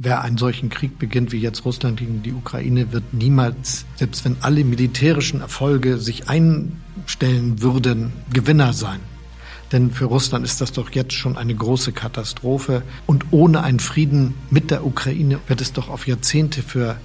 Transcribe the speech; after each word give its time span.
Wer 0.00 0.22
einen 0.22 0.38
solchen 0.38 0.68
Krieg 0.68 0.96
beginnt 1.00 1.32
wie 1.32 1.38
jetzt 1.38 1.64
Russland 1.64 1.98
gegen 1.98 2.22
die 2.22 2.32
Ukraine, 2.32 2.92
wird 2.92 3.12
niemals, 3.12 3.84
selbst 3.96 4.24
wenn 4.24 4.36
alle 4.42 4.62
militärischen 4.62 5.40
Erfolge 5.40 5.98
sich 5.98 6.28
einstellen 6.28 7.60
würden, 7.60 8.12
Gewinner 8.32 8.72
sein. 8.72 9.00
Denn 9.72 9.90
für 9.90 10.04
Russland 10.04 10.44
ist 10.44 10.60
das 10.60 10.70
doch 10.70 10.92
jetzt 10.92 11.14
schon 11.14 11.36
eine 11.36 11.52
große 11.52 11.90
Katastrophe. 11.90 12.82
Und 13.06 13.24
ohne 13.32 13.64
einen 13.64 13.80
Frieden 13.80 14.34
mit 14.50 14.70
der 14.70 14.86
Ukraine 14.86 15.40
wird 15.48 15.60
es 15.60 15.72
doch 15.72 15.88
auf 15.88 16.06
Jahrzehnte 16.06 16.62
für 16.62 16.96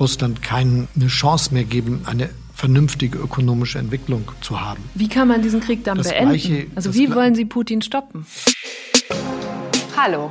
Russland 0.00 0.42
keine 0.42 0.88
Chance 1.08 1.52
mehr 1.52 1.64
geben, 1.64 2.00
eine 2.06 2.30
vernünftige 2.54 3.18
ökonomische 3.18 3.78
Entwicklung 3.78 4.24
zu 4.40 4.58
haben. 4.58 4.82
Wie 4.94 5.08
kann 5.08 5.28
man 5.28 5.42
diesen 5.42 5.60
Krieg 5.60 5.84
dann 5.84 5.98
das 5.98 6.08
beenden? 6.08 6.30
Gleiche, 6.30 6.66
also 6.76 6.94
wie 6.94 7.14
wollen 7.14 7.34
Sie 7.34 7.44
Putin 7.44 7.82
stoppen? 7.82 8.24
Hallo, 9.94 10.30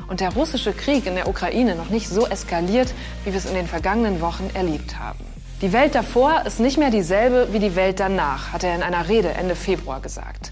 und 0.11 0.19
der 0.19 0.33
russische 0.33 0.73
Krieg 0.73 1.05
in 1.05 1.15
der 1.15 1.29
Ukraine 1.29 1.73
noch 1.73 1.89
nicht 1.89 2.09
so 2.09 2.27
eskaliert, 2.27 2.93
wie 3.23 3.31
wir 3.31 3.37
es 3.37 3.45
in 3.45 3.55
den 3.55 3.65
vergangenen 3.65 4.19
Wochen 4.19 4.49
erlebt 4.53 4.99
haben. 4.99 5.23
Die 5.61 5.71
Welt 5.71 5.95
davor 5.95 6.45
ist 6.45 6.59
nicht 6.59 6.77
mehr 6.77 6.91
dieselbe 6.91 7.53
wie 7.53 7.59
die 7.59 7.77
Welt 7.77 8.01
danach, 8.01 8.51
hat 8.51 8.65
er 8.65 8.75
in 8.75 8.83
einer 8.83 9.07
Rede 9.07 9.29
Ende 9.29 9.55
Februar 9.55 10.01
gesagt. 10.01 10.51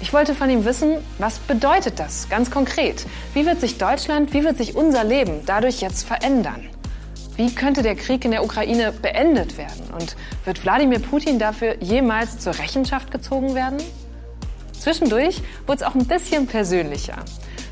Ich 0.00 0.14
wollte 0.14 0.34
von 0.34 0.48
ihm 0.48 0.64
wissen, 0.64 0.96
was 1.18 1.38
bedeutet 1.40 2.00
das 2.00 2.30
ganz 2.30 2.50
konkret? 2.50 3.04
Wie 3.34 3.44
wird 3.44 3.60
sich 3.60 3.76
Deutschland, 3.76 4.32
wie 4.32 4.44
wird 4.44 4.56
sich 4.56 4.74
unser 4.74 5.04
Leben 5.04 5.42
dadurch 5.44 5.82
jetzt 5.82 6.06
verändern? 6.06 6.66
Wie 7.36 7.54
könnte 7.54 7.82
der 7.82 7.96
Krieg 7.96 8.24
in 8.24 8.30
der 8.30 8.44
Ukraine 8.44 8.92
beendet 8.92 9.58
werden? 9.58 9.90
Und 9.92 10.16
wird 10.46 10.64
Wladimir 10.64 11.00
Putin 11.00 11.38
dafür 11.38 11.76
jemals 11.82 12.38
zur 12.38 12.58
Rechenschaft 12.58 13.10
gezogen 13.10 13.54
werden? 13.54 13.76
Zwischendurch 14.72 15.42
wurde 15.66 15.82
es 15.82 15.86
auch 15.86 15.94
ein 15.94 16.06
bisschen 16.06 16.46
persönlicher. 16.46 17.16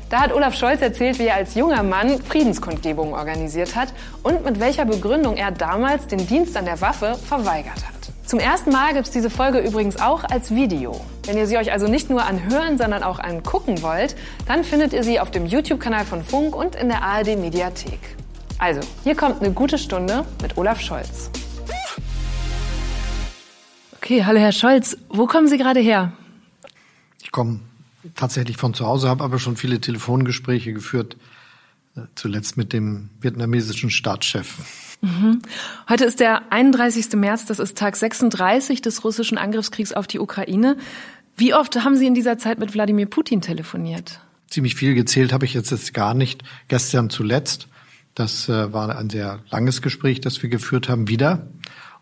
Da 0.09 0.21
hat 0.21 0.31
Olaf 0.33 0.55
Scholz 0.55 0.81
erzählt, 0.81 1.17
wie 1.17 1.27
er 1.27 1.35
als 1.35 1.55
junger 1.55 1.81
Mann 1.81 2.21
Friedenskundgebungen 2.21 3.15
organisiert 3.15 3.75
hat 3.75 3.91
und 4.21 4.45
mit 4.45 4.59
welcher 4.59 4.85
Begründung 4.85 5.35
er 5.35 5.51
damals 5.51 6.05
den 6.05 6.27
Dienst 6.27 6.55
an 6.55 6.65
der 6.65 6.79
Waffe 6.79 7.15
verweigert 7.15 7.77
hat. 7.77 7.95
Zum 8.23 8.39
ersten 8.39 8.71
Mal 8.71 8.93
gibt 8.93 9.07
es 9.07 9.11
diese 9.11 9.31
Folge 9.31 9.59
übrigens 9.59 9.99
auch 9.99 10.23
als 10.23 10.53
Video. 10.53 10.99
Wenn 11.25 11.37
ihr 11.37 11.47
sie 11.47 11.57
euch 11.57 11.71
also 11.71 11.87
nicht 11.87 12.09
nur 12.09 12.23
anhören, 12.23 12.77
sondern 12.77 13.03
auch 13.03 13.19
angucken 13.19 13.81
wollt, 13.81 14.15
dann 14.47 14.63
findet 14.63 14.93
ihr 14.93 15.03
sie 15.03 15.19
auf 15.19 15.31
dem 15.31 15.47
YouTube-Kanal 15.47 16.05
von 16.05 16.23
Funk 16.23 16.55
und 16.55 16.75
in 16.75 16.89
der 16.89 17.01
ARD 17.01 17.37
Mediathek. 17.37 17.99
Also, 18.59 18.81
hier 19.03 19.15
kommt 19.15 19.41
eine 19.41 19.51
gute 19.53 19.77
Stunde 19.77 20.25
mit 20.41 20.57
Olaf 20.57 20.81
Scholz. 20.81 21.29
Okay, 23.97 24.23
hallo 24.23 24.39
Herr 24.39 24.51
Scholz, 24.51 24.97
wo 25.09 25.25
kommen 25.25 25.47
Sie 25.47 25.57
gerade 25.57 25.79
her? 25.79 26.13
Ich 27.23 27.31
komme 27.31 27.59
tatsächlich 28.15 28.57
von 28.57 28.73
zu 28.73 28.85
Hause, 28.85 29.09
habe 29.09 29.23
aber 29.23 29.39
schon 29.39 29.57
viele 29.57 29.79
Telefongespräche 29.81 30.73
geführt, 30.73 31.17
äh, 31.95 32.01
zuletzt 32.15 32.57
mit 32.57 32.73
dem 32.73 33.09
vietnamesischen 33.21 33.89
Staatschef. 33.89 34.57
Mhm. 35.01 35.41
Heute 35.89 36.05
ist 36.05 36.19
der 36.19 36.51
31. 36.51 37.15
März, 37.15 37.45
das 37.45 37.59
ist 37.59 37.77
Tag 37.77 37.95
36 37.95 38.81
des 38.81 39.03
russischen 39.03 39.37
Angriffskriegs 39.37 39.93
auf 39.93 40.07
die 40.07 40.19
Ukraine. 40.19 40.77
Wie 41.37 41.53
oft 41.53 41.75
haben 41.83 41.95
Sie 41.95 42.07
in 42.07 42.13
dieser 42.13 42.37
Zeit 42.37 42.59
mit 42.59 42.73
Wladimir 42.73 43.07
Putin 43.07 43.41
telefoniert? 43.41 44.21
Ziemlich 44.49 44.75
viel 44.75 44.93
gezählt 44.93 45.33
habe 45.33 45.45
ich 45.45 45.53
jetzt, 45.53 45.71
jetzt 45.71 45.93
gar 45.93 46.13
nicht. 46.13 46.43
Gestern 46.67 47.09
zuletzt. 47.09 47.67
Das 48.13 48.47
äh, 48.47 48.71
war 48.71 48.97
ein 48.97 49.09
sehr 49.09 49.39
langes 49.49 49.81
Gespräch, 49.81 50.21
das 50.21 50.41
wir 50.41 50.49
geführt 50.49 50.87
haben, 50.87 51.09
wieder. 51.09 51.47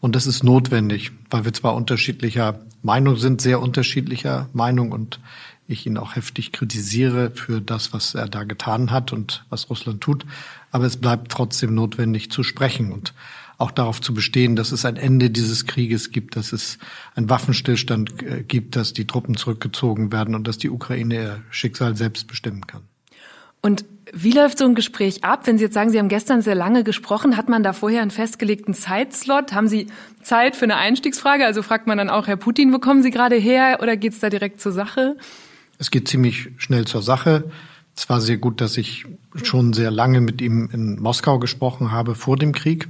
Und 0.03 0.17
das 0.17 0.27
ist 0.27 0.43
notwendig, 0.43 1.11
weil 1.29 1.45
wir 1.45 1.53
zwar 1.53 1.75
unterschiedlicher 1.75 2.59
Meinung 2.81 3.15
sind, 3.15 3.39
sehr 3.39 3.61
unterschiedlicher 3.61 4.49
Meinung 4.51 4.91
und 4.91 5.21
ich 5.65 5.85
ihn 5.85 5.97
auch 5.97 6.17
heftig 6.17 6.51
kritisiere 6.51 7.31
für 7.31 7.61
das, 7.61 7.93
was 7.93 8.13
er 8.13 8.27
da 8.27 8.43
getan 8.43 8.91
hat 8.91 9.13
und 9.13 9.45
was 9.49 9.69
Russland 9.69 10.01
tut. 10.01 10.25
Aber 10.71 10.83
es 10.83 10.97
bleibt 10.97 11.31
trotzdem 11.31 11.73
notwendig 11.73 12.31
zu 12.31 12.43
sprechen 12.43 12.91
und 12.91 13.13
auch 13.57 13.71
darauf 13.71 14.01
zu 14.01 14.13
bestehen, 14.13 14.57
dass 14.57 14.73
es 14.73 14.83
ein 14.83 14.97
Ende 14.97 15.29
dieses 15.29 15.67
Krieges 15.67 16.11
gibt, 16.11 16.35
dass 16.35 16.51
es 16.51 16.79
einen 17.15 17.29
Waffenstillstand 17.29 18.23
äh, 18.23 18.43
gibt, 18.43 18.75
dass 18.75 18.91
die 18.91 19.07
Truppen 19.07 19.37
zurückgezogen 19.37 20.11
werden 20.11 20.35
und 20.35 20.49
dass 20.49 20.57
die 20.57 20.69
Ukraine 20.69 21.15
ihr 21.15 21.41
Schicksal 21.49 21.95
selbst 21.95 22.27
bestimmen 22.27 22.67
kann. 22.67 22.81
Und 23.61 23.85
wie 24.15 24.31
läuft 24.31 24.59
so 24.59 24.65
ein 24.65 24.75
Gespräch 24.75 25.23
ab? 25.23 25.47
Wenn 25.47 25.57
Sie 25.57 25.63
jetzt 25.63 25.73
sagen, 25.73 25.89
Sie 25.89 25.97
haben 25.97 26.07
gestern 26.07 26.43
sehr 26.43 26.53
lange 26.53 26.83
gesprochen, 26.83 27.35
hat 27.35 27.49
man 27.49 27.63
da 27.63 27.73
vorher 27.73 28.03
einen 28.03 28.11
festgelegten 28.11 28.75
Zeitslot? 28.75 29.53
Haben 29.53 29.67
Sie 29.67 29.87
Zeit 30.21 30.55
für 30.55 30.65
eine 30.65 30.77
Einstiegsfrage? 30.77 31.45
Also 31.45 31.63
fragt 31.63 31.87
man 31.87 31.97
dann 31.97 32.09
auch, 32.09 32.27
Herr 32.27 32.37
Putin, 32.37 32.71
wo 32.71 32.77
kommen 32.77 33.01
Sie 33.01 33.09
gerade 33.09 33.35
her 33.35 33.79
oder 33.81 33.97
geht 33.97 34.13
es 34.13 34.19
da 34.19 34.29
direkt 34.29 34.61
zur 34.61 34.71
Sache? 34.71 35.17
Es 35.79 35.89
geht 35.89 36.07
ziemlich 36.07 36.49
schnell 36.57 36.85
zur 36.85 37.01
Sache. 37.01 37.49
Es 37.95 38.07
war 38.07 38.21
sehr 38.21 38.37
gut, 38.37 38.61
dass 38.61 38.77
ich 38.77 39.05
schon 39.41 39.73
sehr 39.73 39.89
lange 39.89 40.21
mit 40.21 40.41
ihm 40.41 40.69
in 40.71 41.01
Moskau 41.01 41.39
gesprochen 41.39 41.91
habe 41.91 42.13
vor 42.13 42.37
dem 42.37 42.51
Krieg. 42.51 42.87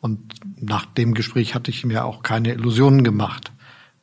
Und 0.00 0.18
nach 0.58 0.86
dem 0.86 1.12
Gespräch 1.12 1.54
hatte 1.54 1.70
ich 1.70 1.84
mir 1.84 2.06
auch 2.06 2.22
keine 2.22 2.54
Illusionen 2.54 3.04
gemacht. 3.04 3.52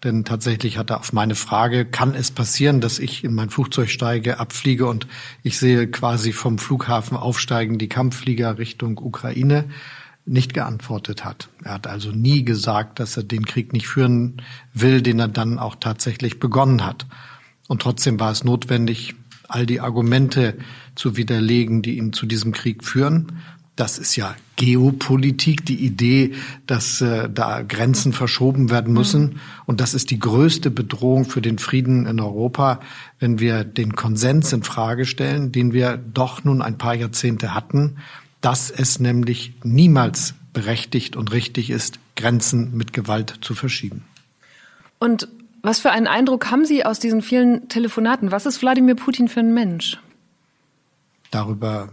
Denn 0.03 0.25
tatsächlich 0.25 0.78
hat 0.78 0.91
er 0.91 1.00
auf 1.00 1.12
meine 1.12 1.34
Frage, 1.34 1.84
kann 1.84 2.13
es 2.13 2.30
passieren, 2.30 2.81
dass 2.81 3.00
ich 3.00 3.24
in 3.24 3.34
mein 3.34 3.50
Flugzeug 3.50 3.90
steige, 3.90 4.40
abfliege 4.40 4.85
und 4.85 5.08
ich 5.41 5.58
sehe 5.58 5.88
quasi 5.88 6.34
vom 6.34 6.59
Flughafen 6.59 7.18
aufsteigen 7.18 7.80
die 7.80 7.90
Kampfflieger 7.90 8.59
Richtung 8.59 9.00
Ukraine, 9.00 9.66
nicht 10.28 10.53
geantwortet 10.53 11.25
hat. 11.25 11.50
Er 11.63 11.74
hat 11.74 11.88
also 11.88 12.12
nie 12.12 12.44
gesagt, 12.44 13.00
dass 13.00 13.18
er 13.18 13.24
den 13.24 13.46
Krieg 13.46 13.74
nicht 13.74 13.88
führen 13.88 14.41
will, 14.74 15.02
den 15.02 15.19
er 15.19 15.30
dann 15.30 15.58
auch 15.58 15.75
tatsächlich 15.75 16.40
begonnen 16.40 16.85
hat. 16.85 17.08
Und 17.68 17.81
trotzdem 17.81 18.19
war 18.19 18.31
es 18.31 18.44
notwendig, 18.44 19.16
all 19.47 19.66
die 19.66 19.79
Argumente 19.79 20.58
zu 20.96 21.18
widerlegen, 21.18 21.81
die 21.81 21.97
ihn 21.97 22.14
zu 22.14 22.25
diesem 22.25 22.52
Krieg 22.52 22.84
führen. 22.84 23.40
Das 23.78 24.00
ist 24.00 24.16
ja 24.16 24.36
Geopolitik, 24.56 25.64
die 25.64 25.86
Idee, 25.86 26.34
dass 26.66 27.00
äh, 27.00 27.30
da 27.30 27.62
Grenzen 27.62 28.12
verschoben 28.12 28.72
werden 28.72 28.92
müssen. 28.92 29.22
Mhm. 29.22 29.40
Und 29.68 29.80
das 29.82 29.94
ist 29.94 30.10
die 30.10 30.18
größte 30.18 30.72
Bedrohung 30.72 31.26
für 31.26 31.42
den 31.42 31.60
Frieden 31.60 32.08
in 32.08 32.20
Europa, 32.20 32.82
wenn 33.20 33.40
wir 33.40 33.64
den 33.64 33.96
Konsens 33.96 34.52
in 34.52 34.64
Frage 34.64 35.06
stellen, 35.06 35.52
den 35.52 35.74
wir 35.74 35.96
doch 35.96 36.44
nun 36.44 36.64
ein 36.64 36.80
paar 36.80 36.96
Jahrzehnte 36.96 37.54
hatten, 37.54 37.98
dass 38.42 38.72
es 38.72 39.00
nämlich 39.00 39.54
niemals 39.64 40.34
berechtigt 40.54 41.16
und 41.16 41.32
richtig 41.32 41.70
ist, 41.70 42.00
Grenzen 42.16 42.76
mit 42.76 42.94
Gewalt 42.94 43.36
zu 43.42 43.54
verschieben. 43.54 44.06
Und 44.98 45.28
was 45.62 45.78
für 45.78 45.92
einen 45.92 46.08
Eindruck 46.08 46.50
haben 46.50 46.66
Sie 46.66 46.84
aus 46.84 47.00
diesen 47.00 47.22
vielen 47.22 47.70
Telefonaten? 47.70 48.32
Was 48.32 48.48
ist 48.48 48.59
Wladimir 48.64 48.96
Putin 48.96 49.28
für 49.28 49.42
ein 49.42 49.54
Mensch? 49.54 50.00
Darüber 51.30 51.90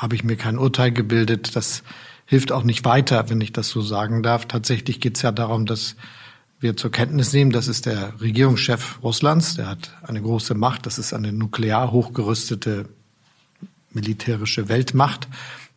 habe 0.00 0.14
ich 0.14 0.24
mir 0.24 0.36
kein 0.36 0.56
Urteil 0.56 0.92
gebildet. 0.92 1.54
Das 1.54 1.82
hilft 2.24 2.52
auch 2.52 2.64
nicht 2.64 2.84
weiter, 2.84 3.28
wenn 3.28 3.40
ich 3.40 3.52
das 3.52 3.68
so 3.68 3.82
sagen 3.82 4.22
darf. 4.22 4.46
Tatsächlich 4.46 4.98
geht 5.00 5.16
es 5.16 5.22
ja 5.22 5.30
darum, 5.30 5.66
dass 5.66 5.96
wir 6.58 6.76
zur 6.76 6.90
Kenntnis 6.90 7.32
nehmen, 7.32 7.52
das 7.52 7.68
ist 7.68 7.86
der 7.86 8.20
Regierungschef 8.20 8.98
Russlands, 9.02 9.56
der 9.56 9.66
hat 9.66 9.96
eine 10.02 10.20
große 10.20 10.54
Macht, 10.54 10.86
das 10.86 10.98
ist 10.98 11.12
eine 11.12 11.32
nuklear 11.32 11.90
hochgerüstete 11.90 12.88
militärische 13.92 14.68
Weltmacht 14.68 15.28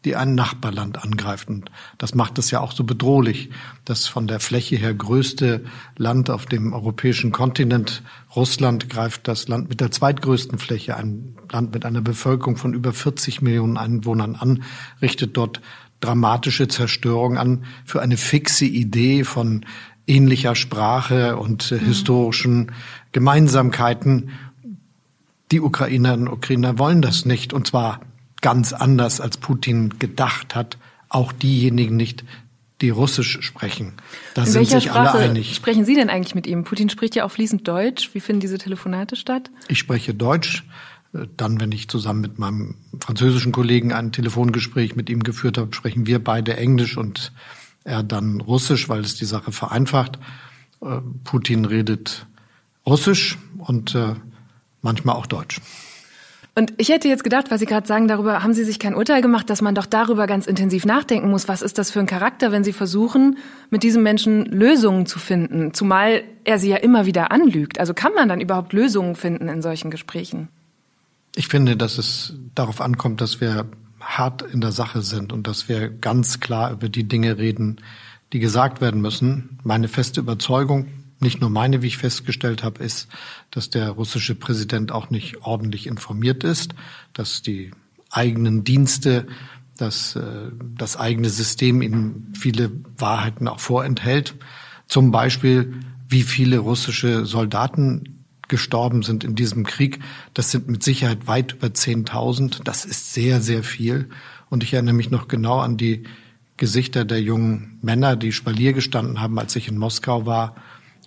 die 0.06 0.16
ein 0.16 0.36
Nachbarland 0.36 1.04
angreift. 1.04 1.50
Und 1.50 1.72
das 1.98 2.14
macht 2.14 2.38
es 2.38 2.52
ja 2.52 2.60
auch 2.60 2.72
so 2.72 2.84
bedrohlich. 2.84 3.50
Das 3.86 4.08
von 4.08 4.28
der 4.28 4.40
Fläche 4.40 4.76
her 4.76 4.94
größte 4.94 5.64
Land 5.98 6.30
auf 6.30 6.46
dem 6.46 6.74
europäischen 6.74 7.32
Kontinent, 7.32 8.04
Russland, 8.36 8.90
greift 8.90 9.28
das 9.28 9.48
Land 9.48 9.70
mit 9.70 9.80
der 9.80 9.92
zweitgrößten 9.92 10.60
Fläche, 10.60 10.98
ein 10.98 11.36
Land 11.52 11.74
mit 11.74 11.86
einer 11.86 12.02
Bevölkerung 12.02 12.58
von 12.58 12.74
über 12.74 12.92
40 12.92 13.42
Millionen 13.42 13.78
Einwohnern 13.78 14.36
an, 14.36 14.64
richtet 15.02 15.38
dort 15.38 15.62
dramatische 16.02 16.68
Zerstörung 16.68 17.38
an 17.38 17.64
für 17.86 18.02
eine 18.02 18.18
fixe 18.18 18.66
Idee 18.66 19.24
von 19.24 19.66
ähnlicher 20.06 20.56
Sprache 20.56 21.38
und 21.38 21.72
äh, 21.72 21.76
mhm. 21.76 21.86
historischen 21.86 22.72
Gemeinsamkeiten. 23.14 24.32
Die 25.52 25.62
Ukrainerinnen 25.62 26.28
und 26.28 26.34
Ukrainer 26.34 26.78
wollen 26.78 27.02
das 27.02 27.26
nicht, 27.26 27.54
und 27.54 27.68
zwar 27.68 28.02
ganz 28.44 28.74
anders, 28.74 29.20
als 29.20 29.38
Putin 29.38 29.98
gedacht 29.98 30.54
hat. 30.54 30.78
Auch 31.10 31.32
diejenigen 31.32 31.96
nicht, 31.96 32.24
die 32.82 32.92
Russisch 32.92 33.40
sprechen. 33.42 33.94
Da 34.36 34.44
In 34.44 34.52
sind 34.52 34.70
sich 34.70 34.84
Sprache 34.84 35.18
alle 35.18 35.30
einig. 35.30 35.56
Sprechen 35.56 35.86
Sie 35.86 35.96
denn 35.96 36.10
eigentlich 36.10 36.36
mit 36.36 36.46
ihm? 36.46 36.64
Putin 36.64 36.90
spricht 36.90 37.16
ja 37.16 37.24
auch 37.24 37.32
fließend 37.32 37.68
Deutsch. 37.68 38.12
Wie 38.14 38.20
finden 38.20 38.42
diese 38.42 38.58
Telefonate 38.60 39.16
statt? 39.16 39.50
Ich 39.70 39.80
spreche 39.80 40.14
Deutsch. 40.14 40.66
Äh, 41.14 41.28
dann, 41.38 41.60
wenn 41.60 41.72
ich 41.72 41.88
zusammen 41.88 42.22
mit 42.22 42.38
meinem 42.38 42.76
französischen 43.00 43.52
Kollegen 43.52 43.94
ein 43.94 44.12
Telefongespräch 44.12 44.96
mit 44.96 45.10
ihm 45.10 45.24
geführt 45.24 45.58
habe, 45.58 45.74
sprechen 45.74 46.06
wir 46.06 46.24
beide 46.24 46.58
Englisch 46.58 46.98
und 46.98 47.32
er 47.86 48.04
dann 48.04 48.42
Russisch, 48.42 48.90
weil 48.90 49.02
es 49.02 49.16
die 49.16 49.26
Sache 49.26 49.52
vereinfacht. 49.52 50.20
Äh, 50.82 51.00
Putin 51.24 51.66
redet 51.66 52.28
Russisch 52.86 53.38
und 53.60 53.96
äh, 53.96 54.16
manchmal 54.82 55.16
auch 55.16 55.26
Deutsch. 55.26 55.62
Und 56.56 56.74
ich 56.78 56.90
hätte 56.90 57.08
jetzt 57.08 57.24
gedacht, 57.24 57.50
was 57.50 57.60
Sie 57.60 57.66
gerade 57.66 57.88
sagen, 57.88 58.08
darüber 58.08 58.44
haben 58.44 58.54
Sie 58.54 58.64
sich 58.64 58.78
kein 58.78 58.94
Urteil 58.94 59.24
gemacht, 59.24 59.50
dass 59.50 59.62
man 59.62 59.74
doch 59.74 59.88
darüber 59.88 60.28
ganz 60.28 60.46
intensiv 60.46 60.86
nachdenken 60.86 61.32
muss. 61.32 61.48
Was 61.48 61.64
ist 61.64 61.80
das 61.80 61.90
für 61.90 62.00
ein 62.00 62.06
Charakter, 62.06 62.52
wenn 62.52 62.64
Sie 62.64 62.74
versuchen, 62.74 63.38
mit 63.72 63.82
diesem 63.82 64.04
Menschen 64.04 64.46
Lösungen 64.46 65.08
zu 65.08 65.18
finden? 65.18 65.74
Zumal 65.74 66.24
er 66.44 66.60
Sie 66.60 66.70
ja 66.70 66.78
immer 66.78 67.08
wieder 67.08 67.32
anlügt. 67.32 67.80
Also 67.80 67.96
kann 67.96 68.14
man 68.14 68.30
dann 68.30 68.40
überhaupt 68.40 68.72
Lösungen 68.72 69.16
finden 69.16 69.50
in 69.50 69.64
solchen 69.64 69.90
Gesprächen? 69.90 70.48
Ich 71.36 71.48
finde, 71.48 71.76
dass 71.76 71.98
es 71.98 72.36
darauf 72.54 72.82
ankommt, 72.82 73.20
dass 73.22 73.42
wir 73.42 73.66
hart 74.00 74.44
in 74.44 74.62
der 74.62 74.72
Sache 74.72 75.02
sind 75.02 75.34
und 75.34 75.48
dass 75.48 75.68
wir 75.68 75.90
ganz 75.90 76.40
klar 76.40 76.72
über 76.72 76.88
die 76.88 77.06
Dinge 77.06 77.40
reden, 77.40 77.78
die 78.32 78.40
gesagt 78.40 78.80
werden 78.80 79.02
müssen. 79.02 79.58
Meine 79.64 79.88
feste 79.88 80.20
Überzeugung, 80.20 80.88
nicht 81.24 81.42
nur 81.42 81.50
meine, 81.50 81.82
wie 81.82 81.88
ich 81.88 81.98
festgestellt 81.98 82.64
habe, 82.64 82.84
ist, 82.84 83.08
dass 83.50 83.70
der 83.70 83.90
russische 83.90 84.36
Präsident 84.36 84.92
auch 84.92 85.10
nicht 85.10 85.42
ordentlich 85.42 85.88
informiert 85.88 86.44
ist, 86.44 86.76
dass 87.14 87.42
die 87.42 87.72
eigenen 88.12 88.64
Dienste, 88.64 89.28
dass 89.78 90.16
äh, 90.16 90.52
das 90.78 90.98
eigene 90.98 91.30
System 91.30 91.82
ihnen 91.82 92.32
viele 92.38 92.72
Wahrheiten 92.98 93.48
auch 93.48 93.60
vorenthält. 93.60 94.36
Zum 94.88 95.12
Beispiel, 95.12 95.74
wie 96.08 96.22
viele 96.22 96.60
russische 96.60 97.26
Soldaten 97.26 98.24
gestorben 98.48 99.02
sind 99.02 99.24
in 99.24 99.34
diesem 99.36 99.66
Krieg. 99.66 100.00
Das 100.36 100.52
sind 100.52 100.68
mit 100.68 100.84
Sicherheit 100.84 101.26
weit 101.26 101.54
über 101.54 101.68
10.000. 101.68 102.64
Das 102.64 102.86
ist 102.86 103.14
sehr, 103.14 103.42
sehr 103.42 103.64
viel. 103.64 104.10
Und 104.50 104.64
ich 104.64 104.74
erinnere 104.74 104.94
mich 104.94 105.10
noch 105.10 105.28
genau 105.28 105.60
an 105.60 105.78
die 105.78 106.04
Gesichter 106.58 107.04
der 107.04 107.22
jungen 107.22 107.80
Männer, 107.82 108.16
die 108.16 108.32
Spalier 108.32 108.74
gestanden 108.74 109.22
haben, 109.22 109.40
als 109.40 109.56
ich 109.56 109.70
in 109.70 109.78
Moskau 109.78 110.28
war 110.28 110.56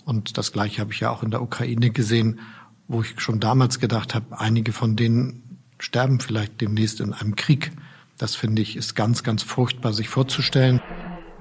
und 0.07 0.39
das 0.39 0.53
Gleiche 0.53 0.81
habe 0.81 0.93
ich 0.93 1.01
ja 1.01 1.11
auch 1.11 1.23
in 1.23 1.31
der 1.33 1.43
Ukraine 1.43 1.91
gesehen, 1.91 2.41
wo 2.89 3.03
ich 3.03 3.21
schon 3.21 3.41
damals 3.41 3.81
gedacht 3.81 4.15
habe, 4.15 4.39
einige 4.39 4.73
von 4.73 4.95
denen 4.97 5.59
sterben 5.79 6.21
vielleicht 6.21 6.61
demnächst 6.61 7.01
in 7.01 7.13
einem 7.13 7.35
Krieg. 7.35 7.73
Das 8.17 8.37
finde 8.37 8.63
ich 8.63 8.77
ist 8.77 8.95
ganz, 8.95 9.25
ganz 9.25 9.43
furchtbar, 9.43 9.93
sich 9.93 10.09
vorzustellen. 10.09 10.81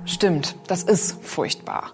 Stimmt, 0.05 0.55
das 0.67 0.83
ist 0.83 1.23
furchtbar. 1.23 1.93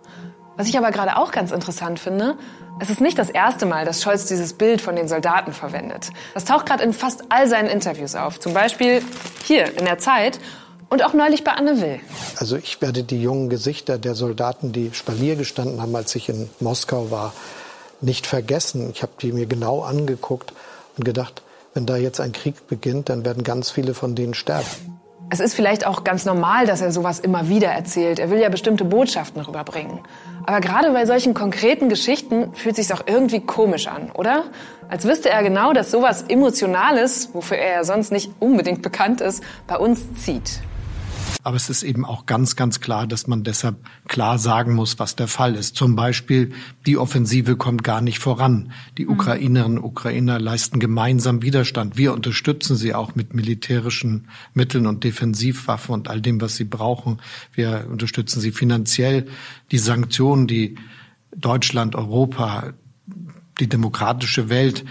Was 0.55 0.69
ich 0.69 0.77
aber 0.77 0.91
gerade 0.91 1.17
auch 1.17 1.31
ganz 1.31 1.51
interessant 1.51 1.99
finde, 1.99 2.37
es 2.79 2.89
ist 2.89 3.01
nicht 3.01 3.17
das 3.17 3.29
erste 3.29 3.65
Mal, 3.65 3.83
dass 3.83 4.01
Scholz 4.01 4.25
dieses 4.25 4.53
Bild 4.53 4.81
von 4.81 4.95
den 4.95 5.09
Soldaten 5.09 5.51
verwendet. 5.51 6.11
Das 6.33 6.45
taucht 6.45 6.65
gerade 6.65 6.83
in 6.83 6.93
fast 6.93 7.25
all 7.29 7.47
seinen 7.47 7.67
Interviews 7.67 8.15
auf. 8.15 8.39
Zum 8.39 8.53
Beispiel 8.53 9.03
hier 9.43 9.77
in 9.77 9.85
der 9.85 9.97
Zeit 9.97 10.39
und 10.91 11.03
auch 11.05 11.13
neulich 11.13 11.43
bei 11.43 11.53
Anne 11.53 11.81
Will. 11.81 11.99
Also 12.37 12.57
ich 12.57 12.81
werde 12.81 13.03
die 13.03 13.21
jungen 13.21 13.49
Gesichter 13.49 13.97
der 13.97 14.13
Soldaten, 14.13 14.73
die 14.73 14.91
Spalier 14.93 15.37
gestanden 15.37 15.81
haben, 15.81 15.95
als 15.95 16.13
ich 16.15 16.27
in 16.27 16.49
Moskau 16.59 17.09
war, 17.09 17.33
nicht 18.01 18.27
vergessen. 18.27 18.91
Ich 18.93 19.01
habe 19.01 19.13
die 19.21 19.31
mir 19.31 19.45
genau 19.45 19.81
angeguckt 19.81 20.53
und 20.97 21.05
gedacht, 21.05 21.43
wenn 21.73 21.85
da 21.85 21.95
jetzt 21.95 22.19
ein 22.19 22.33
Krieg 22.33 22.67
beginnt, 22.67 23.07
dann 23.07 23.23
werden 23.23 23.43
ganz 23.43 23.71
viele 23.71 23.93
von 23.93 24.15
denen 24.15 24.33
sterben. 24.33 24.67
Es 25.29 25.39
ist 25.39 25.53
vielleicht 25.53 25.87
auch 25.87 26.03
ganz 26.03 26.25
normal, 26.25 26.65
dass 26.65 26.81
er 26.81 26.91
sowas 26.91 27.21
immer 27.21 27.47
wieder 27.47 27.69
erzählt. 27.69 28.19
Er 28.19 28.29
will 28.29 28.39
ja 28.39 28.49
bestimmte 28.49 28.83
Botschaften 28.83 29.41
rüberbringen. 29.41 30.01
Aber 30.45 30.59
gerade 30.59 30.91
bei 30.91 31.05
solchen 31.05 31.33
konkreten 31.33 31.87
Geschichten 31.87 32.53
fühlt 32.53 32.75
sich 32.75 32.93
auch 32.93 33.03
irgendwie 33.05 33.39
komisch 33.39 33.87
an, 33.87 34.11
oder? 34.11 34.43
Als 34.89 35.05
wüsste 35.05 35.29
er 35.29 35.41
genau, 35.41 35.71
dass 35.71 35.89
sowas 35.89 36.25
Emotionales, 36.27 37.29
wofür 37.31 37.55
er 37.55 37.75
ja 37.75 37.83
sonst 37.85 38.11
nicht 38.11 38.29
unbedingt 38.41 38.81
bekannt 38.81 39.21
ist, 39.21 39.41
bei 39.67 39.77
uns 39.77 40.01
zieht. 40.15 40.59
Aber 41.43 41.55
es 41.55 41.69
ist 41.69 41.83
eben 41.83 42.05
auch 42.05 42.25
ganz, 42.25 42.55
ganz 42.55 42.79
klar, 42.79 43.07
dass 43.07 43.27
man 43.27 43.43
deshalb 43.43 43.77
klar 44.07 44.37
sagen 44.37 44.73
muss, 44.73 44.99
was 44.99 45.15
der 45.15 45.27
Fall 45.27 45.55
ist. 45.55 45.75
Zum 45.75 45.95
Beispiel, 45.95 46.53
die 46.85 46.97
Offensive 46.97 47.55
kommt 47.55 47.83
gar 47.83 48.01
nicht 48.01 48.19
voran. 48.19 48.71
Die 48.97 49.05
mhm. 49.05 49.11
Ukrainerinnen 49.11 49.77
und 49.79 49.83
Ukrainer 49.83 50.39
leisten 50.39 50.79
gemeinsam 50.79 51.41
Widerstand. 51.41 51.97
Wir 51.97 52.13
unterstützen 52.13 52.75
sie 52.75 52.93
auch 52.93 53.15
mit 53.15 53.33
militärischen 53.33 54.27
Mitteln 54.53 54.87
und 54.87 55.03
Defensivwaffen 55.03 55.93
und 55.93 56.07
all 56.09 56.21
dem, 56.21 56.41
was 56.41 56.55
sie 56.55 56.65
brauchen. 56.65 57.19
Wir 57.53 57.87
unterstützen 57.89 58.39
sie 58.39 58.51
finanziell. 58.51 59.27
Die 59.71 59.77
Sanktionen, 59.77 60.47
die 60.47 60.75
Deutschland, 61.35 61.95
Europa, 61.95 62.73
die 63.59 63.67
demokratische 63.67 64.49
Welt 64.49 64.85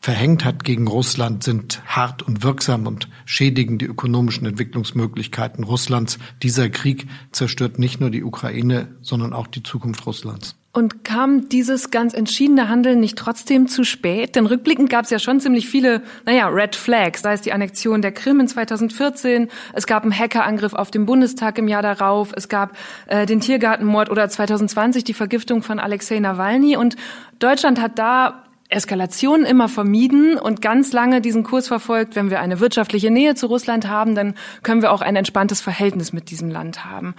verhängt 0.00 0.44
hat 0.44 0.64
gegen 0.64 0.86
Russland, 0.86 1.42
sind 1.42 1.82
hart 1.86 2.22
und 2.22 2.42
wirksam 2.42 2.86
und 2.86 3.08
schädigen 3.24 3.78
die 3.78 3.86
ökonomischen 3.86 4.46
Entwicklungsmöglichkeiten 4.46 5.64
Russlands. 5.64 6.18
Dieser 6.42 6.70
Krieg 6.70 7.06
zerstört 7.32 7.78
nicht 7.78 8.00
nur 8.00 8.10
die 8.10 8.22
Ukraine, 8.22 8.96
sondern 9.02 9.32
auch 9.32 9.46
die 9.46 9.62
Zukunft 9.62 10.06
Russlands. 10.06 10.54
Und 10.70 11.02
kam 11.02 11.48
dieses 11.48 11.90
ganz 11.90 12.14
entschiedene 12.14 12.68
Handeln 12.68 13.00
nicht 13.00 13.18
trotzdem 13.18 13.66
zu 13.66 13.82
spät? 13.82 14.36
Denn 14.36 14.46
rückblickend 14.46 14.88
gab 14.90 15.06
es 15.06 15.10
ja 15.10 15.18
schon 15.18 15.40
ziemlich 15.40 15.68
viele, 15.68 16.02
naja, 16.24 16.46
Red 16.46 16.76
Flags, 16.76 17.22
sei 17.22 17.32
es 17.32 17.40
die 17.40 17.52
Annexion 17.52 18.00
der 18.00 18.12
Krim 18.12 18.38
in 18.38 18.46
2014, 18.46 19.48
es 19.72 19.86
gab 19.88 20.04
einen 20.04 20.16
Hackerangriff 20.16 20.74
auf 20.74 20.92
den 20.92 21.04
Bundestag 21.06 21.58
im 21.58 21.66
Jahr 21.66 21.82
darauf, 21.82 22.32
es 22.36 22.48
gab 22.48 22.76
äh, 23.06 23.26
den 23.26 23.40
Tiergartenmord 23.40 24.10
oder 24.10 24.28
2020 24.28 25.02
die 25.02 25.14
Vergiftung 25.14 25.62
von 25.62 25.80
Alexei 25.80 26.20
Nawalny. 26.20 26.76
Und 26.76 26.94
Deutschland 27.40 27.80
hat 27.80 27.98
da 27.98 28.44
Eskalation 28.68 29.44
immer 29.44 29.68
vermieden 29.68 30.38
und 30.38 30.60
ganz 30.60 30.92
lange 30.92 31.20
diesen 31.20 31.42
Kurs 31.42 31.68
verfolgt, 31.68 32.16
wenn 32.16 32.30
wir 32.30 32.40
eine 32.40 32.60
wirtschaftliche 32.60 33.10
Nähe 33.10 33.34
zu 33.34 33.46
Russland 33.46 33.88
haben, 33.88 34.14
dann 34.14 34.34
können 34.62 34.82
wir 34.82 34.92
auch 34.92 35.00
ein 35.00 35.16
entspanntes 35.16 35.60
Verhältnis 35.60 36.12
mit 36.12 36.30
diesem 36.30 36.50
Land 36.50 36.84
haben. 36.84 37.14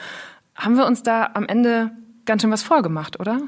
Haben 0.55 0.77
wir 0.77 0.85
uns 0.85 1.01
da 1.01 1.31
am 1.33 1.47
Ende 1.47 1.91
ganz 2.25 2.43
schön 2.43 2.51
was 2.51 2.61
vorgemacht, 2.61 3.19
oder? 3.19 3.41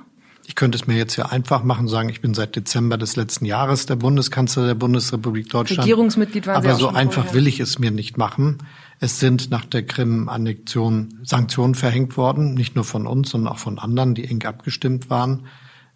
Ich 0.48 0.56
könnte 0.56 0.76
es 0.76 0.88
mir 0.88 0.98
jetzt 0.98 1.16
ja 1.18 1.28
einfach 1.28 1.64
machen, 1.64 1.88
sagen, 1.88 2.10
ich 2.10 2.22
bin 2.22 2.34
seit 2.34 2.56
Dezember 2.56 2.98
des 2.98 3.16
letzten 3.16 3.46
Jahres 3.46 3.86
der 3.86 3.96
Bundeskanzler 3.96 4.66
der 4.66 4.76
Bundesrepublik 4.76 5.50
Deutschland. 5.50 5.84
Regierungsmitglied 5.84 6.48
waren 6.48 6.56
Aber 6.56 6.76
so 6.76 6.88
einfach 6.88 7.26
vorher. 7.26 7.34
will 7.36 7.48
ich 7.48 7.60
es 7.60 7.78
mir 7.78 7.92
nicht 7.92 8.18
machen. 8.18 8.58
Es 9.00 9.20
sind 9.20 9.52
nach 9.52 9.66
der 9.66 9.86
Krim-Annexion 9.86 11.20
Sanktionen 11.24 11.76
verhängt 11.76 12.18
worden, 12.18 12.56
nicht 12.56 12.76
nur 12.76 12.84
von 12.84 13.06
uns, 13.06 13.30
sondern 13.30 13.54
auch 13.54 13.60
von 13.60 13.78
anderen, 13.78 14.16
die 14.16 14.26
eng 14.26 14.44
abgestimmt 14.44 15.10
waren. 15.10 15.46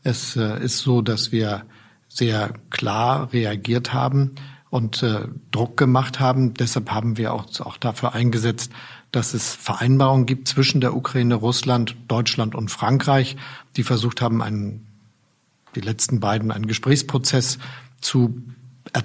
Es 0.03 0.35
äh, 0.35 0.63
ist 0.63 0.77
so, 0.77 1.01
dass 1.01 1.31
wir 1.31 1.65
sehr 2.15 2.53
klar 2.69 3.33
reagiert 3.33 3.93
haben 3.93 4.35
und 4.69 5.03
äh, 5.03 5.27
Druck 5.51 5.75
gemacht 5.75 6.21
haben. 6.21 6.53
Deshalb 6.53 6.91
haben 6.91 7.17
wir 7.17 7.33
auch, 7.33 7.45
auch 7.59 7.75
dafür 7.75 8.13
eingesetzt, 8.13 8.71
dass 9.11 9.33
es 9.33 9.53
Vereinbarungen 9.53 10.25
gibt 10.25 10.47
zwischen 10.47 10.79
der 10.79 10.95
Ukraine, 10.95 11.35
Russland, 11.35 11.95
Deutschland 12.07 12.55
und 12.55 12.71
Frankreich, 12.71 13.35
die 13.75 13.83
versucht 13.83 14.21
haben, 14.21 14.41
einen, 14.41 14.87
die 15.75 15.81
letzten 15.81 16.21
beiden 16.21 16.51
einen 16.51 16.67
Gesprächsprozess 16.67 17.59
zu, 17.99 18.41
äh, 18.93 19.01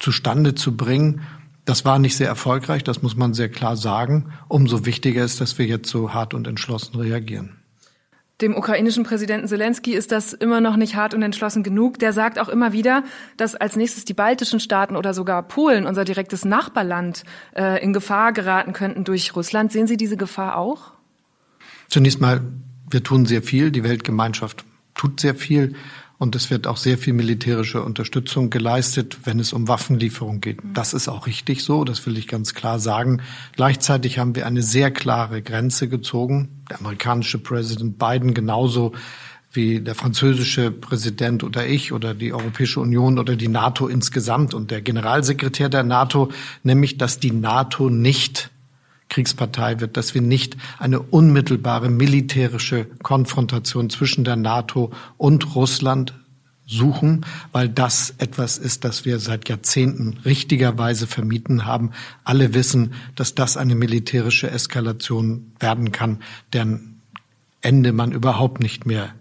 zustande 0.00 0.56
zu 0.56 0.76
bringen. 0.76 1.22
Das 1.64 1.84
war 1.84 2.00
nicht 2.00 2.16
sehr 2.16 2.28
erfolgreich, 2.28 2.82
das 2.82 3.02
muss 3.02 3.16
man 3.16 3.34
sehr 3.34 3.48
klar 3.48 3.76
sagen. 3.76 4.32
Umso 4.48 4.84
wichtiger 4.84 5.24
ist, 5.24 5.40
dass 5.40 5.58
wir 5.58 5.66
jetzt 5.66 5.88
so 5.88 6.12
hart 6.12 6.34
und 6.34 6.48
entschlossen 6.48 6.96
reagieren. 6.96 7.55
Dem 8.42 8.54
ukrainischen 8.54 9.04
Präsidenten 9.04 9.48
Zelensky 9.48 9.94
ist 9.94 10.12
das 10.12 10.34
immer 10.34 10.60
noch 10.60 10.76
nicht 10.76 10.94
hart 10.94 11.14
und 11.14 11.22
entschlossen 11.22 11.62
genug. 11.62 11.98
Der 11.98 12.12
sagt 12.12 12.38
auch 12.38 12.50
immer 12.50 12.74
wieder, 12.74 13.02
dass 13.38 13.54
als 13.54 13.76
nächstes 13.76 14.04
die 14.04 14.12
baltischen 14.12 14.60
Staaten 14.60 14.94
oder 14.94 15.14
sogar 15.14 15.42
Polen, 15.42 15.86
unser 15.86 16.04
direktes 16.04 16.44
Nachbarland, 16.44 17.24
äh, 17.56 17.82
in 17.82 17.94
Gefahr 17.94 18.34
geraten 18.34 18.74
könnten 18.74 19.04
durch 19.04 19.34
Russland. 19.34 19.72
Sehen 19.72 19.86
Sie 19.86 19.96
diese 19.96 20.18
Gefahr 20.18 20.58
auch? 20.58 20.92
Zunächst 21.88 22.20
mal, 22.20 22.42
wir 22.90 23.02
tun 23.02 23.24
sehr 23.24 23.42
viel. 23.42 23.70
Die 23.70 23.84
Weltgemeinschaft 23.84 24.66
tut 24.94 25.18
sehr 25.18 25.34
viel. 25.34 25.74
Und 26.18 26.34
es 26.34 26.50
wird 26.50 26.66
auch 26.66 26.78
sehr 26.78 26.96
viel 26.96 27.12
militärische 27.12 27.82
Unterstützung 27.82 28.48
geleistet, 28.48 29.18
wenn 29.24 29.38
es 29.38 29.52
um 29.52 29.68
Waffenlieferung 29.68 30.40
geht. 30.40 30.64
Mhm. 30.64 30.72
Das 30.72 30.94
ist 30.94 31.08
auch 31.08 31.26
richtig 31.26 31.62
so, 31.62 31.84
das 31.84 32.06
will 32.06 32.16
ich 32.16 32.26
ganz 32.26 32.54
klar 32.54 32.78
sagen. 32.78 33.20
Gleichzeitig 33.54 34.18
haben 34.18 34.34
wir 34.34 34.46
eine 34.46 34.62
sehr 34.62 34.90
klare 34.90 35.42
Grenze 35.42 35.88
gezogen. 35.88 36.62
Der 36.70 36.80
amerikanische 36.80 37.38
Präsident 37.38 37.98
Biden 37.98 38.32
genauso 38.32 38.92
wie 39.52 39.80
der 39.80 39.94
französische 39.94 40.70
Präsident 40.70 41.42
oder 41.42 41.66
ich 41.66 41.92
oder 41.92 42.14
die 42.14 42.32
Europäische 42.32 42.80
Union 42.80 43.18
oder 43.18 43.36
die 43.36 43.48
NATO 43.48 43.88
insgesamt 43.88 44.54
und 44.54 44.70
der 44.70 44.82
Generalsekretär 44.82 45.68
der 45.68 45.82
NATO, 45.82 46.30
nämlich 46.62 46.98
dass 46.98 47.18
die 47.18 47.32
NATO 47.32 47.90
nicht 47.90 48.50
Kriegspartei 49.08 49.80
wird, 49.80 49.96
dass 49.96 50.14
wir 50.14 50.22
nicht 50.22 50.56
eine 50.78 51.00
unmittelbare 51.00 51.88
militärische 51.88 52.86
Konfrontation 53.02 53.90
zwischen 53.90 54.24
der 54.24 54.36
NATO 54.36 54.92
und 55.16 55.54
Russland 55.54 56.14
suchen, 56.66 57.24
weil 57.52 57.68
das 57.68 58.14
etwas 58.18 58.58
ist, 58.58 58.84
das 58.84 59.04
wir 59.04 59.20
seit 59.20 59.48
Jahrzehnten 59.48 60.18
richtigerweise 60.24 61.06
vermieden 61.06 61.64
haben. 61.64 61.92
Alle 62.24 62.54
wissen, 62.54 62.94
dass 63.14 63.36
das 63.36 63.56
eine 63.56 63.76
militärische 63.76 64.50
Eskalation 64.50 65.52
werden 65.60 65.92
kann, 65.92 66.18
deren 66.52 67.00
Ende 67.60 67.92
man 67.92 68.12
überhaupt 68.12 68.60
nicht 68.60 68.84
mehr 68.84 69.14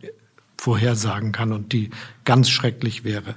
vorhersagen 0.58 1.32
kann 1.32 1.52
und 1.52 1.72
die 1.74 1.92
ganz 2.24 2.50
schrecklich 2.50 3.04
wäre. 3.04 3.36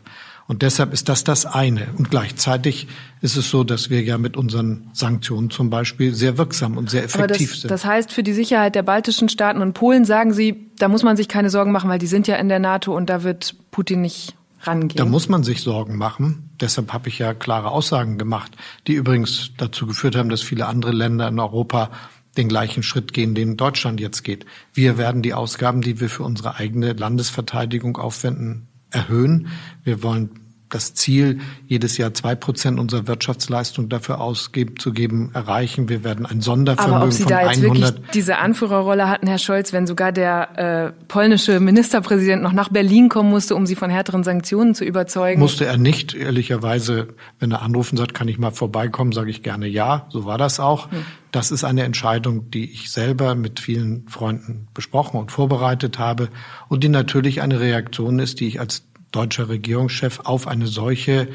Und 0.48 0.62
deshalb 0.62 0.94
ist 0.94 1.10
das 1.10 1.24
das 1.24 1.44
eine. 1.44 1.88
Und 1.98 2.10
gleichzeitig 2.10 2.88
ist 3.20 3.36
es 3.36 3.50
so, 3.50 3.64
dass 3.64 3.90
wir 3.90 4.02
ja 4.02 4.16
mit 4.16 4.34
unseren 4.34 4.88
Sanktionen 4.94 5.50
zum 5.50 5.68
Beispiel 5.68 6.14
sehr 6.14 6.38
wirksam 6.38 6.78
und 6.78 6.88
sehr 6.88 7.04
effektiv 7.04 7.50
das, 7.50 7.60
sind. 7.60 7.70
Das 7.70 7.84
heißt, 7.84 8.10
für 8.10 8.22
die 8.22 8.32
Sicherheit 8.32 8.74
der 8.74 8.82
baltischen 8.82 9.28
Staaten 9.28 9.60
und 9.60 9.74
Polen 9.74 10.06
sagen 10.06 10.32
Sie, 10.32 10.70
da 10.78 10.88
muss 10.88 11.02
man 11.02 11.18
sich 11.18 11.28
keine 11.28 11.50
Sorgen 11.50 11.70
machen, 11.70 11.90
weil 11.90 11.98
die 11.98 12.06
sind 12.06 12.26
ja 12.26 12.36
in 12.36 12.48
der 12.48 12.60
NATO 12.60 12.96
und 12.96 13.10
da 13.10 13.22
wird 13.22 13.56
Putin 13.70 14.00
nicht 14.00 14.36
rangehen. 14.62 14.96
Da 14.96 15.04
muss 15.04 15.28
man 15.28 15.44
sich 15.44 15.60
Sorgen 15.60 15.98
machen. 15.98 16.48
Deshalb 16.60 16.94
habe 16.94 17.10
ich 17.10 17.18
ja 17.18 17.34
klare 17.34 17.70
Aussagen 17.70 18.16
gemacht, 18.16 18.56
die 18.86 18.94
übrigens 18.94 19.50
dazu 19.58 19.86
geführt 19.86 20.16
haben, 20.16 20.30
dass 20.30 20.40
viele 20.40 20.66
andere 20.66 20.92
Länder 20.92 21.28
in 21.28 21.38
Europa 21.38 21.90
den 22.38 22.48
gleichen 22.48 22.82
Schritt 22.82 23.12
gehen, 23.12 23.34
den 23.34 23.56
Deutschland 23.56 24.00
jetzt 24.00 24.22
geht. 24.22 24.46
Wir 24.72 24.96
werden 24.96 25.22
die 25.22 25.34
Ausgaben, 25.34 25.82
die 25.82 26.00
wir 26.00 26.08
für 26.08 26.22
unsere 26.22 26.56
eigene 26.56 26.92
Landesverteidigung 26.92 27.96
aufwenden, 27.96 28.67
erhöhen. 28.90 29.48
Wir 29.84 30.02
wollen 30.02 30.47
das 30.70 30.94
Ziel, 30.94 31.40
jedes 31.66 31.96
Jahr 31.98 32.14
zwei 32.14 32.34
Prozent 32.34 32.78
unserer 32.78 33.06
Wirtschaftsleistung 33.06 33.88
dafür 33.88 34.20
ausgeben, 34.20 34.78
zu 34.78 34.92
geben, 34.92 35.30
erreichen. 35.34 35.88
Wir 35.88 36.04
werden 36.04 36.26
ein 36.26 36.40
Sondervermögen 36.40 36.96
Aber 36.96 37.04
ob 37.06 37.12
Sie 37.12 37.22
von 37.22 37.32
da 37.32 37.50
jetzt 37.50 37.62
100 37.62 37.94
wirklich 37.94 38.10
diese 38.12 38.38
Anführerrolle 38.38 39.08
hatten, 39.08 39.26
Herr 39.26 39.38
Scholz, 39.38 39.72
wenn 39.72 39.86
sogar 39.86 40.12
der 40.12 40.58
äh, 40.58 41.04
polnische 41.08 41.60
Ministerpräsident 41.60 42.42
noch 42.42 42.52
nach 42.52 42.68
Berlin 42.68 43.08
kommen 43.08 43.30
musste, 43.30 43.54
um 43.54 43.66
Sie 43.66 43.74
von 43.74 43.90
härteren 43.90 44.24
Sanktionen 44.24 44.74
zu 44.74 44.84
überzeugen? 44.84 45.40
Musste 45.40 45.66
er 45.66 45.76
nicht, 45.76 46.14
ehrlicherweise. 46.14 47.08
Wenn 47.38 47.50
er 47.50 47.62
anrufen 47.62 47.96
sagt, 47.96 48.14
kann 48.14 48.28
ich 48.28 48.38
mal 48.38 48.50
vorbeikommen, 48.50 49.12
sage 49.12 49.30
ich 49.30 49.42
gerne 49.42 49.66
ja. 49.66 50.06
So 50.10 50.24
war 50.24 50.38
das 50.38 50.60
auch. 50.60 50.90
Hm. 50.90 51.04
Das 51.30 51.50
ist 51.50 51.62
eine 51.64 51.82
Entscheidung, 51.82 52.50
die 52.50 52.70
ich 52.70 52.90
selber 52.90 53.34
mit 53.34 53.60
vielen 53.60 54.08
Freunden 54.08 54.68
besprochen 54.72 55.20
und 55.20 55.30
vorbereitet 55.30 55.98
habe 55.98 56.30
und 56.68 56.84
die 56.84 56.88
natürlich 56.88 57.42
eine 57.42 57.60
Reaktion 57.60 58.18
ist, 58.18 58.40
die 58.40 58.46
ich 58.46 58.60
als 58.60 58.87
deutscher 59.12 59.48
Regierungschef 59.48 60.20
auf 60.24 60.46
eine 60.46 60.66
solche 60.66 61.28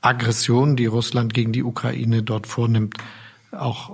Aggression, 0.00 0.76
die 0.76 0.86
Russland 0.86 1.34
gegen 1.34 1.52
die 1.52 1.64
Ukraine 1.64 2.22
dort 2.22 2.46
vornimmt, 2.46 2.94
auch 3.50 3.92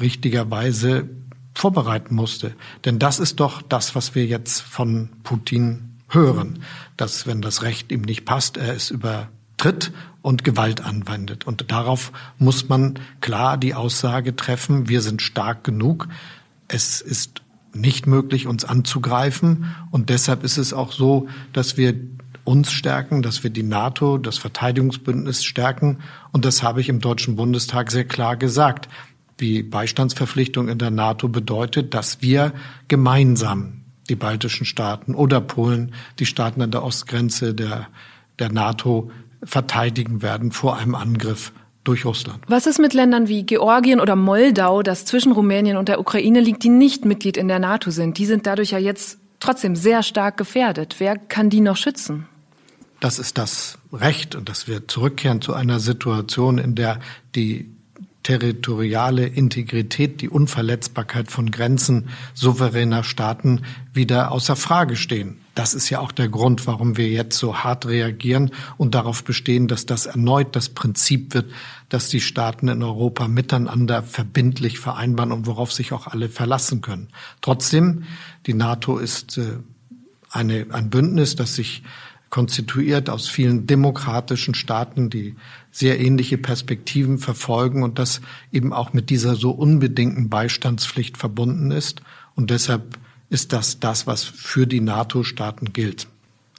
richtigerweise 0.00 1.08
vorbereiten 1.54 2.14
musste. 2.14 2.54
Denn 2.84 2.98
das 2.98 3.18
ist 3.18 3.40
doch 3.40 3.62
das, 3.62 3.94
was 3.94 4.14
wir 4.14 4.26
jetzt 4.26 4.60
von 4.60 5.10
Putin 5.22 6.00
hören, 6.08 6.62
dass 6.96 7.26
wenn 7.26 7.42
das 7.42 7.62
Recht 7.62 7.92
ihm 7.92 8.02
nicht 8.02 8.24
passt, 8.24 8.56
er 8.56 8.74
es 8.74 8.90
übertritt 8.90 9.92
und 10.22 10.44
Gewalt 10.44 10.80
anwendet. 10.80 11.46
Und 11.46 11.70
darauf 11.70 12.12
muss 12.38 12.68
man 12.68 12.98
klar 13.20 13.56
die 13.58 13.74
Aussage 13.74 14.34
treffen, 14.36 14.88
wir 14.88 15.00
sind 15.02 15.22
stark 15.22 15.64
genug. 15.64 16.08
Es 16.68 17.00
ist 17.00 17.42
nicht 17.74 18.06
möglich, 18.06 18.46
uns 18.46 18.64
anzugreifen. 18.64 19.74
Und 19.90 20.10
deshalb 20.10 20.44
ist 20.44 20.58
es 20.58 20.72
auch 20.72 20.92
so, 20.92 21.28
dass 21.52 21.76
wir 21.76 21.94
uns 22.44 22.72
stärken, 22.72 23.22
dass 23.22 23.42
wir 23.42 23.50
die 23.50 23.62
NATO, 23.62 24.18
das 24.18 24.38
Verteidigungsbündnis 24.38 25.44
stärken. 25.44 25.98
Und 26.32 26.44
das 26.44 26.62
habe 26.62 26.80
ich 26.80 26.88
im 26.88 27.00
Deutschen 27.00 27.36
Bundestag 27.36 27.90
sehr 27.90 28.04
klar 28.04 28.36
gesagt. 28.36 28.88
Die 29.40 29.62
Beistandsverpflichtung 29.62 30.68
in 30.68 30.78
der 30.78 30.90
NATO 30.90 31.28
bedeutet, 31.28 31.94
dass 31.94 32.22
wir 32.22 32.52
gemeinsam 32.88 33.82
die 34.08 34.16
baltischen 34.16 34.66
Staaten 34.66 35.14
oder 35.14 35.40
Polen, 35.40 35.94
die 36.18 36.26
Staaten 36.26 36.62
an 36.62 36.70
der 36.70 36.82
Ostgrenze 36.82 37.54
der, 37.54 37.88
der 38.38 38.52
NATO 38.52 39.10
verteidigen 39.44 40.22
werden 40.22 40.52
vor 40.52 40.76
einem 40.76 40.94
Angriff 40.94 41.52
durch 41.84 42.04
Russland. 42.04 42.42
Was 42.46 42.66
ist 42.66 42.78
mit 42.78 42.94
Ländern 42.94 43.28
wie 43.28 43.44
Georgien 43.44 44.00
oder 44.00 44.14
Moldau, 44.14 44.82
das 44.82 45.04
zwischen 45.04 45.32
Rumänien 45.32 45.76
und 45.76 45.88
der 45.88 45.98
Ukraine 45.98 46.40
liegt, 46.40 46.62
die 46.62 46.68
nicht 46.68 47.04
Mitglied 47.04 47.36
in 47.36 47.48
der 47.48 47.58
NATO 47.58 47.90
sind? 47.90 48.18
Die 48.18 48.26
sind 48.26 48.46
dadurch 48.46 48.70
ja 48.70 48.78
jetzt 48.78 49.18
trotzdem 49.40 49.74
sehr 49.74 50.02
stark 50.02 50.36
gefährdet. 50.36 50.96
Wer 50.98 51.16
kann 51.16 51.50
die 51.50 51.60
noch 51.60 51.76
schützen? 51.76 52.28
Das 53.02 53.18
ist 53.18 53.36
das 53.36 53.78
Recht 53.92 54.36
und 54.36 54.48
dass 54.48 54.68
wir 54.68 54.86
zurückkehren 54.86 55.42
zu 55.42 55.54
einer 55.54 55.80
Situation, 55.80 56.58
in 56.58 56.76
der 56.76 57.00
die 57.34 57.68
territoriale 58.22 59.26
Integrität, 59.26 60.20
die 60.20 60.28
Unverletzbarkeit 60.28 61.28
von 61.28 61.50
Grenzen 61.50 62.10
souveräner 62.32 63.02
Staaten 63.02 63.62
wieder 63.92 64.30
außer 64.30 64.54
Frage 64.54 64.94
stehen. 64.94 65.40
Das 65.56 65.74
ist 65.74 65.90
ja 65.90 65.98
auch 65.98 66.12
der 66.12 66.28
Grund, 66.28 66.68
warum 66.68 66.96
wir 66.96 67.08
jetzt 67.08 67.36
so 67.36 67.56
hart 67.56 67.86
reagieren 67.86 68.52
und 68.76 68.94
darauf 68.94 69.24
bestehen, 69.24 69.66
dass 69.66 69.84
das 69.84 70.06
erneut 70.06 70.54
das 70.54 70.68
Prinzip 70.68 71.34
wird, 71.34 71.50
dass 71.88 72.08
die 72.08 72.20
Staaten 72.20 72.68
in 72.68 72.84
Europa 72.84 73.26
miteinander 73.26 74.04
verbindlich 74.04 74.78
vereinbaren 74.78 75.32
und 75.32 75.48
worauf 75.48 75.72
sich 75.72 75.92
auch 75.92 76.06
alle 76.06 76.28
verlassen 76.28 76.82
können. 76.82 77.08
Trotzdem, 77.40 78.04
die 78.46 78.54
NATO 78.54 78.98
ist 78.98 79.38
äh, 79.38 79.58
eine, 80.30 80.66
ein 80.70 80.88
Bündnis, 80.88 81.34
das 81.34 81.56
sich 81.56 81.82
konstituiert 82.32 83.10
aus 83.10 83.28
vielen 83.28 83.66
demokratischen 83.66 84.54
Staaten, 84.54 85.10
die 85.10 85.36
sehr 85.70 86.00
ähnliche 86.00 86.38
Perspektiven 86.38 87.18
verfolgen 87.18 87.82
und 87.82 87.98
das 87.98 88.22
eben 88.50 88.72
auch 88.72 88.94
mit 88.94 89.10
dieser 89.10 89.36
so 89.36 89.50
unbedingten 89.50 90.30
Beistandspflicht 90.30 91.18
verbunden 91.18 91.70
ist. 91.70 92.00
Und 92.34 92.48
deshalb 92.48 92.98
ist 93.28 93.52
das 93.52 93.80
das, 93.80 94.06
was 94.06 94.24
für 94.24 94.66
die 94.66 94.80
NATO-Staaten 94.80 95.74
gilt. 95.74 96.08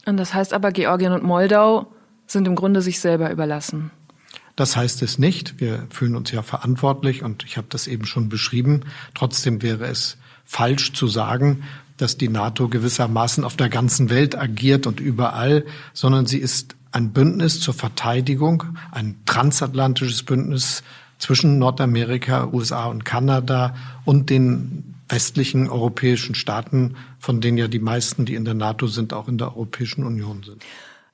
Und 0.06 0.18
das 0.18 0.36
heißt 0.36 0.54
aber, 0.54 0.72
Georgien 0.72 1.12
und 1.12 1.24
Moldau 1.24 1.88
sind 2.28 2.48
im 2.48 2.54
Grunde 2.54 2.84
sich 2.84 3.00
selber 3.00 3.32
überlassen. 3.32 3.90
Das 4.56 4.78
heißt 4.78 5.02
es 5.02 5.18
nicht. 5.18 5.60
Wir 5.60 5.88
fühlen 5.90 6.16
uns 6.16 6.30
ja 6.30 6.44
verantwortlich 6.44 7.24
und 7.24 7.46
ich 7.46 7.58
habe 7.58 7.68
das 7.72 7.88
eben 7.88 8.06
schon 8.06 8.30
beschrieben. 8.30 8.82
Trotzdem 9.16 9.64
wäre 9.64 9.88
es 9.88 10.18
falsch 10.46 10.94
zu 10.94 11.08
sagen, 11.08 11.64
dass 11.98 12.18
die 12.18 12.30
NATO 12.30 12.68
gewissermaßen 12.68 13.44
auf 13.44 13.56
der 13.56 13.70
ganzen 13.70 14.10
Welt 14.10 14.38
agiert 14.38 14.88
und 14.88 15.00
überall, 15.00 15.66
sondern 15.94 16.26
sie 16.26 16.40
ist 16.40 16.76
ein 16.92 17.12
Bündnis 17.12 17.60
zur 17.60 17.74
Verteidigung, 17.74 18.64
ein 18.92 19.16
transatlantisches 19.26 20.24
Bündnis 20.24 20.84
zwischen 21.18 21.58
Nordamerika, 21.58 22.50
USA 22.52 22.86
und 22.86 23.06
Kanada 23.06 23.76
und 24.06 24.30
den 24.30 24.96
westlichen 25.10 25.70
europäischen 25.70 26.36
Staaten, 26.36 26.96
von 27.20 27.42
denen 27.42 27.58
ja 27.58 27.68
die 27.68 27.80
meisten, 27.80 28.26
die 28.26 28.36
in 28.36 28.46
der 28.46 28.54
NATO 28.54 28.88
sind, 28.88 29.14
auch 29.14 29.28
in 29.28 29.38
der 29.38 29.56
Europäischen 29.56 30.04
Union 30.04 30.44
sind. 30.44 30.64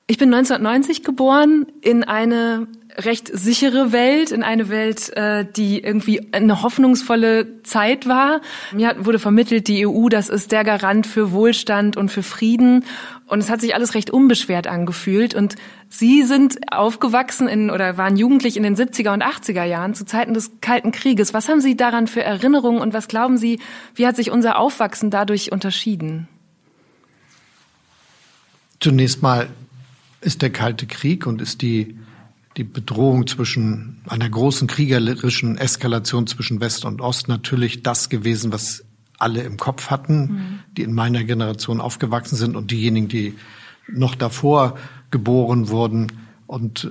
Ich 0.06 0.18
bin 0.18 0.32
1990 0.34 1.04
geboren 1.04 1.66
in 1.82 2.02
eine 2.02 2.66
recht 3.04 3.30
sichere 3.32 3.92
Welt, 3.92 4.30
in 4.30 4.42
eine 4.42 4.68
Welt, 4.68 5.14
äh, 5.16 5.44
die 5.44 5.80
irgendwie 5.80 6.32
eine 6.32 6.62
hoffnungsvolle 6.62 7.62
Zeit 7.62 8.06
war. 8.06 8.40
Mir 8.72 8.96
wurde 9.00 9.18
vermittelt, 9.18 9.68
die 9.68 9.86
EU, 9.86 10.08
das 10.08 10.28
ist 10.28 10.52
der 10.52 10.64
Garant 10.64 11.06
für 11.06 11.32
Wohlstand 11.32 11.96
und 11.96 12.10
für 12.10 12.22
Frieden. 12.22 12.84
Und 13.26 13.38
es 13.38 13.50
hat 13.50 13.60
sich 13.60 13.74
alles 13.74 13.94
recht 13.94 14.10
unbeschwert 14.10 14.66
angefühlt. 14.66 15.34
Und 15.34 15.56
Sie 15.88 16.22
sind 16.22 16.72
aufgewachsen 16.72 17.48
in 17.48 17.70
oder 17.70 17.96
waren 17.96 18.16
jugendlich 18.16 18.56
in 18.56 18.62
den 18.62 18.76
70er 18.76 19.12
und 19.12 19.24
80er 19.24 19.64
Jahren 19.64 19.94
zu 19.94 20.04
Zeiten 20.04 20.34
des 20.34 20.52
Kalten 20.60 20.92
Krieges. 20.92 21.34
Was 21.34 21.48
haben 21.48 21.60
Sie 21.60 21.76
daran 21.76 22.06
für 22.06 22.22
Erinnerungen 22.22 22.80
und 22.80 22.92
was 22.92 23.08
glauben 23.08 23.36
Sie, 23.36 23.58
wie 23.94 24.06
hat 24.06 24.16
sich 24.16 24.30
unser 24.30 24.58
Aufwachsen 24.58 25.10
dadurch 25.10 25.52
unterschieden? 25.52 26.28
Zunächst 28.80 29.22
mal 29.22 29.48
ist 30.20 30.42
der 30.42 30.50
Kalte 30.50 30.86
Krieg 30.86 31.26
und 31.26 31.42
ist 31.42 31.62
die 31.62 31.96
die 32.60 32.64
Bedrohung 32.64 33.26
zwischen 33.26 34.02
einer 34.06 34.28
großen 34.28 34.68
kriegerischen 34.68 35.56
Eskalation 35.56 36.26
zwischen 36.26 36.60
West 36.60 36.84
und 36.84 37.00
Ost 37.00 37.26
natürlich 37.26 37.82
das 37.82 38.10
gewesen, 38.10 38.52
was 38.52 38.84
alle 39.16 39.40
im 39.40 39.56
Kopf 39.56 39.88
hatten, 39.88 40.20
mhm. 40.20 40.58
die 40.76 40.82
in 40.82 40.92
meiner 40.92 41.24
Generation 41.24 41.80
aufgewachsen 41.80 42.36
sind 42.36 42.56
und 42.56 42.70
diejenigen, 42.70 43.08
die 43.08 43.34
noch 43.90 44.14
davor 44.14 44.76
geboren 45.10 45.70
wurden 45.70 46.12
und 46.46 46.90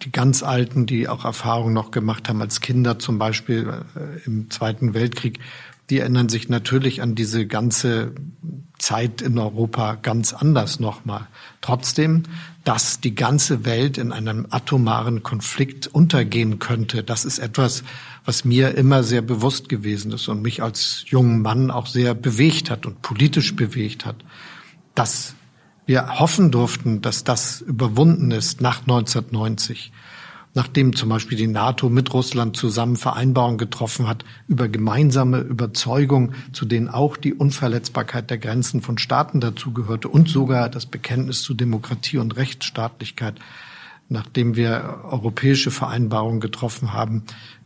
die 0.00 0.12
ganz 0.12 0.42
Alten, 0.42 0.86
die 0.86 1.08
auch 1.08 1.26
Erfahrungen 1.26 1.74
noch 1.74 1.90
gemacht 1.90 2.30
haben 2.30 2.40
als 2.40 2.62
Kinder, 2.62 2.98
zum 2.98 3.18
Beispiel 3.18 3.84
äh, 3.96 4.24
im 4.24 4.48
Zweiten 4.48 4.94
Weltkrieg, 4.94 5.40
die 5.90 6.00
erinnern 6.00 6.28
sich 6.28 6.48
natürlich 6.48 7.02
an 7.02 7.14
diese 7.14 7.46
ganze 7.46 8.12
Zeit 8.78 9.22
in 9.22 9.38
Europa 9.38 9.94
ganz 9.94 10.32
anders 10.32 10.80
nochmal. 10.80 11.26
Trotzdem, 11.60 12.24
dass 12.64 13.00
die 13.00 13.14
ganze 13.14 13.64
Welt 13.64 13.96
in 13.96 14.12
einem 14.12 14.46
atomaren 14.50 15.22
Konflikt 15.22 15.86
untergehen 15.86 16.58
könnte, 16.58 17.02
das 17.02 17.24
ist 17.24 17.38
etwas, 17.38 17.84
was 18.24 18.44
mir 18.44 18.74
immer 18.74 19.02
sehr 19.02 19.22
bewusst 19.22 19.68
gewesen 19.68 20.12
ist 20.12 20.28
und 20.28 20.42
mich 20.42 20.62
als 20.62 21.04
jungen 21.06 21.40
Mann 21.42 21.70
auch 21.70 21.86
sehr 21.86 22.14
bewegt 22.14 22.70
hat 22.70 22.84
und 22.84 23.02
politisch 23.02 23.54
bewegt 23.54 24.04
hat. 24.04 24.16
Dass 24.94 25.34
wir 25.86 26.18
hoffen 26.18 26.50
durften, 26.50 27.00
dass 27.00 27.22
das 27.22 27.60
überwunden 27.60 28.32
ist 28.32 28.60
nach 28.60 28.80
1990 28.80 29.92
nachdem 30.56 30.96
zum 30.96 31.10
Beispiel 31.10 31.36
die 31.36 31.48
NATO 31.48 31.90
mit 31.90 32.14
Russland 32.14 32.56
zusammen 32.56 32.96
Vereinbarungen 32.96 33.58
getroffen 33.58 34.08
hat 34.08 34.24
über 34.48 34.68
gemeinsame 34.68 35.40
Überzeugung, 35.40 36.32
zu 36.52 36.64
denen 36.64 36.88
auch 36.88 37.18
die 37.18 37.34
Unverletzbarkeit 37.34 38.30
der 38.30 38.38
Grenzen 38.38 38.80
von 38.80 38.96
Staaten 38.96 39.40
dazugehörte 39.40 40.08
und 40.08 40.30
sogar 40.30 40.70
das 40.70 40.86
Bekenntnis 40.86 41.42
zu 41.42 41.52
Demokratie 41.52 42.16
und 42.16 42.36
Rechtsstaatlichkeit, 42.36 43.34
nachdem 44.08 44.56
wir 44.56 45.00
europäische 45.04 45.70
Vereinbarungen 45.70 46.40
getroffen 46.40 46.94
haben, 46.94 47.24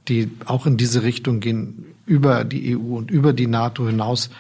die 0.09 0.29
auch 0.47 0.67
in 0.67 0.77
diese 0.77 1.05
Richtung 1.05 1.39
gehen, 1.39 1.85
über 2.07 2.43
die 2.43 2.77
EU 2.77 2.97
und 2.97 3.13
über 3.13 3.33
die 3.33 3.47
NATO 3.47 3.87
hinaus, 3.87 4.31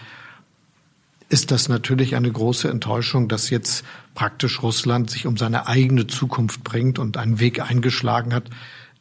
ist 1.31 1.53
das 1.53 1.69
natürlich 1.69 2.17
eine 2.17 2.31
große 2.31 2.69
Enttäuschung, 2.69 3.29
dass 3.29 3.51
jetzt 3.51 3.85
praktisch 4.15 4.63
Russland 4.63 5.11
sich 5.11 5.27
um 5.27 5.37
seine 5.37 5.69
eigene 5.69 6.09
Zukunft 6.09 6.65
bringt 6.65 6.99
und 6.99 7.17
einen 7.17 7.39
Weg 7.39 7.63
eingeschlagen 7.63 8.35
hat, 8.35 8.51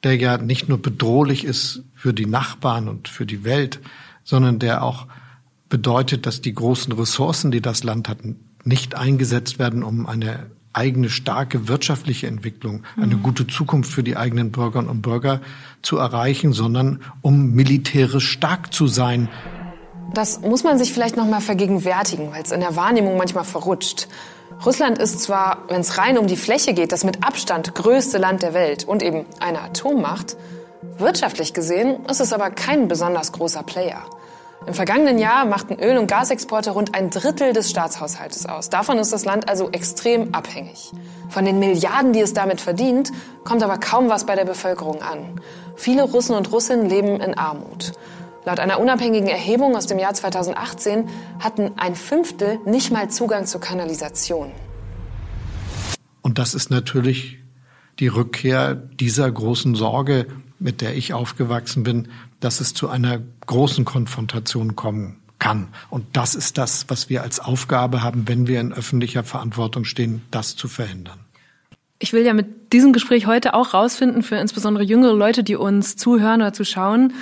der 0.03 0.15
ja 0.15 0.37
nicht 0.37 0.69
nur 0.69 0.81
bedrohlich 0.81 1.43
ist 1.43 1.83
für 1.95 2.13
die 2.13 2.27
Nachbarn 2.27 2.87
und 2.87 3.07
für 3.07 3.25
die 3.25 3.43
Welt, 3.43 3.79
sondern 4.23 4.59
der 4.59 4.83
auch 4.83 5.07
bedeutet, 5.69 6.27
dass 6.27 6.39
die 6.41 6.53
großen 6.53 6.93
Ressourcen, 6.93 7.51
die 7.51 7.61
das 7.61 7.83
Land 7.83 8.07
hat, 8.07 8.19
nicht 8.63 8.95
eingesetzt 8.95 9.57
werden, 9.57 9.83
um 9.83 10.05
eine 10.05 10.51
eigene 10.71 11.09
starke 11.09 11.67
wirtschaftliche 11.67 12.27
Entwicklung, 12.27 12.83
eine 12.95 13.15
mhm. 13.15 13.23
gute 13.23 13.47
Zukunft 13.47 13.91
für 13.91 14.03
die 14.03 14.17
eigenen 14.17 14.51
Bürgerinnen 14.51 14.89
und 14.89 15.01
Bürger 15.01 15.41
zu 15.81 15.97
erreichen, 15.97 16.53
sondern 16.53 17.01
um 17.21 17.53
militärisch 17.53 18.29
stark 18.29 18.71
zu 18.71 18.87
sein, 18.87 19.29
das 20.13 20.41
muss 20.41 20.63
man 20.63 20.77
sich 20.77 20.93
vielleicht 20.93 21.17
noch 21.17 21.25
mal 21.25 21.41
vergegenwärtigen, 21.41 22.31
weil 22.31 22.43
es 22.43 22.51
in 22.51 22.59
der 22.59 22.75
Wahrnehmung 22.75 23.17
manchmal 23.17 23.43
verrutscht. 23.43 24.07
Russland 24.65 24.97
ist 24.97 25.21
zwar, 25.21 25.59
wenn 25.69 25.81
es 25.81 25.97
rein 25.97 26.17
um 26.17 26.27
die 26.27 26.35
Fläche 26.35 26.73
geht, 26.73 26.91
das 26.91 27.03
mit 27.03 27.23
Abstand 27.23 27.75
größte 27.75 28.17
Land 28.17 28.43
der 28.43 28.53
Welt 28.53 28.83
und 28.83 29.01
eben 29.01 29.25
eine 29.39 29.61
Atommacht. 29.61 30.35
Wirtschaftlich 30.97 31.53
gesehen 31.53 32.05
ist 32.05 32.19
es 32.19 32.33
aber 32.33 32.49
kein 32.49 32.87
besonders 32.87 33.31
großer 33.31 33.63
Player. 33.63 34.03
Im 34.67 34.73
vergangenen 34.73 35.17
Jahr 35.17 35.45
machten 35.45 35.79
Öl- 35.79 35.97
und 35.97 36.07
Gasexporte 36.07 36.71
rund 36.71 36.93
ein 36.93 37.09
Drittel 37.09 37.53
des 37.53 37.69
Staatshaushaltes 37.69 38.45
aus. 38.45 38.69
Davon 38.69 38.97
ist 38.97 39.13
das 39.13 39.23
Land 39.23 39.47
also 39.47 39.69
extrem 39.71 40.33
abhängig. 40.33 40.91
Von 41.29 41.45
den 41.45 41.59
Milliarden, 41.59 42.11
die 42.11 42.19
es 42.19 42.33
damit 42.33 42.59
verdient, 42.59 43.11
kommt 43.45 43.63
aber 43.63 43.77
kaum 43.77 44.09
was 44.09 44.25
bei 44.25 44.35
der 44.35 44.45
Bevölkerung 44.45 45.01
an. 45.01 45.39
Viele 45.77 46.03
Russen 46.03 46.35
und 46.35 46.51
Russinnen 46.51 46.89
leben 46.89 47.21
in 47.21 47.37
Armut. 47.37 47.93
Laut 48.49 48.59
einer 48.59 48.79
unabhängigen 48.79 49.29
Erhebung 49.29 49.75
aus 49.75 49.85
dem 49.85 49.99
Jahr 49.99 50.15
2018 50.15 51.07
hatten 51.39 51.73
ein 51.77 51.93
Fünftel 51.93 52.57
nicht 52.65 52.89
mal 52.89 53.07
Zugang 53.07 53.45
zur 53.45 53.61
Kanalisation. 53.61 54.51
Und 56.23 56.39
das 56.39 56.55
ist 56.55 56.71
natürlich 56.71 57.37
die 57.99 58.07
Rückkehr 58.07 58.73
dieser 58.73 59.31
großen 59.31 59.75
Sorge, 59.75 60.25
mit 60.57 60.81
der 60.81 60.97
ich 60.97 61.13
aufgewachsen 61.13 61.83
bin, 61.83 62.07
dass 62.39 62.59
es 62.59 62.73
zu 62.73 62.89
einer 62.89 63.21
großen 63.45 63.85
Konfrontation 63.85 64.75
kommen 64.75 65.19
kann. 65.37 65.67
Und 65.91 66.05
das 66.13 66.33
ist 66.33 66.57
das, 66.57 66.85
was 66.87 67.07
wir 67.07 67.21
als 67.21 67.39
Aufgabe 67.39 68.01
haben, 68.01 68.27
wenn 68.27 68.47
wir 68.47 68.59
in 68.59 68.73
öffentlicher 68.73 69.23
Verantwortung 69.23 69.85
stehen, 69.85 70.23
das 70.31 70.55
zu 70.55 70.67
verhindern. 70.67 71.19
Ich 71.99 72.13
will 72.13 72.25
ja 72.25 72.33
mit 72.33 72.71
diesem 72.73 72.93
Gespräch 72.93 73.27
heute 73.27 73.53
auch 73.53 73.75
rausfinden, 73.75 74.23
für 74.23 74.37
insbesondere 74.37 74.83
jüngere 74.85 75.13
Leute, 75.13 75.43
die 75.43 75.55
uns 75.55 75.97
zuhören 75.97 76.41
oder 76.41 76.53
zuschauen, 76.53 77.13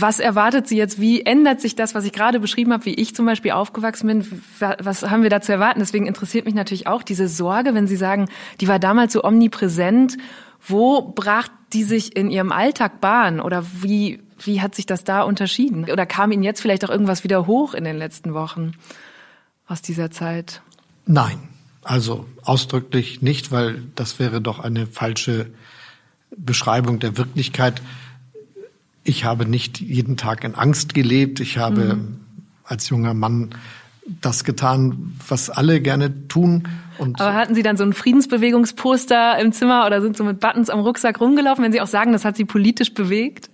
was 0.00 0.20
erwartet 0.20 0.68
Sie 0.68 0.76
jetzt? 0.76 1.00
Wie 1.00 1.22
ändert 1.22 1.60
sich 1.60 1.74
das, 1.74 1.94
was 1.94 2.04
ich 2.04 2.12
gerade 2.12 2.40
beschrieben 2.40 2.72
habe, 2.72 2.84
wie 2.84 2.94
ich 2.94 3.14
zum 3.14 3.26
Beispiel 3.26 3.52
aufgewachsen 3.52 4.06
bin? 4.06 4.42
Was 4.58 5.02
haben 5.02 5.22
wir 5.22 5.30
da 5.30 5.40
zu 5.40 5.52
erwarten? 5.52 5.80
Deswegen 5.80 6.06
interessiert 6.06 6.44
mich 6.44 6.54
natürlich 6.54 6.86
auch 6.86 7.02
diese 7.02 7.28
Sorge, 7.28 7.74
wenn 7.74 7.86
Sie 7.86 7.96
sagen, 7.96 8.28
die 8.60 8.68
war 8.68 8.78
damals 8.78 9.12
so 9.12 9.24
omnipräsent. 9.24 10.16
Wo 10.66 11.02
brach 11.02 11.48
die 11.72 11.84
sich 11.84 12.16
in 12.16 12.30
Ihrem 12.30 12.52
Alltag 12.52 13.00
Bahn? 13.00 13.40
Oder 13.40 13.64
wie, 13.82 14.20
wie 14.38 14.60
hat 14.60 14.74
sich 14.74 14.86
das 14.86 15.04
da 15.04 15.22
unterschieden? 15.22 15.90
Oder 15.90 16.06
kam 16.06 16.32
Ihnen 16.32 16.42
jetzt 16.42 16.60
vielleicht 16.60 16.84
auch 16.84 16.90
irgendwas 16.90 17.24
wieder 17.24 17.46
hoch 17.46 17.74
in 17.74 17.84
den 17.84 17.96
letzten 17.96 18.34
Wochen 18.34 18.72
aus 19.66 19.82
dieser 19.82 20.10
Zeit? 20.10 20.62
Nein, 21.06 21.38
also 21.82 22.26
ausdrücklich 22.42 23.22
nicht, 23.22 23.52
weil 23.52 23.82
das 23.94 24.18
wäre 24.18 24.40
doch 24.40 24.58
eine 24.58 24.86
falsche 24.86 25.50
Beschreibung 26.36 26.98
der 26.98 27.16
Wirklichkeit. 27.16 27.80
Ich 29.08 29.24
habe 29.24 29.46
nicht 29.46 29.80
jeden 29.80 30.16
Tag 30.16 30.42
in 30.42 30.54
Angst 30.54 30.92
gelebt. 30.92 31.38
Ich 31.38 31.58
habe 31.58 31.96
mhm. 31.96 32.20
als 32.64 32.88
junger 32.88 33.14
Mann 33.14 33.50
das 34.20 34.44
getan, 34.44 35.14
was 35.28 35.48
alle 35.48 35.80
gerne 35.80 36.28
tun. 36.28 36.64
Und 36.98 37.20
Aber 37.20 37.34
hatten 37.34 37.54
Sie 37.54 37.62
dann 37.62 37.76
so 37.76 37.84
ein 37.84 37.92
Friedensbewegungsposter 37.92 39.38
im 39.38 39.52
Zimmer 39.52 39.86
oder 39.86 40.00
sind 40.00 40.16
so 40.16 40.24
mit 40.24 40.40
Buttons 40.40 40.70
am 40.70 40.80
Rucksack 40.80 41.20
rumgelaufen, 41.20 41.64
wenn 41.64 41.72
Sie 41.72 41.80
auch 41.80 41.86
sagen, 41.86 42.12
das 42.12 42.24
hat 42.24 42.36
Sie 42.36 42.44
politisch 42.44 42.94
bewegt? 42.94 43.50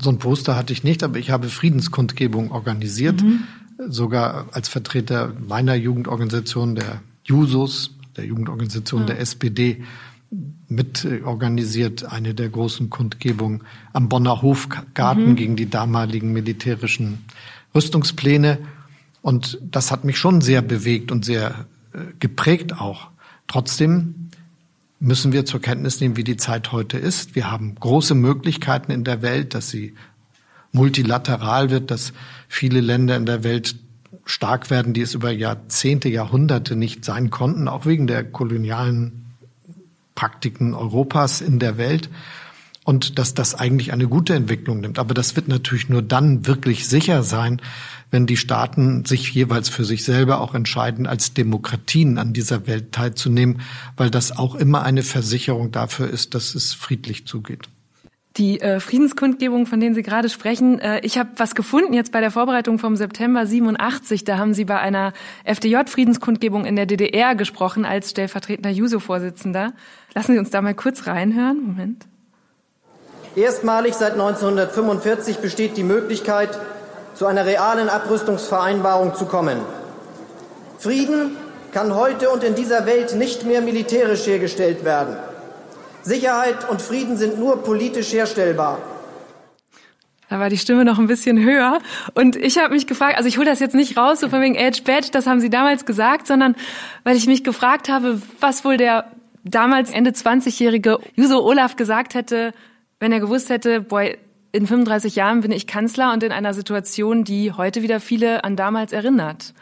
So 0.00 0.10
ein 0.10 0.18
Poster 0.18 0.56
hatte 0.56 0.72
ich 0.72 0.84
nicht, 0.84 1.02
aber 1.02 1.18
ich 1.18 1.30
habe 1.30 1.48
Friedenskundgebung 1.48 2.50
organisiert, 2.50 3.22
mhm. 3.22 3.44
sogar 3.88 4.48
als 4.52 4.68
Vertreter 4.68 5.32
meiner 5.46 5.74
Jugendorganisation, 5.74 6.74
der 6.74 7.00
Jusos, 7.24 7.94
der 8.16 8.26
Jugendorganisation 8.26 9.02
ja. 9.02 9.06
der 9.06 9.20
SPD 9.20 9.82
mit 10.68 11.06
organisiert, 11.24 12.04
eine 12.04 12.34
der 12.34 12.48
großen 12.48 12.88
Kundgebungen 12.88 13.62
am 13.92 14.08
Bonner 14.08 14.42
Hofgarten 14.42 15.30
mhm. 15.30 15.36
gegen 15.36 15.56
die 15.56 15.68
damaligen 15.68 16.32
militärischen 16.32 17.24
Rüstungspläne. 17.74 18.58
Und 19.22 19.58
das 19.62 19.90
hat 19.90 20.04
mich 20.04 20.18
schon 20.18 20.40
sehr 20.40 20.62
bewegt 20.62 21.10
und 21.10 21.24
sehr 21.24 21.66
äh, 21.92 21.98
geprägt 22.20 22.80
auch. 22.80 23.08
Trotzdem 23.48 24.30
müssen 25.00 25.32
wir 25.32 25.44
zur 25.44 25.60
Kenntnis 25.60 26.00
nehmen, 26.00 26.16
wie 26.16 26.24
die 26.24 26.36
Zeit 26.36 26.72
heute 26.72 26.98
ist. 26.98 27.34
Wir 27.34 27.50
haben 27.50 27.74
große 27.74 28.14
Möglichkeiten 28.14 28.92
in 28.92 29.02
der 29.02 29.22
Welt, 29.22 29.54
dass 29.54 29.70
sie 29.70 29.94
multilateral 30.72 31.70
wird, 31.70 31.90
dass 31.90 32.12
viele 32.48 32.80
Länder 32.80 33.16
in 33.16 33.26
der 33.26 33.42
Welt 33.42 33.76
stark 34.24 34.70
werden, 34.70 34.92
die 34.92 35.00
es 35.00 35.14
über 35.14 35.32
Jahrzehnte, 35.32 36.08
Jahrhunderte 36.08 36.76
nicht 36.76 37.04
sein 37.04 37.30
konnten, 37.30 37.66
auch 37.66 37.86
wegen 37.86 38.06
der 38.06 38.22
kolonialen 38.22 39.29
Praktiken 40.20 40.74
Europas 40.74 41.40
in 41.40 41.58
der 41.58 41.78
Welt 41.78 42.10
und 42.84 43.18
dass 43.18 43.32
das 43.32 43.54
eigentlich 43.54 43.90
eine 43.94 44.06
gute 44.06 44.34
Entwicklung 44.34 44.80
nimmt. 44.80 44.98
Aber 44.98 45.14
das 45.14 45.34
wird 45.34 45.48
natürlich 45.48 45.88
nur 45.88 46.02
dann 46.02 46.46
wirklich 46.46 46.86
sicher 46.86 47.22
sein, 47.22 47.62
wenn 48.10 48.26
die 48.26 48.36
Staaten 48.36 49.06
sich 49.06 49.32
jeweils 49.32 49.70
für 49.70 49.86
sich 49.86 50.04
selber 50.04 50.42
auch 50.42 50.54
entscheiden, 50.54 51.06
als 51.06 51.32
Demokratien 51.32 52.18
an 52.18 52.34
dieser 52.34 52.66
Welt 52.66 52.92
teilzunehmen, 52.92 53.62
weil 53.96 54.10
das 54.10 54.36
auch 54.36 54.56
immer 54.56 54.82
eine 54.82 55.02
Versicherung 55.02 55.72
dafür 55.72 56.10
ist, 56.10 56.34
dass 56.34 56.54
es 56.54 56.74
friedlich 56.74 57.26
zugeht. 57.26 57.70
Die 58.40 58.58
äh, 58.58 58.80
Friedenskundgebung, 58.80 59.66
von 59.66 59.80
denen 59.80 59.94
Sie 59.94 60.02
gerade 60.02 60.30
sprechen, 60.30 60.78
äh, 60.78 61.00
ich 61.00 61.18
habe 61.18 61.28
was 61.36 61.54
gefunden 61.54 61.92
jetzt 61.92 62.10
bei 62.10 62.22
der 62.22 62.30
Vorbereitung 62.30 62.78
vom 62.78 62.96
September 62.96 63.46
87. 63.46 64.24
Da 64.24 64.38
haben 64.38 64.54
Sie 64.54 64.64
bei 64.64 64.78
einer 64.78 65.12
FDJ-Friedenskundgebung 65.44 66.64
in 66.64 66.74
der 66.74 66.86
DDR 66.86 67.34
gesprochen 67.34 67.84
als 67.84 68.08
stellvertretender 68.08 68.70
JUSO-Vorsitzender. 68.70 69.74
Lassen 70.14 70.32
Sie 70.32 70.38
uns 70.38 70.48
da 70.48 70.62
mal 70.62 70.72
kurz 70.72 71.06
reinhören. 71.06 71.60
Moment. 71.62 72.06
Erstmalig 73.36 73.92
seit 73.92 74.12
1945 74.12 75.40
besteht 75.40 75.76
die 75.76 75.84
Möglichkeit, 75.84 76.58
zu 77.14 77.26
einer 77.26 77.44
realen 77.44 77.90
Abrüstungsvereinbarung 77.90 79.14
zu 79.16 79.26
kommen. 79.26 79.58
Frieden 80.78 81.36
kann 81.72 81.94
heute 81.94 82.30
und 82.30 82.42
in 82.42 82.54
dieser 82.54 82.86
Welt 82.86 83.14
nicht 83.14 83.44
mehr 83.44 83.60
militärisch 83.60 84.26
hergestellt 84.26 84.82
werden. 84.82 85.18
Sicherheit 86.02 86.68
und 86.68 86.80
Frieden 86.80 87.16
sind 87.16 87.38
nur 87.38 87.62
politisch 87.62 88.12
herstellbar. 88.12 88.78
Da 90.28 90.38
war 90.38 90.48
die 90.48 90.58
Stimme 90.58 90.84
noch 90.84 90.98
ein 90.98 91.08
bisschen 91.08 91.42
höher. 91.42 91.80
Und 92.14 92.36
ich 92.36 92.56
habe 92.56 92.72
mich 92.72 92.86
gefragt, 92.86 93.16
also 93.16 93.28
ich 93.28 93.36
hole 93.36 93.46
das 93.46 93.58
jetzt 93.58 93.74
nicht 93.74 93.96
raus, 93.96 94.20
so 94.20 94.28
von 94.28 94.40
wegen 94.40 94.56
Age 94.56 94.84
Badge, 94.84 95.08
das 95.10 95.26
haben 95.26 95.40
Sie 95.40 95.50
damals 95.50 95.84
gesagt, 95.84 96.28
sondern 96.28 96.54
weil 97.02 97.16
ich 97.16 97.26
mich 97.26 97.42
gefragt 97.42 97.88
habe, 97.88 98.22
was 98.38 98.64
wohl 98.64 98.76
der 98.76 99.10
damals 99.42 99.90
Ende 99.90 100.10
20-jährige 100.10 100.98
Juso 101.16 101.42
Olaf 101.44 101.74
gesagt 101.74 102.14
hätte, 102.14 102.52
wenn 103.00 103.10
er 103.10 103.18
gewusst 103.18 103.50
hätte, 103.50 103.80
boy, 103.80 104.18
in 104.52 104.66
35 104.66 105.16
Jahren 105.16 105.40
bin 105.40 105.52
ich 105.52 105.66
Kanzler 105.66 106.12
und 106.12 106.22
in 106.22 106.32
einer 106.32 106.54
Situation, 106.54 107.24
die 107.24 107.52
heute 107.52 107.82
wieder 107.82 108.00
viele 108.00 108.44
an 108.44 108.56
damals 108.56 108.92
erinnert. 108.92 109.54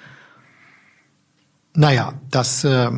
Naja, 1.74 2.14
das 2.30 2.64
äh, 2.64 2.90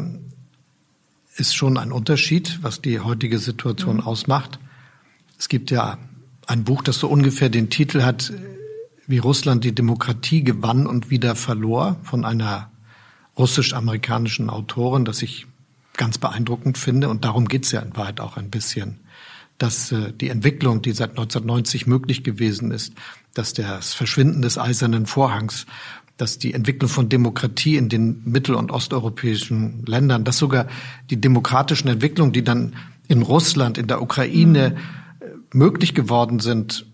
ist 1.37 1.55
schon 1.55 1.79
ein 1.79 1.93
Unterschied, 1.93 2.59
was 2.62 2.83
die 2.83 3.01
heutige 3.01 3.38
Situation 3.38 3.97
mhm. 3.97 4.03
ausmacht. 4.03 4.59
Es 5.38 5.49
gibt 5.49 5.71
ja 5.71 5.99
ein 6.47 6.64
Buch, 6.64 6.83
das 6.83 6.99
so 6.99 7.09
ungefähr 7.09 7.49
den 7.49 7.71
Titel 7.71 8.03
hat, 8.03 8.33
wie 9.07 9.19
Russland 9.19 9.64
die 9.64 9.75
Demokratie 9.75 10.45
gewann 10.45 10.87
und 10.87 11.11
wieder 11.11 11.35
verlor, 11.35 11.97
von 12.03 12.25
einer 12.25 12.71
russisch-amerikanischen 13.38 14.51
Autorin, 14.51 15.05
das 15.05 15.23
ich 15.23 15.47
ganz 15.97 16.19
beeindruckend 16.19 16.79
finde. 16.79 17.09
Und 17.09 17.25
darum 17.25 17.49
geht's 17.49 17.73
ja 17.73 17.81
in 17.81 17.97
Wahrheit 17.97 18.21
auch 18.21 18.37
ein 18.37 18.51
bisschen, 18.51 19.01
dass 19.59 19.93
äh, 19.93 20.12
die 20.12 20.29
Entwicklung, 20.29 20.83
die 20.83 20.93
seit 20.93 21.11
1990 21.11 21.87
möglich 21.87 22.25
gewesen 22.25 22.71
ist, 22.71 22.95
dass 23.35 23.53
das 23.53 23.95
Verschwinden 23.95 24.43
des 24.43 24.59
eisernen 24.59 25.07
Vorhangs 25.07 25.66
dass 26.21 26.39
die 26.39 26.55
Entwicklung 26.55 26.89
von 26.89 27.09
Demokratie 27.09 27.77
in 27.77 27.89
den 27.89 28.23
mittel- 28.25 28.55
und 28.55 28.71
osteuropäischen 28.71 29.85
Ländern, 29.87 30.25
dass 30.25 30.39
sogar 30.39 30.67
die 31.09 31.21
demokratischen 31.21 31.89
Entwicklungen, 31.89 32.33
die 32.33 32.45
dann 32.45 32.75
in 33.09 33.23
Russland, 33.23 33.79
in 33.79 33.87
der 33.87 34.03
Ukraine 34.03 34.77
mhm. 34.77 35.59
möglich 35.59 35.95
geworden 35.95 36.41
sind, 36.41 36.87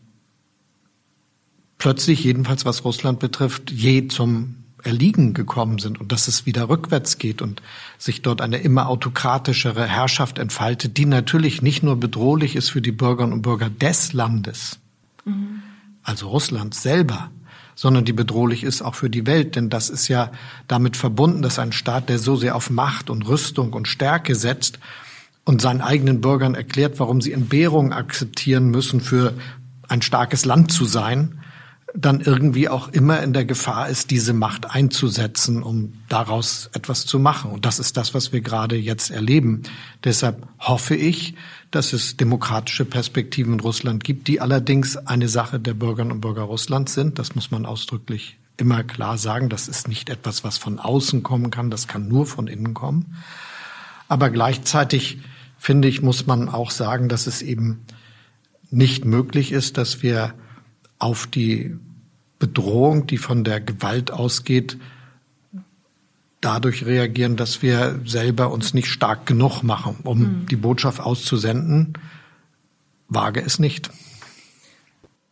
plötzlich, 1.79 2.25
jedenfalls 2.25 2.65
was 2.65 2.85
Russland 2.85 3.19
betrifft, 3.19 3.71
je 3.71 4.09
zum 4.09 4.65
Erliegen 4.83 5.35
gekommen 5.35 5.79
sind 5.79 6.01
und 6.01 6.13
dass 6.13 6.29
es 6.29 6.47
wieder 6.47 6.69
rückwärts 6.69 7.19
geht 7.19 7.43
und 7.43 7.61
sich 7.99 8.23
dort 8.23 8.41
eine 8.41 8.59
immer 8.59 8.89
autokratischere 8.89 9.87
Herrschaft 9.87 10.39
entfaltet, 10.39 10.97
die 10.97 11.07
natürlich 11.07 11.61
nicht 11.61 11.83
nur 11.83 11.97
bedrohlich 11.97 12.55
ist 12.55 12.71
für 12.71 12.81
die 12.81 12.93
Bürgerinnen 12.93 13.33
und 13.33 13.43
Bürger 13.43 13.69
des 13.69 14.13
Landes, 14.13 14.79
mhm. 15.25 15.63
also 16.03 16.29
Russlands 16.29 16.83
selber, 16.83 17.31
sondern 17.77 18.05
die 18.05 18.13
bedrohlich 18.13 18.65
ist 18.65 18.83
auch 18.83 18.97
für 18.97 19.11
die 19.11 19.27
Welt. 19.27 19.55
Denn 19.55 19.71
das 19.71 19.91
ist 19.91 20.09
ja 20.09 20.33
damit 20.67 20.97
verbunden, 20.97 21.43
dass 21.43 21.61
ein 21.61 21.71
Staat, 21.71 22.09
der 22.09 22.19
so 22.19 22.35
sehr 22.35 22.57
auf 22.57 22.71
Macht 22.71 23.11
und 23.11 23.29
Rüstung 23.29 23.73
und 23.75 23.87
Stärke 23.87 24.35
setzt 24.35 24.81
und 25.45 25.63
seinen 25.63 25.83
eigenen 25.83 26.21
Bürgern 26.21 26.57
erklärt, 26.57 26.99
warum 26.99 27.21
sie 27.21 27.33
Entbehrungen 27.33 27.93
akzeptieren 27.93 28.71
müssen, 28.71 29.01
für 29.01 29.35
ein 29.87 30.03
starkes 30.03 30.45
Land 30.45 30.73
zu 30.73 30.87
sein, 30.87 31.41
dann 31.99 32.21
irgendwie 32.21 32.69
auch 32.69 32.89
immer 32.89 33.23
in 33.23 33.33
der 33.33 33.47
Gefahr 33.47 33.89
ist, 33.89 34.11
diese 34.11 34.35
Macht 34.35 34.71
einzusetzen, 34.71 35.63
um 35.63 35.95
daraus 36.09 36.69
etwas 36.75 37.07
zu 37.07 37.19
machen. 37.19 37.51
Und 37.51 37.65
das 37.65 37.79
ist 37.79 37.97
das, 37.97 38.13
was 38.13 38.33
wir 38.33 38.43
gerade 38.43 38.77
jetzt 38.77 39.11
erleben. 39.11 39.63
Deshalb 40.05 40.47
hoffe 40.59 40.95
ich, 40.95 41.35
dass 41.71 41.95
es 41.95 42.17
demokratische 42.17 42.85
Perspektiven 42.85 43.55
in 43.55 43.61
Russland 43.61 44.05
gibt, 44.05 44.29
die 44.29 44.41
allerdings 44.41 44.97
eine 44.99 45.29
Sache 45.29 45.59
der 45.59 45.75
Bürgerinnen 45.75 46.13
und 46.13 46.21
Bürger 46.21 46.43
Russlands 46.43 46.93
sind. 46.93 47.19
Das 47.19 47.35
muss 47.35 47.51
man 47.51 47.65
ausdrücklich 47.65 48.37
immer 48.59 48.85
klar 48.85 49.17
sagen. 49.17 49.49
Das 49.49 49.67
ist 49.67 49.89
nicht 49.89 50.11
etwas, 50.11 50.45
was 50.45 50.59
von 50.59 50.79
außen 50.79 51.23
kommen 51.23 51.51
kann. 51.51 51.71
Das 51.71 51.89
kann 51.89 52.09
nur 52.09 52.27
von 52.27 52.47
innen 52.47 52.75
kommen. 52.75 53.17
Aber 54.07 54.29
gleichzeitig, 54.29 55.19
finde 55.57 55.89
ich, 55.89 56.03
muss 56.03 56.27
man 56.27 56.51
auch 56.51 56.71
sagen, 56.71 57.09
dass 57.09 57.27
es 57.27 57.41
eben 57.41 57.87
nicht 58.71 59.07
möglich 59.07 59.53
ist, 59.53 59.79
dass 59.79 60.03
wir 60.03 60.35
auf 60.99 61.27
die 61.27 61.77
Bedrohung, 62.39 63.07
die 63.07 63.19
von 63.19 63.45
der 63.45 63.61
Gewalt 63.61 64.11
ausgeht, 64.11 64.79
dadurch 66.41 66.85
reagieren, 66.87 67.37
dass 67.37 67.63
wir 67.63 68.01
selber 68.05 68.53
uns 68.53 68.75
nicht 68.75 68.89
stark 68.89 69.27
genug 69.27 69.63
machen, 69.63 69.97
um 70.05 70.19
mhm. 70.19 70.47
die 70.47 70.57
Botschaft 70.57 71.01
auszusenden. 71.01 71.95
Wage 73.09 73.41
es 73.41 73.59
nicht. 73.59 73.91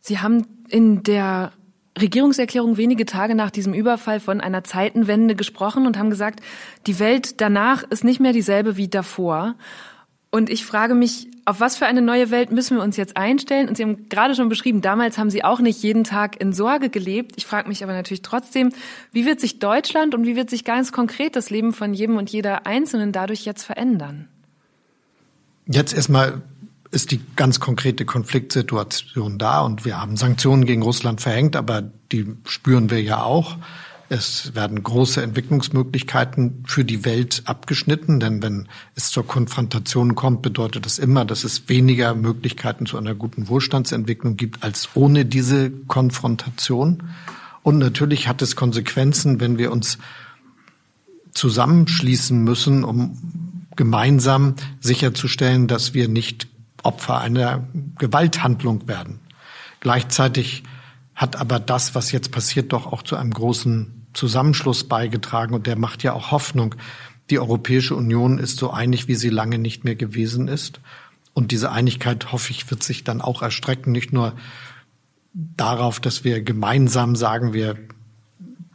Sie 0.01 0.19
haben 0.19 0.47
in 0.69 1.03
der 1.03 1.53
Regierungserklärung 1.99 2.77
wenige 2.77 3.07
Tage 3.07 3.35
nach 3.35 3.51
diesem 3.51 3.75
Überfall 3.75 4.21
von 4.21 4.41
einer 4.41 4.65
Zeitenwende 4.65 5.37
gesprochen 5.37 5.87
und 5.87 5.99
haben 5.99 6.11
gesagt, 6.11 6.41
die 6.87 6.99
Welt 6.99 7.41
danach 7.41 7.85
ist 7.85 8.05
nicht 8.05 8.21
mehr 8.21 8.33
dieselbe 8.33 8.77
wie 8.77 8.89
davor. 8.89 9.55
Und 10.31 10.51
ich 10.51 10.65
frage 10.65 10.95
mich, 10.95 11.29
auf 11.47 11.61
was 11.61 11.77
für 11.77 11.87
eine 11.87 12.03
neue 12.03 12.31
Welt 12.31 12.51
müssen 12.51 12.77
wir 12.77 12.83
uns 12.83 12.97
jetzt 12.97 13.17
einstellen? 13.17 13.69
Und 13.69 13.77
Sie 13.77 13.83
haben 13.83 14.09
gerade 14.09 14.35
schon 14.35 14.49
beschrieben, 14.49 14.81
damals 14.81 15.19
haben 15.19 15.31
Sie 15.31 15.45
auch 15.45 15.61
nicht 15.61 15.83
jeden 15.83 16.05
Tag 16.05 16.41
in 16.41 16.53
Sorge 16.53 16.89
gelebt. 16.89 17.33
Ich 17.37 17.47
frage 17.47 17.69
mich 17.69 17.83
aber 17.85 17.93
natürlich 17.93 18.23
trotzdem, 18.23 18.73
wie 19.13 19.27
wird 19.27 19.41
sich 19.41 19.59
Deutschland 19.59 20.15
und 20.15 20.27
wie 20.27 20.37
wird 20.37 20.51
sich 20.51 20.65
ganz 20.65 20.93
konkret 20.93 21.37
das 21.37 21.51
Leben 21.51 21.73
von 21.73 21.93
jedem 21.93 22.17
und 22.17 22.31
jeder 22.31 22.67
Einzelnen 22.67 23.13
dadurch 23.13 23.45
jetzt 23.45 23.63
verändern? 23.65 24.29
Jetzt 25.67 25.95
erstmal 25.95 26.43
ist 26.91 27.11
die 27.11 27.21
ganz 27.37 27.61
konkrete 27.61 28.05
Konfliktsituation 28.05 29.39
da 29.39 29.63
und 29.63 29.85
wir 29.85 30.01
haben 30.01 30.17
Sanktionen 30.17 30.65
gegen 30.65 30.83
Russland 30.83 31.21
verhängt, 31.21 31.57
aber 31.57 31.83
die 32.13 32.37
spüren 32.47 32.91
wir 32.91 33.03
ja 33.03 33.23
auch. 33.23 33.57
Es 34.09 34.55
werden 34.55 34.83
große 34.83 35.23
Entwicklungsmöglichkeiten 35.23 36.65
für 36.67 36.85
die 36.85 37.05
Welt 37.05 37.43
abgeschnitten, 37.47 38.21
denn 38.21 38.43
wenn 38.43 38.69
es 38.95 39.11
zur 39.11 39.27
Konfrontation 39.27 40.15
kommt, 40.15 40.43
bedeutet 40.43 40.85
das 40.85 40.99
immer, 40.99 41.25
dass 41.25 41.45
es 41.45 41.69
weniger 41.69 42.15
Möglichkeiten 42.15 42.85
zu 42.85 42.99
einer 42.99 43.15
guten 43.15 43.49
Wohlstandsentwicklung 43.49 44.37
gibt 44.37 44.63
als 44.63 44.91
ohne 44.95 45.25
diese 45.25 45.71
Konfrontation. 45.71 47.03
Und 47.63 47.79
natürlich 47.79 48.29
hat 48.29 48.43
es 48.43 48.57
Konsequenzen, 48.57 49.41
wenn 49.41 49.57
wir 49.57 49.73
uns 49.73 49.99
zusammenschließen 51.33 52.45
müssen, 52.45 52.85
um 52.85 53.67
gemeinsam 53.75 54.55
sicherzustellen, 54.81 55.67
dass 55.67 55.95
wir 55.95 56.09
nicht 56.09 56.47
Opfer 56.83 57.21
einer 57.21 57.67
Gewalthandlung 57.99 58.87
werden. 58.87 59.21
Gleichzeitig 59.81 60.63
hat 61.15 61.37
aber 61.37 61.61
das, 61.61 61.95
was 61.95 62.13
jetzt 62.13 62.33
passiert, 62.33 62.73
doch 62.73 62.87
auch 62.87 63.03
zu 63.03 63.17
einem 63.17 63.33
großen 63.33 64.07
Zusammenschluss 64.15 64.85
beigetragen 64.85 65.55
und 65.55 65.67
der 65.67 65.77
macht 65.77 66.03
ja 66.03 66.13
auch 66.13 66.31
Hoffnung. 66.31 66.75
Die 67.31 67.39
Europäische 67.39 67.95
Union 67.95 68.39
ist 68.39 68.59
so 68.59 68.71
einig, 68.71 69.09
wie 69.09 69.15
sie 69.15 69.29
lange 69.29 69.59
nicht 69.59 69.85
mehr 69.85 69.95
gewesen 69.95 70.49
ist. 70.49 70.81
Und 71.33 71.51
diese 71.51 71.73
Einigkeit, 71.73 72.33
hoffe 72.33 72.51
ich, 72.51 72.71
wird 72.71 72.83
sich 72.83 73.03
dann 73.05 73.21
auch 73.21 73.43
erstrecken, 73.43 73.93
nicht 73.93 74.13
nur 74.13 74.35
darauf, 75.33 75.99
dass 76.01 76.23
wir 76.23 76.43
gemeinsam 76.43 77.17
sagen, 77.17 77.53
wir 77.53 77.77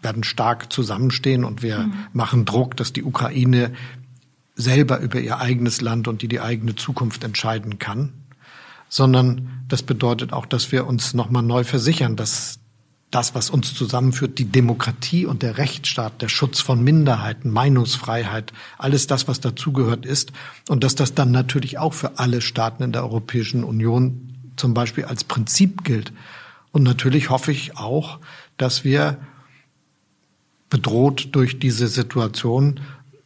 werden 0.01 0.23
stark 0.23 0.71
zusammenstehen 0.71 1.43
und 1.43 1.61
wir 1.61 1.79
mhm. 1.79 1.93
machen 2.13 2.45
Druck, 2.45 2.75
dass 2.75 2.93
die 2.93 3.03
Ukraine 3.03 3.73
selber 4.55 4.99
über 4.99 5.19
ihr 5.19 5.39
eigenes 5.39 5.79
Land 5.81 6.07
und 6.07 6.21
die, 6.21 6.27
die 6.27 6.41
eigene 6.41 6.75
Zukunft 6.75 7.23
entscheiden 7.23 7.79
kann 7.79 8.18
sondern 8.89 9.63
das 9.67 9.83
bedeutet 9.83 10.33
auch, 10.33 10.45
dass 10.45 10.71
wir 10.71 10.87
uns 10.87 11.13
nochmal 11.13 11.43
neu 11.43 11.63
versichern, 11.63 12.15
dass 12.15 12.59
das, 13.11 13.33
was 13.33 13.49
uns 13.49 13.73
zusammenführt, 13.73 14.37
die 14.37 14.45
Demokratie 14.45 15.25
und 15.25 15.41
der 15.41 15.57
Rechtsstaat, 15.57 16.21
der 16.21 16.29
Schutz 16.29 16.59
von 16.59 16.83
Minderheiten, 16.83 17.49
Meinungsfreiheit, 17.49 18.53
alles 18.77 19.07
das, 19.07 19.27
was 19.27 19.39
dazugehört 19.39 20.05
ist, 20.05 20.31
und 20.67 20.83
dass 20.83 20.95
das 20.95 21.15
dann 21.15 21.31
natürlich 21.31 21.77
auch 21.79 21.93
für 21.93 22.19
alle 22.19 22.41
Staaten 22.41 22.83
in 22.83 22.91
der 22.91 23.03
Europäischen 23.03 23.63
Union 23.63 24.35
zum 24.57 24.73
Beispiel 24.73 25.05
als 25.05 25.23
Prinzip 25.23 25.83
gilt. 25.83 26.11
Und 26.71 26.83
natürlich 26.83 27.29
hoffe 27.29 27.51
ich 27.51 27.77
auch, 27.77 28.19
dass 28.57 28.83
wir 28.83 29.17
bedroht 30.69 31.29
durch 31.31 31.57
diese 31.57 31.87
Situation 31.87 32.79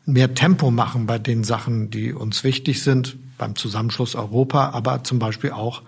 mehr 0.05 0.33
Tempo 0.33 0.71
machen 0.71 1.07
bei 1.07 1.19
den 1.19 1.43
Sachen, 1.43 1.89
die 1.89 2.13
uns 2.13 2.45
wichtig 2.45 2.83
sind, 2.83 3.17
beim 3.37 3.55
Zusammenschluss 3.55 4.15
Europa, 4.15 4.69
aber 4.71 5.03
zum 5.03 5.19
Beispiel 5.19 5.51
auch 5.51 5.81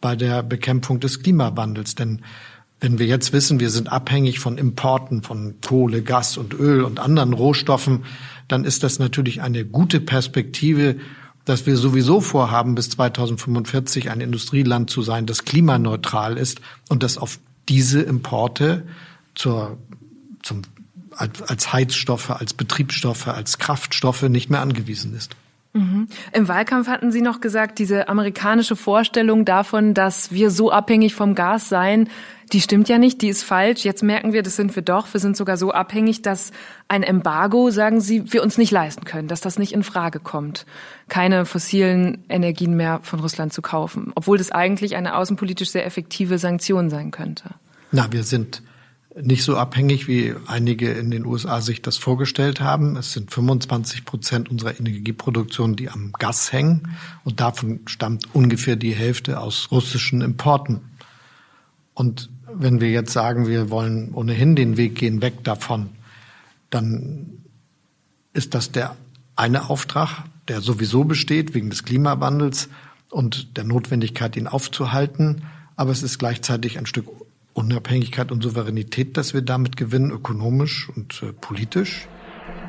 bei 0.00 0.16
der 0.16 0.42
Bekämpfung 0.42 1.00
des 1.00 1.22
Klimawandels. 1.22 1.94
Denn 1.94 2.22
wenn 2.80 2.98
wir 2.98 3.06
jetzt 3.06 3.32
wissen, 3.32 3.60
wir 3.60 3.70
sind 3.70 3.90
abhängig 3.90 4.38
von 4.38 4.58
Importen 4.58 5.22
von 5.22 5.54
Kohle, 5.66 6.02
Gas 6.02 6.36
und 6.36 6.52
Öl 6.52 6.82
und 6.82 7.00
anderen 7.00 7.32
Rohstoffen, 7.32 8.04
dann 8.48 8.64
ist 8.64 8.82
das 8.82 8.98
natürlich 8.98 9.40
eine 9.40 9.64
gute 9.64 10.00
Perspektive, 10.00 10.96
dass 11.44 11.66
wir 11.66 11.76
sowieso 11.76 12.20
vorhaben, 12.20 12.74
bis 12.74 12.90
2045 12.90 14.10
ein 14.10 14.20
Industrieland 14.20 14.90
zu 14.90 15.02
sein, 15.02 15.26
das 15.26 15.44
klimaneutral 15.44 16.36
ist 16.36 16.60
und 16.88 17.02
das 17.02 17.18
auf 17.18 17.38
diese 17.68 18.02
Importe 18.02 18.86
zur, 19.34 19.78
zum, 20.42 20.62
als 21.10 21.72
Heizstoffe, 21.72 22.30
als 22.30 22.54
Betriebsstoffe, 22.54 23.28
als 23.28 23.58
Kraftstoffe 23.58 24.22
nicht 24.22 24.50
mehr 24.50 24.60
angewiesen 24.60 25.14
ist. 25.14 25.36
Mhm. 25.74 26.06
Im 26.32 26.46
Wahlkampf 26.46 26.86
hatten 26.86 27.10
Sie 27.10 27.20
noch 27.20 27.40
gesagt, 27.40 27.80
diese 27.80 28.08
amerikanische 28.08 28.76
Vorstellung 28.76 29.44
davon, 29.44 29.92
dass 29.92 30.30
wir 30.30 30.50
so 30.50 30.70
abhängig 30.70 31.16
vom 31.16 31.34
Gas 31.34 31.68
seien, 31.68 32.08
die 32.52 32.60
stimmt 32.60 32.88
ja 32.88 32.98
nicht, 32.98 33.22
die 33.22 33.28
ist 33.28 33.42
falsch. 33.42 33.84
Jetzt 33.84 34.04
merken 34.04 34.32
wir, 34.32 34.44
das 34.44 34.54
sind 34.54 34.76
wir 34.76 34.82
doch. 34.82 35.12
Wir 35.12 35.18
sind 35.18 35.36
sogar 35.36 35.56
so 35.56 35.72
abhängig, 35.72 36.22
dass 36.22 36.52
ein 36.86 37.02
Embargo, 37.02 37.70
sagen 37.70 38.00
Sie, 38.00 38.32
wir 38.32 38.44
uns 38.44 38.56
nicht 38.56 38.70
leisten 38.70 39.04
können, 39.04 39.26
dass 39.26 39.40
das 39.40 39.58
nicht 39.58 39.72
in 39.72 39.82
Frage 39.82 40.20
kommt, 40.20 40.64
keine 41.08 41.44
fossilen 41.44 42.24
Energien 42.28 42.76
mehr 42.76 43.00
von 43.02 43.18
Russland 43.18 43.52
zu 43.52 43.60
kaufen, 43.60 44.12
obwohl 44.14 44.38
das 44.38 44.52
eigentlich 44.52 44.94
eine 44.94 45.16
außenpolitisch 45.16 45.70
sehr 45.70 45.86
effektive 45.86 46.38
Sanktion 46.38 46.88
sein 46.88 47.10
könnte. 47.10 47.50
Na, 47.90 48.12
wir 48.12 48.22
sind 48.22 48.62
nicht 49.22 49.44
so 49.44 49.56
abhängig, 49.56 50.08
wie 50.08 50.34
einige 50.46 50.90
in 50.90 51.10
den 51.10 51.24
USA 51.24 51.60
sich 51.60 51.82
das 51.82 51.96
vorgestellt 51.96 52.60
haben. 52.60 52.96
Es 52.96 53.12
sind 53.12 53.30
25 53.30 54.04
Prozent 54.04 54.50
unserer 54.50 54.78
Energieproduktion, 54.78 55.76
die 55.76 55.88
am 55.88 56.12
Gas 56.12 56.52
hängen. 56.52 56.96
Und 57.22 57.40
davon 57.40 57.80
stammt 57.86 58.34
ungefähr 58.34 58.76
die 58.76 58.94
Hälfte 58.94 59.40
aus 59.40 59.68
russischen 59.70 60.20
Importen. 60.20 60.80
Und 61.94 62.28
wenn 62.52 62.80
wir 62.80 62.90
jetzt 62.90 63.12
sagen, 63.12 63.46
wir 63.46 63.70
wollen 63.70 64.12
ohnehin 64.12 64.56
den 64.56 64.76
Weg 64.76 64.96
gehen 64.96 65.22
weg 65.22 65.44
davon, 65.44 65.90
dann 66.70 67.44
ist 68.32 68.54
das 68.54 68.72
der 68.72 68.96
eine 69.36 69.70
Auftrag, 69.70 70.24
der 70.48 70.60
sowieso 70.60 71.04
besteht 71.04 71.54
wegen 71.54 71.70
des 71.70 71.84
Klimawandels 71.84 72.68
und 73.10 73.56
der 73.56 73.64
Notwendigkeit, 73.64 74.36
ihn 74.36 74.48
aufzuhalten. 74.48 75.42
Aber 75.76 75.92
es 75.92 76.02
ist 76.02 76.18
gleichzeitig 76.18 76.78
ein 76.78 76.86
Stück 76.86 77.06
Unabhängigkeit 77.54 78.30
und 78.30 78.42
Souveränität, 78.42 79.16
dass 79.16 79.32
wir 79.32 79.42
damit 79.42 79.76
gewinnen, 79.76 80.10
ökonomisch 80.10 80.90
und 80.94 81.22
äh, 81.22 81.32
politisch. 81.32 82.08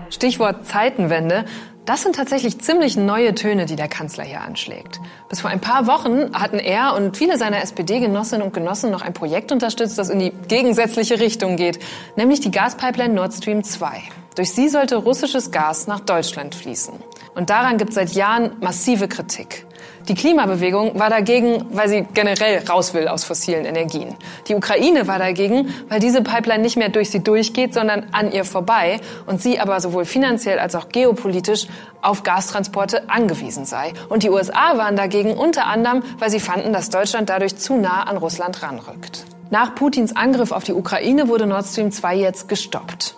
Stichwort 0.09 0.65
Zeitenwende. 0.65 1.45
Das 1.85 2.01
sind 2.01 2.15
tatsächlich 2.15 2.59
ziemlich 2.59 2.97
neue 2.97 3.35
Töne, 3.35 3.65
die 3.65 3.75
der 3.75 3.87
Kanzler 3.87 4.23
hier 4.23 4.41
anschlägt. 4.41 4.99
Bis 5.29 5.41
vor 5.41 5.51
ein 5.51 5.61
paar 5.61 5.85
Wochen 5.85 6.33
hatten 6.33 6.57
er 6.57 6.95
und 6.95 7.15
viele 7.15 7.37
seiner 7.37 7.61
SPD-Genossinnen 7.61 8.45
und 8.45 8.53
Genossen 8.53 8.89
noch 8.89 9.03
ein 9.03 9.13
Projekt 9.13 9.51
unterstützt, 9.51 9.97
das 9.99 10.09
in 10.09 10.17
die 10.17 10.31
gegensätzliche 10.47 11.19
Richtung 11.19 11.57
geht, 11.57 11.79
nämlich 12.15 12.39
die 12.39 12.49
Gaspipeline 12.49 13.13
Nord 13.13 13.33
Stream 13.33 13.63
2. 13.63 14.01
Durch 14.35 14.51
sie 14.51 14.67
sollte 14.67 14.95
russisches 14.95 15.51
Gas 15.51 15.85
nach 15.85 15.99
Deutschland 15.99 16.55
fließen. 16.55 16.95
Und 17.35 17.51
daran 17.51 17.77
gibt 17.77 17.89
es 17.89 17.95
seit 17.95 18.13
Jahren 18.13 18.51
massive 18.61 19.07
Kritik. 19.07 19.65
Die 20.07 20.13
Klimabewegung 20.13 20.99
war 20.99 21.09
dagegen, 21.09 21.65
weil 21.71 21.89
sie 21.89 22.05
generell 22.13 22.63
raus 22.69 22.93
will 22.93 23.07
aus 23.07 23.23
fossilen 23.23 23.65
Energien. 23.65 24.15
Die 24.47 24.53
Ukraine 24.53 25.07
war 25.07 25.17
dagegen, 25.17 25.73
weil 25.89 25.99
diese 25.99 26.21
Pipeline 26.21 26.61
nicht 26.61 26.77
mehr 26.77 26.89
durch 26.89 27.09
sie 27.09 27.23
durchgeht, 27.23 27.73
sondern 27.73 28.05
an 28.11 28.31
ihr 28.31 28.45
vorbei 28.45 28.99
und 29.25 29.41
sie 29.41 29.59
aber 29.59 29.79
sowohl 29.81 30.05
finanziell 30.05 30.59
als 30.59 30.75
auch 30.75 30.89
geopolitisch 30.89 31.65
auf 32.03 32.21
Gastransporte 32.21 33.09
angewiesen 33.09 33.65
sei. 33.65 33.93
Und 34.07 34.21
die 34.21 34.29
USA 34.29 34.77
waren 34.77 34.95
dagegen 34.95 35.33
unter 35.33 35.65
anderem, 35.65 36.03
weil 36.19 36.29
sie 36.29 36.39
fanden, 36.39 36.71
dass 36.71 36.91
Deutschland 36.91 37.29
dadurch 37.29 37.57
zu 37.57 37.75
nah 37.75 38.03
an 38.03 38.17
Russland 38.17 38.61
ranrückt. 38.61 39.25
Nach 39.49 39.73
Putins 39.73 40.15
Angriff 40.15 40.51
auf 40.51 40.63
die 40.63 40.73
Ukraine 40.73 41.27
wurde 41.27 41.47
Nord 41.47 41.65
Stream 41.65 41.91
2 41.91 42.15
jetzt 42.15 42.47
gestoppt. 42.47 43.15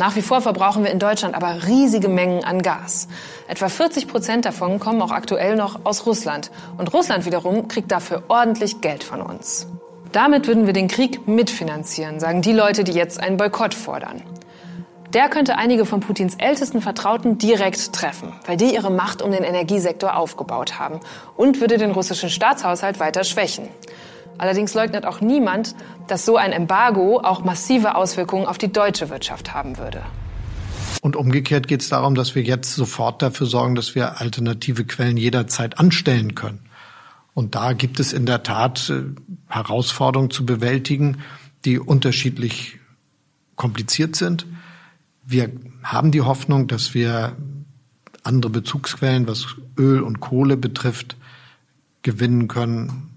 Nach 0.00 0.16
wie 0.16 0.22
vor 0.22 0.40
verbrauchen 0.40 0.82
wir 0.82 0.90
in 0.90 0.98
Deutschland 0.98 1.34
aber 1.34 1.66
riesige 1.66 2.08
Mengen 2.08 2.42
an 2.42 2.62
Gas. 2.62 3.06
Etwa 3.48 3.68
40 3.68 4.08
Prozent 4.08 4.46
davon 4.46 4.80
kommen 4.80 5.02
auch 5.02 5.10
aktuell 5.10 5.56
noch 5.56 5.80
aus 5.84 6.06
Russland. 6.06 6.50
Und 6.78 6.94
Russland 6.94 7.26
wiederum 7.26 7.68
kriegt 7.68 7.92
dafür 7.92 8.22
ordentlich 8.28 8.80
Geld 8.80 9.04
von 9.04 9.20
uns. 9.20 9.66
Damit 10.10 10.46
würden 10.46 10.64
wir 10.64 10.72
den 10.72 10.88
Krieg 10.88 11.28
mitfinanzieren, 11.28 12.18
sagen 12.18 12.40
die 12.40 12.54
Leute, 12.54 12.82
die 12.82 12.92
jetzt 12.92 13.20
einen 13.20 13.36
Boykott 13.36 13.74
fordern. 13.74 14.22
Der 15.12 15.28
könnte 15.28 15.58
einige 15.58 15.84
von 15.84 16.00
Putins 16.00 16.36
ältesten 16.36 16.80
Vertrauten 16.80 17.36
direkt 17.36 17.92
treffen, 17.92 18.32
weil 18.46 18.56
die 18.56 18.72
ihre 18.72 18.90
Macht 18.90 19.20
um 19.20 19.32
den 19.32 19.44
Energiesektor 19.44 20.16
aufgebaut 20.16 20.78
haben 20.78 21.00
und 21.36 21.60
würde 21.60 21.76
den 21.76 21.90
russischen 21.90 22.30
Staatshaushalt 22.30 23.00
weiter 23.00 23.22
schwächen. 23.22 23.68
Allerdings 24.40 24.72
leugnet 24.72 25.04
auch 25.04 25.20
niemand, 25.20 25.74
dass 26.08 26.24
so 26.24 26.38
ein 26.38 26.52
Embargo 26.52 27.20
auch 27.22 27.44
massive 27.44 27.94
Auswirkungen 27.94 28.46
auf 28.46 28.56
die 28.56 28.72
deutsche 28.72 29.10
Wirtschaft 29.10 29.52
haben 29.52 29.76
würde. 29.76 30.00
Und 31.02 31.14
umgekehrt 31.14 31.68
geht 31.68 31.82
es 31.82 31.90
darum, 31.90 32.14
dass 32.14 32.34
wir 32.34 32.42
jetzt 32.42 32.74
sofort 32.74 33.20
dafür 33.20 33.46
sorgen, 33.46 33.74
dass 33.74 33.94
wir 33.94 34.18
alternative 34.18 34.86
Quellen 34.86 35.18
jederzeit 35.18 35.78
anstellen 35.78 36.34
können. 36.34 36.60
Und 37.34 37.54
da 37.54 37.74
gibt 37.74 38.00
es 38.00 38.14
in 38.14 38.24
der 38.24 38.42
Tat 38.42 38.88
äh, 38.88 39.02
Herausforderungen 39.46 40.30
zu 40.30 40.46
bewältigen, 40.46 41.18
die 41.66 41.78
unterschiedlich 41.78 42.78
kompliziert 43.56 44.16
sind. 44.16 44.46
Wir 45.22 45.50
haben 45.82 46.12
die 46.12 46.22
Hoffnung, 46.22 46.66
dass 46.66 46.94
wir 46.94 47.36
andere 48.22 48.50
Bezugsquellen, 48.50 49.28
was 49.28 49.48
Öl 49.76 50.00
und 50.00 50.20
Kohle 50.20 50.56
betrifft, 50.56 51.18
gewinnen 52.00 52.48
können. 52.48 53.09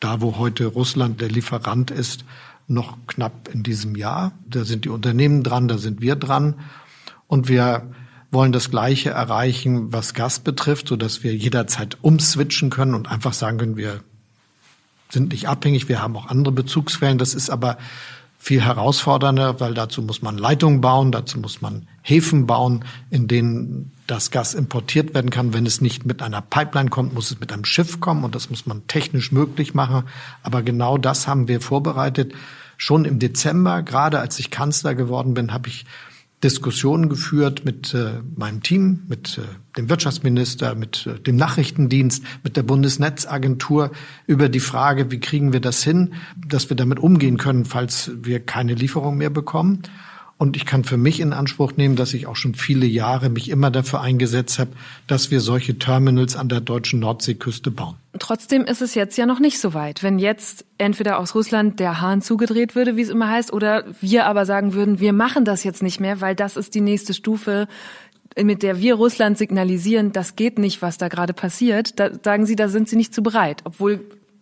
Da, 0.00 0.20
wo 0.20 0.38
heute 0.38 0.66
Russland 0.66 1.20
der 1.20 1.28
Lieferant 1.28 1.90
ist, 1.90 2.24
noch 2.66 2.96
knapp 3.06 3.50
in 3.52 3.62
diesem 3.62 3.96
Jahr. 3.96 4.32
Da 4.48 4.64
sind 4.64 4.84
die 4.84 4.88
Unternehmen 4.88 5.42
dran, 5.42 5.68
da 5.68 5.76
sind 5.76 6.00
wir 6.00 6.16
dran. 6.16 6.54
Und 7.26 7.48
wir 7.48 7.90
wollen 8.30 8.52
das 8.52 8.70
Gleiche 8.70 9.10
erreichen, 9.10 9.92
was 9.92 10.14
Gas 10.14 10.38
betrifft, 10.38 10.88
so 10.88 10.96
dass 10.96 11.22
wir 11.22 11.34
jederzeit 11.34 11.98
umswitchen 12.00 12.70
können 12.70 12.94
und 12.94 13.10
einfach 13.10 13.32
sagen 13.32 13.58
können, 13.58 13.76
wir 13.76 14.02
sind 15.08 15.32
nicht 15.32 15.48
abhängig, 15.48 15.88
wir 15.88 16.00
haben 16.00 16.16
auch 16.16 16.28
andere 16.28 16.52
Bezugsquellen. 16.52 17.18
Das 17.18 17.34
ist 17.34 17.50
aber 17.50 17.76
viel 18.42 18.62
herausfordernder, 18.62 19.60
weil 19.60 19.74
dazu 19.74 20.00
muss 20.00 20.22
man 20.22 20.38
Leitungen 20.38 20.80
bauen, 20.80 21.12
dazu 21.12 21.38
muss 21.38 21.60
man 21.60 21.86
Häfen 22.00 22.46
bauen, 22.46 22.86
in 23.10 23.28
denen 23.28 23.92
das 24.06 24.30
Gas 24.30 24.54
importiert 24.54 25.12
werden 25.14 25.28
kann. 25.28 25.52
Wenn 25.52 25.66
es 25.66 25.82
nicht 25.82 26.06
mit 26.06 26.22
einer 26.22 26.40
Pipeline 26.40 26.88
kommt, 26.88 27.12
muss 27.12 27.30
es 27.30 27.38
mit 27.38 27.52
einem 27.52 27.66
Schiff 27.66 28.00
kommen 28.00 28.24
und 28.24 28.34
das 28.34 28.48
muss 28.48 28.64
man 28.64 28.86
technisch 28.86 29.30
möglich 29.30 29.74
machen. 29.74 30.04
Aber 30.42 30.62
genau 30.62 30.96
das 30.96 31.28
haben 31.28 31.48
wir 31.48 31.60
vorbereitet. 31.60 32.32
Schon 32.78 33.04
im 33.04 33.18
Dezember, 33.18 33.82
gerade 33.82 34.20
als 34.20 34.38
ich 34.38 34.50
Kanzler 34.50 34.94
geworden 34.94 35.34
bin, 35.34 35.52
habe 35.52 35.68
ich 35.68 35.84
Diskussionen 36.42 37.10
geführt 37.10 37.66
mit 37.66 37.92
äh, 37.92 38.20
meinem 38.34 38.62
Team, 38.62 39.00
mit 39.08 39.36
äh, 39.36 39.42
dem 39.76 39.90
Wirtschaftsminister, 39.90 40.74
mit 40.74 41.06
äh, 41.06 41.20
dem 41.20 41.36
Nachrichtendienst, 41.36 42.24
mit 42.42 42.56
der 42.56 42.62
Bundesnetzagentur 42.62 43.90
über 44.26 44.48
die 44.48 44.60
Frage, 44.60 45.10
wie 45.10 45.20
kriegen 45.20 45.52
wir 45.52 45.60
das 45.60 45.82
hin, 45.82 46.14
dass 46.36 46.70
wir 46.70 46.76
damit 46.76 46.98
umgehen 46.98 47.36
können, 47.36 47.66
falls 47.66 48.10
wir 48.22 48.40
keine 48.40 48.74
Lieferung 48.74 49.18
mehr 49.18 49.30
bekommen. 49.30 49.82
Und 50.38 50.56
ich 50.56 50.64
kann 50.64 50.84
für 50.84 50.96
mich 50.96 51.20
in 51.20 51.34
Anspruch 51.34 51.76
nehmen, 51.76 51.96
dass 51.96 52.14
ich 52.14 52.26
auch 52.26 52.36
schon 52.36 52.54
viele 52.54 52.86
Jahre 52.86 53.28
mich 53.28 53.50
immer 53.50 53.70
dafür 53.70 54.00
eingesetzt 54.00 54.58
habe, 54.58 54.70
dass 55.06 55.30
wir 55.30 55.40
solche 55.40 55.78
Terminals 55.78 56.36
an 56.36 56.48
der 56.48 56.62
deutschen 56.62 57.00
Nordseeküste 57.00 57.70
bauen. 57.70 57.96
Trotzdem 58.30 58.64
ist 58.64 58.80
es 58.80 58.94
jetzt 58.94 59.18
ja 59.18 59.26
noch 59.26 59.40
nicht 59.40 59.58
so 59.58 59.74
weit. 59.74 60.04
Wenn 60.04 60.20
jetzt 60.20 60.64
entweder 60.78 61.18
aus 61.18 61.34
Russland 61.34 61.80
der 61.80 62.00
Hahn 62.00 62.22
zugedreht 62.22 62.76
würde, 62.76 62.94
wie 62.94 63.02
es 63.02 63.08
immer 63.08 63.28
heißt, 63.28 63.52
oder 63.52 63.82
wir 64.00 64.26
aber 64.26 64.46
sagen 64.46 64.72
würden, 64.72 65.00
wir 65.00 65.12
machen 65.12 65.44
das 65.44 65.64
jetzt 65.64 65.82
nicht 65.82 65.98
mehr, 65.98 66.20
weil 66.20 66.36
das 66.36 66.56
ist 66.56 66.76
die 66.76 66.80
nächste 66.80 67.12
Stufe, 67.12 67.66
mit 68.40 68.62
der 68.62 68.78
wir 68.78 68.94
Russland 68.94 69.36
signalisieren, 69.36 70.12
das 70.12 70.36
geht 70.36 70.60
nicht, 70.60 70.80
was 70.80 70.96
da 70.96 71.08
gerade 71.08 71.32
passiert, 71.32 71.98
da 71.98 72.10
sagen 72.22 72.46
Sie, 72.46 72.54
da 72.54 72.68
sind 72.68 72.88
Sie 72.88 72.94
nicht 72.94 73.12
zu 73.12 73.24
bereit, 73.24 73.62
obwohl 73.64 73.98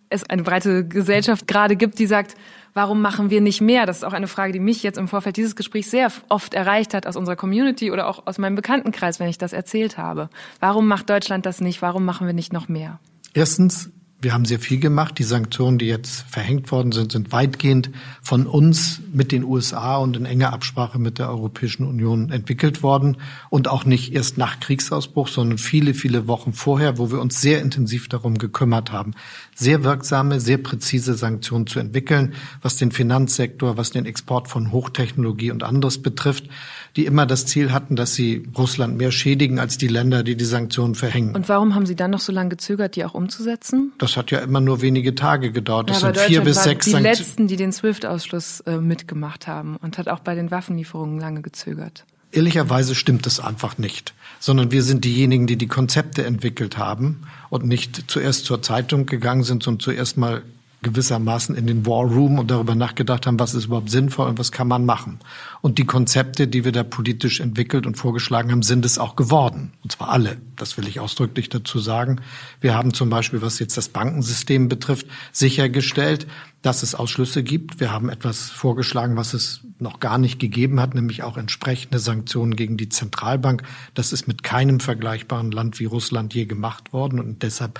es 0.09 0.23
eine 0.29 0.43
breite 0.43 0.87
Gesellschaft 0.87 1.47
gerade 1.47 1.75
gibt, 1.75 1.97
die 1.97 2.05
sagt, 2.05 2.35
warum 2.75 3.01
machen 3.01 3.31
wir 3.31 3.41
nicht 3.41 3.59
mehr? 3.59 3.87
Das 3.87 3.97
ist 3.97 4.03
auch 4.03 4.13
eine 4.13 4.27
Frage, 4.27 4.53
die 4.53 4.59
mich 4.59 4.83
jetzt 4.83 4.99
im 4.99 5.07
Vorfeld 5.07 5.35
dieses 5.35 5.55
Gesprächs 5.55 5.89
sehr 5.89 6.11
oft 6.29 6.53
erreicht 6.53 6.93
hat 6.93 7.07
aus 7.07 7.15
unserer 7.15 7.37
Community 7.37 7.89
oder 7.89 8.07
auch 8.07 8.27
aus 8.27 8.37
meinem 8.37 8.53
Bekanntenkreis, 8.53 9.19
wenn 9.19 9.29
ich 9.29 9.39
das 9.39 9.51
erzählt 9.51 9.97
habe. 9.97 10.29
Warum 10.59 10.87
macht 10.87 11.09
Deutschland 11.09 11.47
das 11.47 11.59
nicht? 11.59 11.81
Warum 11.81 12.05
machen 12.05 12.27
wir 12.27 12.35
nicht 12.35 12.53
noch 12.53 12.67
mehr? 12.67 12.99
Erstens, 13.33 13.91
wir 14.21 14.33
haben 14.33 14.43
sehr 14.43 14.59
viel 14.59 14.81
gemacht. 14.81 15.17
Die 15.17 15.23
Sanktionen, 15.23 15.77
die 15.77 15.85
jetzt 15.85 16.25
verhängt 16.29 16.73
worden 16.73 16.91
sind, 16.91 17.13
sind 17.13 17.31
weitgehend 17.31 17.89
von 18.21 18.47
uns 18.47 18.99
mit 19.13 19.31
den 19.31 19.45
USA 19.45 19.95
und 19.95 20.17
in 20.17 20.25
enger 20.25 20.51
Absprache 20.51 20.99
mit 20.99 21.19
der 21.19 21.29
Europäischen 21.29 21.85
Union 21.85 22.29
entwickelt 22.29 22.83
worden 22.83 23.15
und 23.49 23.69
auch 23.69 23.85
nicht 23.85 24.13
erst 24.13 24.37
nach 24.37 24.59
Kriegsausbruch, 24.59 25.29
sondern 25.29 25.57
viele, 25.57 25.93
viele 25.93 26.27
Wochen 26.27 26.51
vorher, 26.51 26.97
wo 26.97 27.11
wir 27.11 27.21
uns 27.21 27.39
sehr 27.39 27.61
intensiv 27.61 28.09
darum 28.09 28.37
gekümmert 28.37 28.91
haben, 28.91 29.13
sehr 29.55 29.85
wirksame, 29.85 30.41
sehr 30.41 30.57
präzise 30.57 31.13
Sanktionen 31.13 31.65
zu 31.65 31.79
entwickeln, 31.79 32.33
was 32.61 32.75
den 32.75 32.91
Finanzsektor, 32.91 33.77
was 33.77 33.91
den 33.91 34.05
Export 34.05 34.49
von 34.49 34.73
Hochtechnologie 34.73 35.51
und 35.51 35.63
anderes 35.63 36.01
betrifft 36.01 36.49
die 36.95 37.05
immer 37.05 37.25
das 37.25 37.45
Ziel 37.45 37.71
hatten, 37.71 37.95
dass 37.95 38.15
sie 38.15 38.47
Russland 38.57 38.97
mehr 38.97 39.11
schädigen 39.11 39.59
als 39.59 39.77
die 39.77 39.87
Länder, 39.87 40.23
die 40.23 40.35
die 40.35 40.45
Sanktionen 40.45 40.95
verhängen. 40.95 41.35
Und 41.35 41.49
warum 41.49 41.75
haben 41.75 41.85
Sie 41.85 41.95
dann 41.95 42.11
noch 42.11 42.19
so 42.19 42.31
lange 42.31 42.49
gezögert, 42.49 42.95
die 42.95 43.05
auch 43.05 43.13
umzusetzen? 43.13 43.93
Das 43.97 44.17
hat 44.17 44.31
ja 44.31 44.39
immer 44.39 44.61
nur 44.61 44.81
wenige 44.81 45.15
Tage 45.15 45.51
gedauert. 45.51 45.89
Das 45.89 46.01
ja, 46.01 46.13
sind 46.13 46.25
vier 46.25 46.41
bis 46.41 46.63
sechs 46.63 46.85
die 46.85 46.91
Sanktionen. 46.91 47.15
Die 47.15 47.23
letzten, 47.23 47.47
die 47.47 47.55
den 47.55 47.71
SWIFT-Ausschluss 47.71 48.61
äh, 48.61 48.77
mitgemacht 48.77 49.47
haben 49.47 49.77
und 49.77 49.97
hat 49.97 50.07
auch 50.07 50.19
bei 50.19 50.35
den 50.35 50.51
Waffenlieferungen 50.51 51.19
lange 51.19 51.41
gezögert. 51.41 52.05
Ehrlicherweise 52.31 52.93
stimmt 52.93 53.25
es 53.25 53.39
einfach 53.39 53.79
nicht, 53.79 54.13
sondern 54.39 54.71
wir 54.71 54.83
sind 54.83 55.03
diejenigen, 55.03 55.47
die 55.47 55.55
die 55.55 55.67
Konzepte 55.67 56.23
entwickelt 56.25 56.77
haben 56.77 57.23
und 57.49 57.65
nicht 57.65 58.03
zuerst 58.07 58.45
zur 58.45 58.61
Zeitung 58.61 59.07
gegangen 59.07 59.43
sind, 59.43 59.63
sondern 59.63 59.79
zuerst 59.79 60.17
mal 60.17 60.43
gewissermaßen 60.81 61.55
in 61.55 61.67
den 61.67 61.85
War 61.85 62.05
Room 62.05 62.39
und 62.39 62.49
darüber 62.51 62.73
nachgedacht 62.73 63.27
haben, 63.27 63.39
was 63.39 63.53
ist 63.53 63.65
überhaupt 63.65 63.89
sinnvoll 63.89 64.29
und 64.29 64.39
was 64.39 64.51
kann 64.51 64.67
man 64.67 64.85
machen. 64.85 65.19
Und 65.61 65.77
die 65.77 65.85
Konzepte, 65.85 66.47
die 66.47 66.63
wir 66.63 66.71
da 66.71 66.83
politisch 66.83 67.41
entwickelt 67.41 67.85
und 67.85 67.95
vorgeschlagen 67.95 68.51
haben, 68.51 68.63
sind 68.63 68.85
es 68.85 68.97
auch 68.97 69.17
geworden. 69.17 69.73
Und 69.83 69.91
zwar 69.91 70.09
alle. 70.09 70.37
Das 70.55 70.77
will 70.77 70.87
ich 70.87 71.01
ausdrücklich 71.01 71.49
dazu 71.49 71.79
sagen. 71.79 72.21
Wir 72.61 72.75
haben 72.75 72.93
zum 72.93 73.09
Beispiel, 73.09 73.41
was 73.41 73.59
jetzt 73.59 73.75
das 73.75 73.89
Bankensystem 73.89 74.69
betrifft, 74.69 75.07
sichergestellt, 75.33 76.27
dass 76.61 76.83
es 76.83 76.95
Ausschlüsse 76.95 77.43
gibt. 77.43 77.79
Wir 77.79 77.91
haben 77.91 78.09
etwas 78.09 78.49
vorgeschlagen, 78.49 79.17
was 79.17 79.33
es 79.33 79.61
noch 79.79 79.99
gar 79.99 80.17
nicht 80.17 80.39
gegeben 80.39 80.79
hat, 80.79 80.95
nämlich 80.95 81.23
auch 81.23 81.37
entsprechende 81.37 81.99
Sanktionen 81.99 82.55
gegen 82.55 82.77
die 82.77 82.89
Zentralbank. 82.89 83.63
Das 83.93 84.13
ist 84.13 84.27
mit 84.27 84.43
keinem 84.43 84.79
vergleichbaren 84.79 85.51
Land 85.51 85.79
wie 85.79 85.85
Russland 85.85 86.33
je 86.33 86.45
gemacht 86.45 86.93
worden 86.93 87.19
und 87.19 87.43
deshalb 87.43 87.79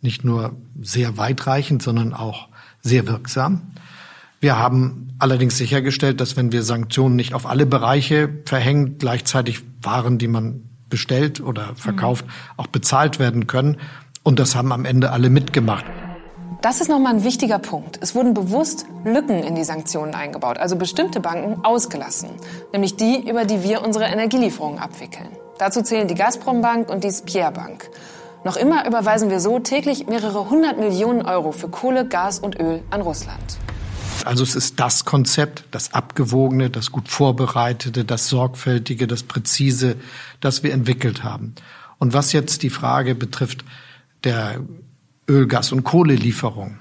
nicht 0.00 0.24
nur 0.24 0.56
sehr 0.80 1.16
weitreichend, 1.16 1.82
sondern 1.82 2.14
auch 2.14 2.48
sehr 2.82 3.06
wirksam. 3.06 3.62
Wir 4.40 4.56
haben 4.56 5.08
allerdings 5.18 5.56
sichergestellt, 5.56 6.20
dass 6.20 6.36
wenn 6.36 6.52
wir 6.52 6.62
Sanktionen 6.62 7.16
nicht 7.16 7.34
auf 7.34 7.46
alle 7.46 7.66
Bereiche 7.66 8.28
verhängen, 8.44 8.98
gleichzeitig 8.98 9.62
Waren, 9.82 10.18
die 10.18 10.28
man 10.28 10.62
bestellt 10.88 11.40
oder 11.40 11.74
verkauft, 11.74 12.24
mhm. 12.24 12.30
auch 12.56 12.66
bezahlt 12.68 13.18
werden 13.18 13.46
können. 13.46 13.78
Und 14.22 14.38
das 14.38 14.54
haben 14.54 14.72
am 14.72 14.84
Ende 14.84 15.10
alle 15.10 15.30
mitgemacht. 15.30 15.84
Das 16.62 16.80
ist 16.80 16.88
nochmal 16.88 17.14
ein 17.14 17.24
wichtiger 17.24 17.58
Punkt. 17.58 17.98
Es 18.02 18.14
wurden 18.14 18.34
bewusst 18.34 18.86
Lücken 19.04 19.44
in 19.44 19.54
die 19.54 19.62
Sanktionen 19.62 20.14
eingebaut, 20.14 20.58
also 20.58 20.74
bestimmte 20.76 21.20
Banken 21.20 21.64
ausgelassen, 21.64 22.30
nämlich 22.72 22.96
die, 22.96 23.28
über 23.28 23.44
die 23.44 23.62
wir 23.62 23.82
unsere 23.84 24.06
Energielieferungen 24.06 24.80
abwickeln. 24.80 25.28
Dazu 25.58 25.82
zählen 25.82 26.08
die 26.08 26.14
Gazprom 26.14 26.60
Bank 26.60 26.90
und 26.90 27.04
die 27.04 27.12
Spierbank. 27.12 27.54
Bank. 27.54 27.90
Noch 28.44 28.56
immer 28.56 28.86
überweisen 28.86 29.30
wir 29.30 29.40
so 29.40 29.58
täglich 29.58 30.06
mehrere 30.06 30.48
hundert 30.48 30.78
Millionen 30.78 31.22
Euro 31.22 31.52
für 31.52 31.68
Kohle, 31.68 32.06
Gas 32.06 32.38
und 32.38 32.58
Öl 32.58 32.82
an 32.90 33.00
Russland. 33.00 33.58
Also 34.24 34.42
es 34.42 34.54
ist 34.54 34.78
das 34.80 35.04
Konzept, 35.04 35.64
das 35.70 35.94
abgewogene, 35.94 36.70
das 36.70 36.92
gut 36.92 37.08
vorbereitete, 37.08 38.04
das 38.04 38.28
sorgfältige, 38.28 39.06
das 39.06 39.22
präzise, 39.22 39.96
das 40.40 40.62
wir 40.62 40.72
entwickelt 40.72 41.24
haben. 41.24 41.54
Und 41.98 42.12
was 42.14 42.32
jetzt 42.32 42.62
die 42.62 42.70
Frage 42.70 43.14
betrifft 43.14 43.64
der 44.24 44.60
Öl, 45.28 45.46
Gas 45.46 45.72
und 45.72 45.84
Kohlelieferung, 45.84 46.78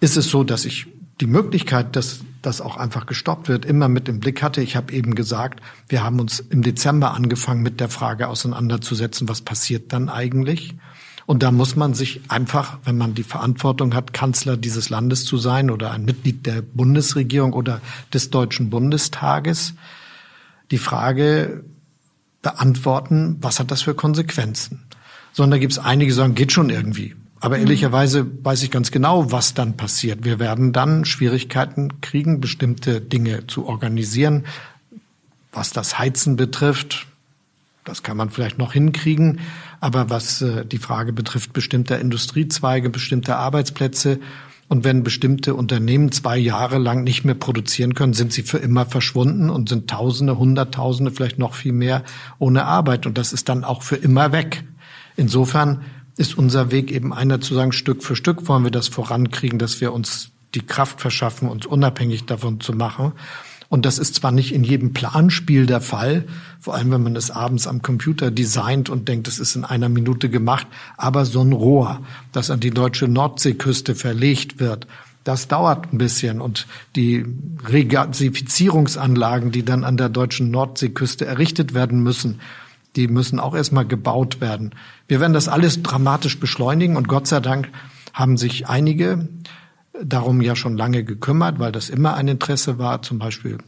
ist 0.00 0.16
es 0.16 0.30
so, 0.30 0.44
dass 0.44 0.64
ich 0.64 0.86
die 1.20 1.26
Möglichkeit, 1.26 1.96
dass 1.96 2.20
das 2.42 2.60
auch 2.60 2.76
einfach 2.76 3.06
gestoppt 3.06 3.48
wird, 3.48 3.64
immer 3.64 3.88
mit 3.88 4.08
im 4.08 4.20
Blick 4.20 4.42
hatte. 4.42 4.62
Ich 4.62 4.76
habe 4.76 4.92
eben 4.92 5.14
gesagt, 5.14 5.60
wir 5.88 6.02
haben 6.02 6.20
uns 6.20 6.40
im 6.40 6.62
Dezember 6.62 7.14
angefangen, 7.14 7.62
mit 7.62 7.80
der 7.80 7.88
Frage 7.88 8.28
auseinanderzusetzen, 8.28 9.28
was 9.28 9.42
passiert 9.42 9.92
dann 9.92 10.08
eigentlich? 10.08 10.74
Und 11.26 11.42
da 11.44 11.52
muss 11.52 11.76
man 11.76 11.94
sich 11.94 12.22
einfach, 12.28 12.78
wenn 12.84 12.98
man 12.98 13.14
die 13.14 13.22
Verantwortung 13.22 13.94
hat, 13.94 14.12
Kanzler 14.12 14.56
dieses 14.56 14.90
Landes 14.90 15.24
zu 15.24 15.36
sein 15.36 15.70
oder 15.70 15.92
ein 15.92 16.04
Mitglied 16.04 16.44
der 16.44 16.60
Bundesregierung 16.62 17.52
oder 17.52 17.80
des 18.12 18.30
Deutschen 18.30 18.68
Bundestages, 18.70 19.74
die 20.70 20.78
Frage 20.78 21.62
beantworten, 22.42 23.36
was 23.40 23.60
hat 23.60 23.70
das 23.70 23.82
für 23.82 23.94
Konsequenzen? 23.94 24.86
Sondern 25.32 25.52
da 25.52 25.58
gibt 25.58 25.72
es 25.72 25.78
einige, 25.78 26.10
die 26.10 26.16
sagen, 26.16 26.34
geht 26.34 26.52
schon 26.52 26.70
irgendwie. 26.70 27.14
Aber 27.40 27.56
mhm. 27.56 27.62
ehrlicherweise 27.62 28.26
weiß 28.44 28.62
ich 28.62 28.70
ganz 28.70 28.90
genau, 28.90 29.32
was 29.32 29.54
dann 29.54 29.76
passiert. 29.76 30.24
Wir 30.24 30.38
werden 30.38 30.72
dann 30.72 31.04
Schwierigkeiten 31.04 32.00
kriegen, 32.00 32.40
bestimmte 32.40 33.00
Dinge 33.00 33.46
zu 33.46 33.66
organisieren. 33.66 34.44
Was 35.52 35.72
das 35.72 35.98
Heizen 35.98 36.36
betrifft, 36.36 37.06
das 37.84 38.02
kann 38.02 38.16
man 38.16 38.30
vielleicht 38.30 38.58
noch 38.58 38.72
hinkriegen. 38.72 39.40
Aber 39.80 40.10
was 40.10 40.42
äh, 40.42 40.64
die 40.64 40.78
Frage 40.78 41.12
betrifft 41.12 41.52
bestimmter 41.52 41.98
Industriezweige, 41.98 42.90
bestimmter 42.90 43.38
Arbeitsplätze, 43.38 44.20
und 44.70 44.84
wenn 44.84 45.02
bestimmte 45.02 45.56
Unternehmen 45.56 46.12
zwei 46.12 46.38
Jahre 46.38 46.78
lang 46.78 47.02
nicht 47.02 47.24
mehr 47.24 47.34
produzieren 47.34 47.94
können, 47.94 48.12
sind 48.12 48.32
sie 48.32 48.44
für 48.44 48.58
immer 48.58 48.86
verschwunden 48.86 49.50
und 49.50 49.68
sind 49.68 49.90
Tausende, 49.90 50.38
Hunderttausende, 50.38 51.10
vielleicht 51.10 51.40
noch 51.40 51.54
viel 51.54 51.72
mehr 51.72 52.04
ohne 52.38 52.66
Arbeit. 52.66 53.04
Und 53.04 53.18
das 53.18 53.32
ist 53.32 53.48
dann 53.48 53.64
auch 53.64 53.82
für 53.82 53.96
immer 53.96 54.30
weg. 54.30 54.62
Insofern 55.16 55.80
ist 56.16 56.36
unser 56.36 56.70
Weg 56.70 56.90
eben 56.90 57.12
einer 57.12 57.40
zu 57.40 57.54
sagen, 57.54 57.72
Stück 57.72 58.02
für 58.02 58.16
Stück 58.16 58.48
wollen 58.48 58.64
wir 58.64 58.70
das 58.70 58.88
vorankriegen, 58.88 59.58
dass 59.58 59.80
wir 59.80 59.92
uns 59.92 60.30
die 60.54 60.66
Kraft 60.66 61.00
verschaffen, 61.00 61.48
uns 61.48 61.66
unabhängig 61.66 62.24
davon 62.26 62.60
zu 62.60 62.72
machen. 62.72 63.12
Und 63.68 63.86
das 63.86 63.98
ist 63.98 64.16
zwar 64.16 64.32
nicht 64.32 64.52
in 64.52 64.64
jedem 64.64 64.92
Planspiel 64.92 65.64
der 65.64 65.80
Fall, 65.80 66.24
vor 66.58 66.74
allem 66.74 66.90
wenn 66.90 67.04
man 67.04 67.14
es 67.14 67.30
abends 67.30 67.68
am 67.68 67.82
Computer 67.82 68.32
designt 68.32 68.90
und 68.90 69.06
denkt, 69.06 69.28
es 69.28 69.38
ist 69.38 69.54
in 69.54 69.64
einer 69.64 69.88
Minute 69.88 70.28
gemacht, 70.28 70.66
aber 70.96 71.24
so 71.24 71.40
ein 71.40 71.52
Rohr, 71.52 72.00
das 72.32 72.50
an 72.50 72.58
die 72.58 72.72
deutsche 72.72 73.06
Nordseeküste 73.06 73.94
verlegt 73.94 74.58
wird, 74.58 74.88
das 75.22 75.46
dauert 75.46 75.92
ein 75.92 75.98
bisschen 75.98 76.40
und 76.40 76.66
die 76.96 77.24
Regasifizierungsanlagen, 77.64 79.52
die 79.52 79.64
dann 79.64 79.84
an 79.84 79.96
der 79.96 80.08
deutschen 80.08 80.50
Nordseeküste 80.50 81.26
errichtet 81.26 81.72
werden 81.72 82.02
müssen, 82.02 82.40
die 82.96 83.08
müssen 83.08 83.40
auch 83.40 83.54
erstmal 83.54 83.86
gebaut 83.86 84.40
werden. 84.40 84.74
Wir 85.08 85.20
werden 85.20 85.32
das 85.32 85.48
alles 85.48 85.82
dramatisch 85.82 86.40
beschleunigen 86.40 86.96
und 86.96 87.08
Gott 87.08 87.26
sei 87.26 87.40
Dank 87.40 87.68
haben 88.12 88.36
sich 88.36 88.68
einige 88.68 89.28
darum 90.02 90.40
ja 90.40 90.56
schon 90.56 90.76
lange 90.76 91.04
gekümmert, 91.04 91.58
weil 91.58 91.72
das 91.72 91.90
immer 91.90 92.14
ein 92.14 92.28
Interesse 92.28 92.78
war, 92.78 93.02
zum 93.02 93.18
Beispiel 93.18 93.58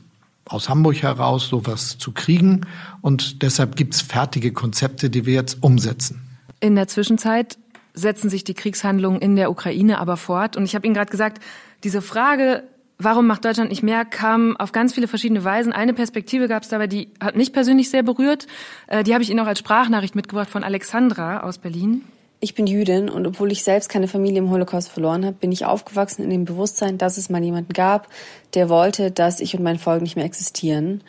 aus 0.46 0.68
Hamburg 0.68 1.02
heraus 1.02 1.48
sowas 1.48 1.98
zu 1.98 2.12
kriegen. 2.12 2.62
Und 3.00 3.42
deshalb 3.42 3.76
gibt's 3.76 4.00
fertige 4.00 4.52
Konzepte, 4.52 5.10
die 5.10 5.26
wir 5.26 5.34
jetzt 5.34 5.62
umsetzen. 5.62 6.20
In 6.60 6.74
der 6.74 6.88
Zwischenzeit 6.88 7.58
setzen 7.94 8.30
sich 8.30 8.44
die 8.44 8.54
Kriegshandlungen 8.54 9.20
in 9.20 9.36
der 9.36 9.50
Ukraine 9.50 9.98
aber 9.98 10.16
fort. 10.16 10.56
Und 10.56 10.64
ich 10.64 10.74
habe 10.74 10.86
Ihnen 10.86 10.94
gerade 10.94 11.10
gesagt, 11.10 11.42
diese 11.84 12.02
Frage, 12.02 12.64
warum 13.04 13.26
macht 13.26 13.44
Deutschland 13.44 13.70
nicht 13.70 13.82
mehr, 13.82 14.04
kam 14.04 14.56
auf 14.56 14.72
ganz 14.72 14.94
viele 14.94 15.08
verschiedene 15.08 15.44
Weisen. 15.44 15.72
Eine 15.72 15.94
Perspektive 15.94 16.48
gab 16.48 16.62
es 16.62 16.68
dabei, 16.68 16.86
die 16.86 17.08
hat 17.20 17.36
mich 17.36 17.52
persönlich 17.52 17.90
sehr 17.90 18.02
berührt. 18.02 18.46
Äh, 18.86 19.04
die 19.04 19.14
habe 19.14 19.22
ich 19.22 19.30
Ihnen 19.30 19.40
auch 19.40 19.46
als 19.46 19.58
Sprachnachricht 19.58 20.14
mitgebracht 20.14 20.50
von 20.50 20.64
Alexandra 20.64 21.40
aus 21.40 21.58
Berlin. 21.58 22.04
Ich 22.40 22.56
bin 22.56 22.66
Jüdin 22.66 23.08
und 23.08 23.24
obwohl 23.24 23.52
ich 23.52 23.62
selbst 23.62 23.88
keine 23.88 24.08
Familie 24.08 24.38
im 24.38 24.50
Holocaust 24.50 24.88
verloren 24.88 25.24
habe, 25.24 25.36
bin 25.36 25.52
ich 25.52 25.64
aufgewachsen 25.64 26.24
in 26.24 26.30
dem 26.30 26.44
Bewusstsein, 26.44 26.98
dass 26.98 27.16
es 27.16 27.30
mal 27.30 27.42
jemanden 27.42 27.72
gab, 27.72 28.08
der 28.54 28.68
wollte, 28.68 29.12
dass 29.12 29.38
ich 29.38 29.54
und 29.54 29.62
mein 29.62 29.78
Volk 29.78 30.02
nicht 30.02 30.16
mehr 30.16 30.24
existieren. 30.24 31.04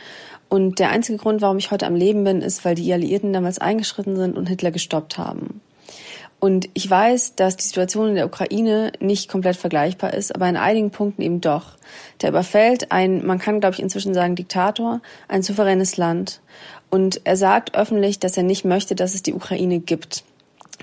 Und 0.47 0.77
der 0.77 0.91
einzige 0.91 1.17
Grund, 1.17 1.41
warum 1.41 1.57
ich 1.57 1.71
heute 1.71 1.87
am 1.87 1.95
Leben 1.95 2.23
bin, 2.23 2.43
ist, 2.43 2.63
weil 2.63 2.75
die 2.75 2.93
Alliierten 2.93 3.33
damals 3.33 3.57
eingeschritten 3.57 4.15
sind 4.15 4.37
und 4.37 4.47
Hitler 4.47 4.69
gestoppt 4.69 5.17
haben. 5.17 5.61
Und 6.43 6.69
ich 6.73 6.89
weiß, 6.89 7.35
dass 7.35 7.55
die 7.55 7.63
Situation 7.63 8.09
in 8.09 8.15
der 8.15 8.25
Ukraine 8.25 8.91
nicht 8.99 9.29
komplett 9.29 9.55
vergleichbar 9.55 10.13
ist, 10.13 10.35
aber 10.35 10.49
in 10.49 10.57
einigen 10.57 10.91
Punkten 10.91 11.21
eben 11.21 11.39
doch. 11.39 11.77
Der 12.21 12.31
überfällt 12.31 12.91
ein, 12.91 13.25
man 13.25 13.39
kann 13.39 13.61
glaube 13.61 13.75
ich 13.75 13.81
inzwischen 13.81 14.13
sagen, 14.13 14.35
Diktator, 14.35 14.99
ein 15.29 15.41
souveränes 15.41 15.95
Land. 15.95 16.41
Und 16.89 17.21
er 17.23 17.37
sagt 17.37 17.77
öffentlich, 17.77 18.19
dass 18.19 18.35
er 18.35 18.43
nicht 18.43 18.65
möchte, 18.65 18.93
dass 18.93 19.15
es 19.15 19.23
die 19.23 19.33
Ukraine 19.33 19.79
gibt. 19.79 20.25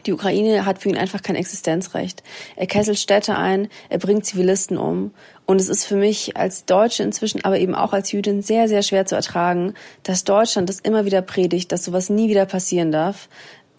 Die 0.07 0.15
Ukraine 0.15 0.65
hat 0.65 0.79
für 0.79 0.89
ihn 0.89 0.97
einfach 0.97 1.21
kein 1.21 1.37
Existenzrecht. 1.37 2.23
Er 2.57 2.67
kesselt 2.67 2.99
Städte 2.99 3.37
ein, 3.37 3.69
er 3.91 3.99
bringt 3.99 4.25
Zivilisten 4.25 4.79
um. 4.79 5.13
Und 5.45 5.61
es 5.61 5.69
ist 5.69 5.85
für 5.85 5.97
mich 5.97 6.39
als 6.39 6.65
Deutsche 6.65 7.03
inzwischen, 7.03 7.45
aber 7.45 7.59
eben 7.59 7.75
auch 7.75 7.93
als 7.93 8.13
Jüdin 8.13 8.41
sehr, 8.41 8.67
sehr 8.69 8.83
schwer 8.83 9.05
zu 9.05 9.15
ertragen, 9.15 9.75
dass 10.05 10.25
Deutschland 10.25 10.71
das 10.71 10.81
immer 10.81 11.05
wieder 11.05 11.21
predigt, 11.23 11.71
dass 11.73 11.85
sowas 11.85 12.09
nie 12.09 12.31
wieder 12.31 12.47
passieren 12.47 12.93
darf, 12.93 13.29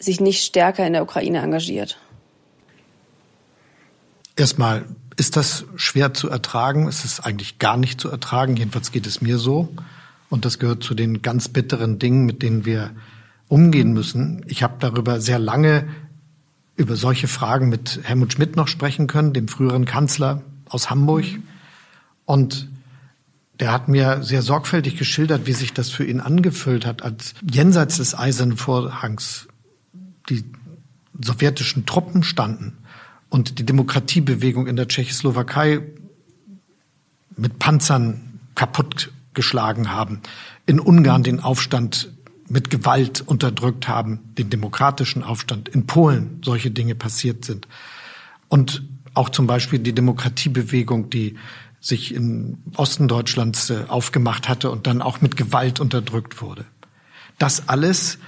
sich 0.04 0.20
nicht 0.20 0.44
stärker 0.44 0.86
in 0.86 0.92
der 0.92 1.02
Ukraine 1.02 1.40
engagiert. 1.40 1.98
Erstmal 4.36 4.84
ist 5.16 5.36
das 5.36 5.64
schwer 5.76 6.14
zu 6.14 6.28
ertragen. 6.28 6.88
Es 6.88 7.04
ist 7.04 7.20
eigentlich 7.20 7.58
gar 7.58 7.76
nicht 7.76 8.00
zu 8.00 8.08
ertragen. 8.10 8.56
Jedenfalls 8.56 8.92
geht 8.92 9.06
es 9.06 9.20
mir 9.20 9.38
so. 9.38 9.68
Und 10.30 10.44
das 10.44 10.58
gehört 10.58 10.82
zu 10.82 10.94
den 10.94 11.20
ganz 11.22 11.48
bitteren 11.48 11.98
Dingen, 11.98 12.24
mit 12.24 12.42
denen 12.42 12.64
wir 12.64 12.90
umgehen 13.48 13.92
müssen. 13.92 14.44
Ich 14.48 14.62
habe 14.62 14.76
darüber 14.78 15.20
sehr 15.20 15.38
lange 15.38 15.86
über 16.76 16.96
solche 16.96 17.28
Fragen 17.28 17.68
mit 17.68 18.00
Helmut 18.02 18.32
Schmidt 18.32 18.56
noch 18.56 18.68
sprechen 18.68 19.06
können, 19.06 19.34
dem 19.34 19.48
früheren 19.48 19.84
Kanzler 19.84 20.42
aus 20.66 20.88
Hamburg. 20.88 21.26
Und 22.24 22.68
der 23.60 23.72
hat 23.72 23.88
mir 23.88 24.22
sehr 24.22 24.40
sorgfältig 24.40 24.96
geschildert, 24.96 25.46
wie 25.46 25.52
sich 25.52 25.74
das 25.74 25.90
für 25.90 26.04
ihn 26.04 26.20
angefüllt 26.20 26.86
hat, 26.86 27.02
als 27.02 27.34
jenseits 27.48 27.98
des 27.98 28.18
Eisernen 28.18 28.56
Vorhangs 28.56 29.48
die 30.28 30.44
sowjetischen 31.20 31.86
Truppen 31.86 32.22
standen 32.22 32.78
und 33.28 33.58
die 33.58 33.66
Demokratiebewegung 33.66 34.66
in 34.66 34.76
der 34.76 34.88
Tschechoslowakei 34.88 35.80
mit 37.36 37.58
Panzern 37.58 38.40
kaputtgeschlagen 38.54 39.90
haben, 39.92 40.20
in 40.66 40.80
Ungarn 40.80 41.22
den 41.22 41.40
Aufstand 41.40 42.12
mit 42.48 42.68
Gewalt 42.68 43.22
unterdrückt 43.22 43.88
haben, 43.88 44.20
den 44.36 44.50
demokratischen 44.50 45.22
Aufstand 45.22 45.68
in 45.70 45.86
Polen 45.86 46.40
solche 46.44 46.70
Dinge 46.70 46.94
passiert 46.94 47.44
sind. 47.44 47.66
Und 48.48 48.82
auch 49.14 49.30
zum 49.30 49.46
Beispiel 49.46 49.78
die 49.78 49.94
Demokratiebewegung, 49.94 51.08
die 51.08 51.36
sich 51.80 52.14
im 52.14 52.58
Osten 52.76 53.08
Deutschlands 53.08 53.70
äh, 53.70 53.84
aufgemacht 53.88 54.48
hatte 54.48 54.70
und 54.70 54.86
dann 54.86 55.02
auch 55.02 55.20
mit 55.20 55.36
Gewalt 55.36 55.80
unterdrückt 55.80 56.40
wurde. 56.40 56.64
Das 57.38 57.68
alles 57.68 58.18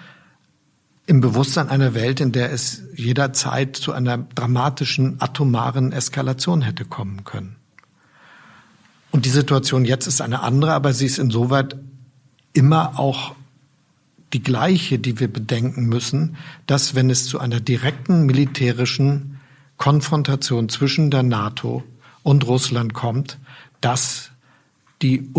im 1.06 1.20
Bewusstsein 1.20 1.68
einer 1.68 1.94
Welt, 1.94 2.20
in 2.20 2.32
der 2.32 2.52
es 2.52 2.82
jederzeit 2.94 3.76
zu 3.76 3.92
einer 3.92 4.18
dramatischen 4.18 5.20
atomaren 5.20 5.92
Eskalation 5.92 6.62
hätte 6.62 6.84
kommen 6.84 7.24
können. 7.24 7.56
Und 9.10 9.26
die 9.26 9.30
Situation 9.30 9.84
jetzt 9.84 10.06
ist 10.06 10.20
eine 10.20 10.40
andere, 10.40 10.72
aber 10.72 10.92
sie 10.92 11.06
ist 11.06 11.18
insoweit 11.18 11.76
immer 12.52 12.98
auch 12.98 13.34
die 14.32 14.42
gleiche, 14.42 14.98
die 14.98 15.20
wir 15.20 15.32
bedenken 15.32 15.86
müssen, 15.86 16.36
dass 16.66 16.94
wenn 16.94 17.10
es 17.10 17.26
zu 17.26 17.38
einer 17.38 17.60
direkten 17.60 18.26
militärischen 18.26 19.38
Konfrontation 19.76 20.68
zwischen 20.68 21.10
der 21.10 21.22
NATO 21.22 21.84
und 22.22 22.46
Russland 22.46 22.94
kommt, 22.94 23.38
dass 23.80 24.30
die 25.02 25.30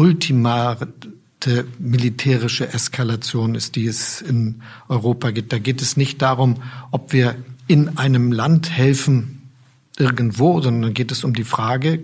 ultimate 1.45 1.65
militärische 1.79 2.73
Eskalation 2.73 3.55
ist, 3.55 3.75
die 3.75 3.87
es 3.87 4.21
in 4.21 4.61
Europa 4.87 5.31
gibt. 5.31 5.53
Da 5.53 5.59
geht 5.59 5.81
es 5.81 5.97
nicht 5.97 6.21
darum, 6.21 6.57
ob 6.91 7.13
wir 7.13 7.35
in 7.67 7.97
einem 7.97 8.31
Land 8.31 8.69
helfen 8.71 9.51
irgendwo, 9.97 10.61
sondern 10.61 10.93
geht 10.93 11.11
es 11.11 11.23
um 11.23 11.33
die 11.33 11.43
Frage, 11.43 12.03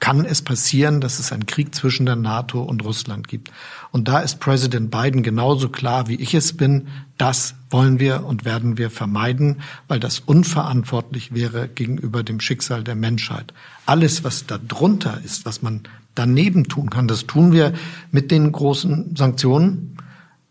kann 0.00 0.24
es 0.24 0.42
passieren, 0.42 1.00
dass 1.00 1.18
es 1.18 1.32
einen 1.32 1.46
Krieg 1.46 1.74
zwischen 1.74 2.06
der 2.06 2.16
NATO 2.16 2.62
und 2.62 2.84
Russland 2.84 3.26
gibt. 3.26 3.50
Und 3.90 4.08
da 4.08 4.20
ist 4.20 4.38
Präsident 4.38 4.90
Biden 4.90 5.22
genauso 5.22 5.68
klar, 5.68 6.08
wie 6.08 6.14
ich 6.14 6.34
es 6.34 6.56
bin. 6.56 6.88
Das 7.16 7.54
wollen 7.70 7.98
wir 7.98 8.24
und 8.24 8.44
werden 8.44 8.78
wir 8.78 8.90
vermeiden, 8.90 9.60
weil 9.88 9.98
das 9.98 10.20
unverantwortlich 10.20 11.34
wäre 11.34 11.68
gegenüber 11.68 12.22
dem 12.22 12.40
Schicksal 12.40 12.84
der 12.84 12.94
Menschheit. 12.94 13.52
Alles, 13.86 14.22
was 14.22 14.46
da 14.46 14.58
drunter 14.58 15.20
ist, 15.24 15.44
was 15.44 15.62
man 15.62 15.82
daneben 16.14 16.68
tun 16.68 16.90
kann, 16.90 17.08
das 17.08 17.26
tun 17.26 17.52
wir 17.52 17.72
mit 18.10 18.30
den 18.30 18.50
großen 18.52 19.16
Sanktionen, 19.16 19.96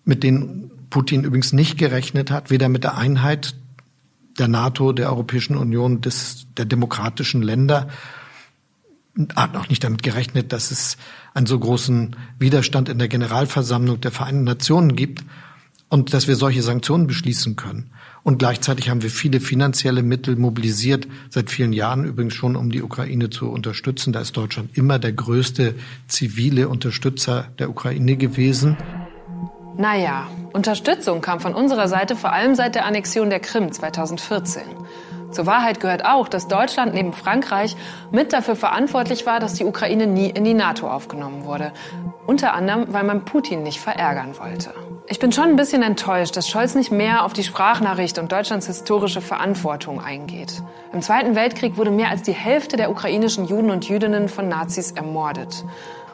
mit 0.04 0.24
denen 0.24 0.72
Putin 0.90 1.24
übrigens 1.24 1.54
nicht 1.54 1.78
gerechnet 1.78 2.32
hat, 2.32 2.50
weder 2.50 2.70
mit 2.70 2.84
der 2.84 2.98
Einheit 2.98 3.56
der 4.40 4.48
NATO, 4.48 4.94
der 4.94 5.10
Europäischen 5.10 5.58
Union, 5.58 6.02
des, 6.02 6.48
der 6.58 6.66
demokratischen 6.66 7.42
Länder 7.42 7.88
hat 9.36 9.56
auch 9.56 9.70
nicht 9.70 9.84
damit 9.84 10.04
gerechnet, 10.04 10.54
dass 10.54 10.72
es 10.72 10.98
einen 11.34 11.48
so 11.48 11.58
großen 11.60 12.16
Widerstand 12.40 12.90
in 12.90 13.00
der 13.00 13.08
Generalversammlung 13.08 14.02
der 14.02 14.12
Vereinten 14.12 14.44
Nationen 14.44 14.96
gibt 14.96 15.24
und 15.90 16.14
dass 16.14 16.28
wir 16.28 16.36
solche 16.36 16.62
Sanktionen 16.62 17.08
beschließen 17.08 17.56
können. 17.56 17.90
Und 18.24 18.40
gleichzeitig 18.40 18.90
haben 18.90 19.02
wir 19.04 19.10
viele 19.10 19.40
finanzielle 19.40 20.04
Mittel 20.04 20.36
mobilisiert, 20.36 21.08
seit 21.30 21.50
vielen 21.50 21.72
Jahren 21.72 22.04
übrigens 22.04 22.34
schon, 22.34 22.58
um 22.58 22.72
die 22.72 22.82
Ukraine 22.82 23.30
zu 23.30 23.50
unterstützen. 23.50 24.12
Da 24.12 24.20
ist 24.20 24.36
Deutschland 24.36 24.78
immer 24.78 25.00
der 25.00 25.14
größte 25.14 25.76
zivile 26.08 26.68
Unterstützer 26.68 27.48
der 27.58 27.70
Ukraine 27.70 28.18
gewesen. 28.18 28.76
Naja, 29.78 30.28
Unterstützung 30.52 31.22
kam 31.22 31.40
von 31.40 31.54
unserer 31.54 31.88
Seite 31.88 32.16
vor 32.16 32.34
allem 32.34 32.56
seit 32.56 32.76
der 32.76 32.86
Annexion 32.86 33.30
der 33.30 33.40
Krim 33.40 33.72
2014. 33.72 34.64
Zur 35.32 35.46
Wahrheit 35.46 35.80
gehört 35.80 36.06
auch, 36.06 36.28
dass 36.28 36.48
Deutschland 36.48 36.94
neben 36.94 37.14
Frankreich 37.14 37.76
mit 38.12 38.34
dafür 38.34 38.56
verantwortlich 38.56 39.26
war, 39.26 39.40
dass 39.40 39.56
die 39.56 39.66
Ukraine 39.66 40.08
nie 40.08 40.30
in 40.30 40.44
die 40.44 40.54
NATO 40.54 40.90
aufgenommen 40.90 41.46
wurde. 41.46 41.74
Unter 42.26 42.54
anderem, 42.54 42.86
weil 42.94 43.04
man 43.04 43.26
Putin 43.26 43.64
nicht 43.64 43.80
verärgern 43.80 44.38
wollte. 44.40 44.74
Ich 45.10 45.20
bin 45.20 45.32
schon 45.32 45.46
ein 45.46 45.56
bisschen 45.56 45.84
enttäuscht, 45.84 46.36
dass 46.36 46.50
Scholz 46.50 46.76
nicht 46.76 46.92
mehr 46.92 47.24
auf 47.24 47.32
die 47.32 47.44
Sprachnachricht 47.44 48.20
und 48.20 48.32
Deutschlands 48.32 48.68
historische 48.68 49.22
Verantwortung 49.22 50.02
eingeht. 50.02 50.62
Im 50.92 51.02
Zweiten 51.02 51.36
Weltkrieg 51.36 51.78
wurde 51.78 51.92
mehr 51.92 52.10
als 52.10 52.24
die 52.24 52.34
Hälfte 52.34 52.76
der 52.76 52.92
ukrainischen 52.92 53.46
Juden 53.46 53.72
und 53.72 53.88
Jüdinnen 53.88 54.28
von 54.28 54.50
Nazis 54.50 54.92
ermordet. 54.92 55.64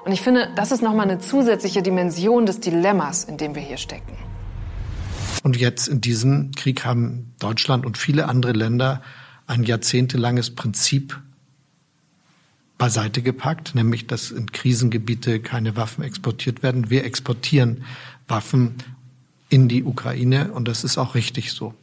Und 0.05 0.11
ich 0.11 0.21
finde, 0.21 0.49
das 0.55 0.71
ist 0.71 0.83
nochmal 0.83 1.09
eine 1.09 1.19
zusätzliche 1.19 1.81
Dimension 1.81 2.45
des 2.45 2.59
Dilemmas, 2.59 3.23
in 3.23 3.37
dem 3.37 3.55
wir 3.55 3.61
hier 3.61 3.77
stecken. 3.77 4.15
Und 5.43 5.57
jetzt 5.57 5.89
in 5.89 6.01
diesem 6.01 6.51
Krieg 6.53 6.85
haben 6.85 7.33
Deutschland 7.39 7.85
und 7.85 7.97
viele 7.97 8.27
andere 8.27 8.53
Länder 8.53 9.01
ein 9.45 9.63
jahrzehntelanges 9.63 10.55
Prinzip 10.55 11.19
beiseite 12.77 13.21
gepackt, 13.21 13.75
nämlich 13.75 14.07
dass 14.07 14.31
in 14.31 14.51
Krisengebiete 14.51 15.41
keine 15.41 15.75
Waffen 15.75 16.03
exportiert 16.03 16.63
werden. 16.63 16.89
Wir 16.89 17.03
exportieren 17.03 17.83
Waffen 18.27 18.75
in 19.49 19.67
die 19.67 19.83
Ukraine 19.83 20.51
und 20.53 20.67
das 20.67 20.83
ist 20.83 20.97
auch 20.97 21.13
richtig 21.13 21.51
so. 21.51 21.73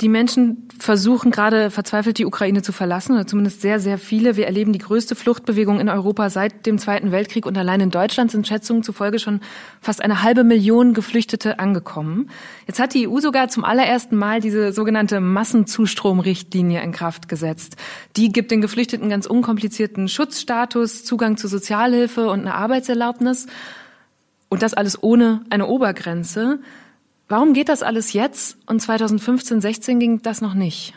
Die 0.00 0.08
Menschen 0.08 0.66
versuchen 0.78 1.30
gerade 1.30 1.70
verzweifelt 1.70 2.16
die 2.16 2.24
Ukraine 2.24 2.62
zu 2.62 2.72
verlassen, 2.72 3.12
oder 3.12 3.26
zumindest 3.26 3.60
sehr, 3.60 3.80
sehr 3.80 3.98
viele. 3.98 4.34
Wir 4.36 4.46
erleben 4.46 4.72
die 4.72 4.78
größte 4.78 5.14
Fluchtbewegung 5.14 5.78
in 5.78 5.90
Europa 5.90 6.30
seit 6.30 6.64
dem 6.64 6.78
Zweiten 6.78 7.12
Weltkrieg 7.12 7.44
und 7.44 7.58
allein 7.58 7.80
in 7.80 7.90
Deutschland 7.90 8.30
sind 8.30 8.48
Schätzungen 8.48 8.82
zufolge 8.82 9.18
schon 9.18 9.40
fast 9.82 10.00
eine 10.00 10.22
halbe 10.22 10.42
Million 10.42 10.94
Geflüchtete 10.94 11.58
angekommen. 11.58 12.30
Jetzt 12.66 12.80
hat 12.80 12.94
die 12.94 13.08
EU 13.08 13.20
sogar 13.20 13.48
zum 13.48 13.62
allerersten 13.62 14.16
Mal 14.16 14.40
diese 14.40 14.72
sogenannte 14.72 15.20
Massenzustromrichtlinie 15.20 16.82
in 16.82 16.92
Kraft 16.92 17.28
gesetzt. 17.28 17.76
Die 18.16 18.32
gibt 18.32 18.50
den 18.52 18.62
Geflüchteten 18.62 19.10
ganz 19.10 19.26
unkomplizierten 19.26 20.08
Schutzstatus, 20.08 21.04
Zugang 21.04 21.36
zu 21.36 21.46
Sozialhilfe 21.46 22.30
und 22.30 22.40
eine 22.40 22.54
Arbeitserlaubnis. 22.54 23.48
Und 24.48 24.62
das 24.62 24.72
alles 24.72 25.02
ohne 25.02 25.42
eine 25.50 25.66
Obergrenze. 25.66 26.60
Warum 27.30 27.54
geht 27.54 27.68
das 27.68 27.84
alles 27.84 28.12
jetzt 28.12 28.56
und 28.66 28.82
2015, 28.82 29.60
16 29.60 30.00
ging 30.00 30.20
das 30.20 30.40
noch 30.40 30.54
nicht? 30.54 30.94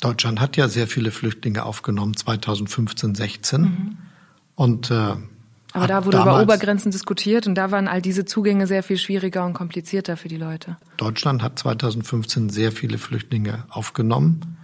Deutschland 0.00 0.40
hat 0.40 0.56
ja 0.56 0.66
sehr 0.66 0.88
viele 0.88 1.12
Flüchtlinge 1.12 1.64
aufgenommen, 1.64 2.16
2015, 2.16 3.14
16. 3.14 3.60
Mhm. 3.60 3.98
Und 4.56 4.90
äh, 4.90 5.14
aber 5.72 5.86
da 5.86 6.04
wurde 6.04 6.18
über 6.18 6.42
Obergrenzen 6.42 6.90
diskutiert 6.90 7.46
und 7.46 7.54
da 7.54 7.70
waren 7.70 7.86
all 7.86 8.02
diese 8.02 8.24
Zugänge 8.24 8.66
sehr 8.66 8.82
viel 8.82 8.98
schwieriger 8.98 9.46
und 9.46 9.52
komplizierter 9.52 10.16
für 10.16 10.26
die 10.26 10.36
Leute. 10.36 10.76
Deutschland 10.96 11.44
hat 11.44 11.60
2015 11.60 12.50
sehr 12.50 12.72
viele 12.72 12.98
Flüchtlinge 12.98 13.62
aufgenommen 13.70 14.58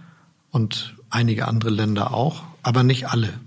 und 0.51 0.97
einige 1.09 1.47
andere 1.47 1.69
Länder 1.69 2.13
auch, 2.13 2.43
aber 2.61 2.83
nicht 2.83 3.07
alle. 3.07 3.39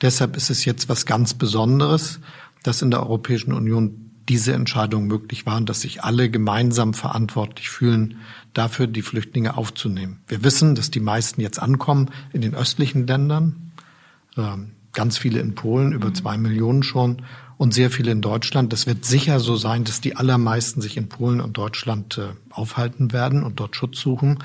Deshalb 0.00 0.36
ist 0.36 0.48
es 0.48 0.64
jetzt 0.64 0.88
was 0.88 1.06
ganz 1.06 1.34
Besonderes, 1.34 2.20
dass 2.62 2.82
in 2.82 2.92
der 2.92 3.00
Europäischen 3.00 3.52
Union 3.52 4.09
diese 4.30 4.52
Entscheidung 4.52 5.08
möglich 5.08 5.44
war 5.44 5.56
und 5.56 5.68
dass 5.68 5.80
sich 5.80 6.04
alle 6.04 6.30
gemeinsam 6.30 6.94
verantwortlich 6.94 7.68
fühlen, 7.68 8.18
dafür 8.54 8.86
die 8.86 9.02
Flüchtlinge 9.02 9.56
aufzunehmen. 9.56 10.20
Wir 10.28 10.44
wissen, 10.44 10.76
dass 10.76 10.92
die 10.92 11.00
meisten 11.00 11.40
jetzt 11.40 11.60
ankommen 11.60 12.10
in 12.32 12.40
den 12.40 12.54
östlichen 12.54 13.08
Ländern, 13.08 13.72
ähm, 14.36 14.70
ganz 14.92 15.18
viele 15.18 15.40
in 15.40 15.56
Polen, 15.56 15.92
über 15.92 16.10
mhm. 16.10 16.14
zwei 16.14 16.38
Millionen 16.38 16.84
schon 16.84 17.22
und 17.58 17.74
sehr 17.74 17.90
viele 17.90 18.12
in 18.12 18.20
Deutschland. 18.22 18.72
Das 18.72 18.86
wird 18.86 19.04
sicher 19.04 19.40
so 19.40 19.56
sein, 19.56 19.82
dass 19.82 20.00
die 20.00 20.14
allermeisten 20.14 20.80
sich 20.80 20.96
in 20.96 21.08
Polen 21.08 21.40
und 21.40 21.56
Deutschland 21.56 22.18
äh, 22.18 22.28
aufhalten 22.50 23.12
werden 23.12 23.42
und 23.42 23.58
dort 23.58 23.74
Schutz 23.74 23.98
suchen. 23.98 24.38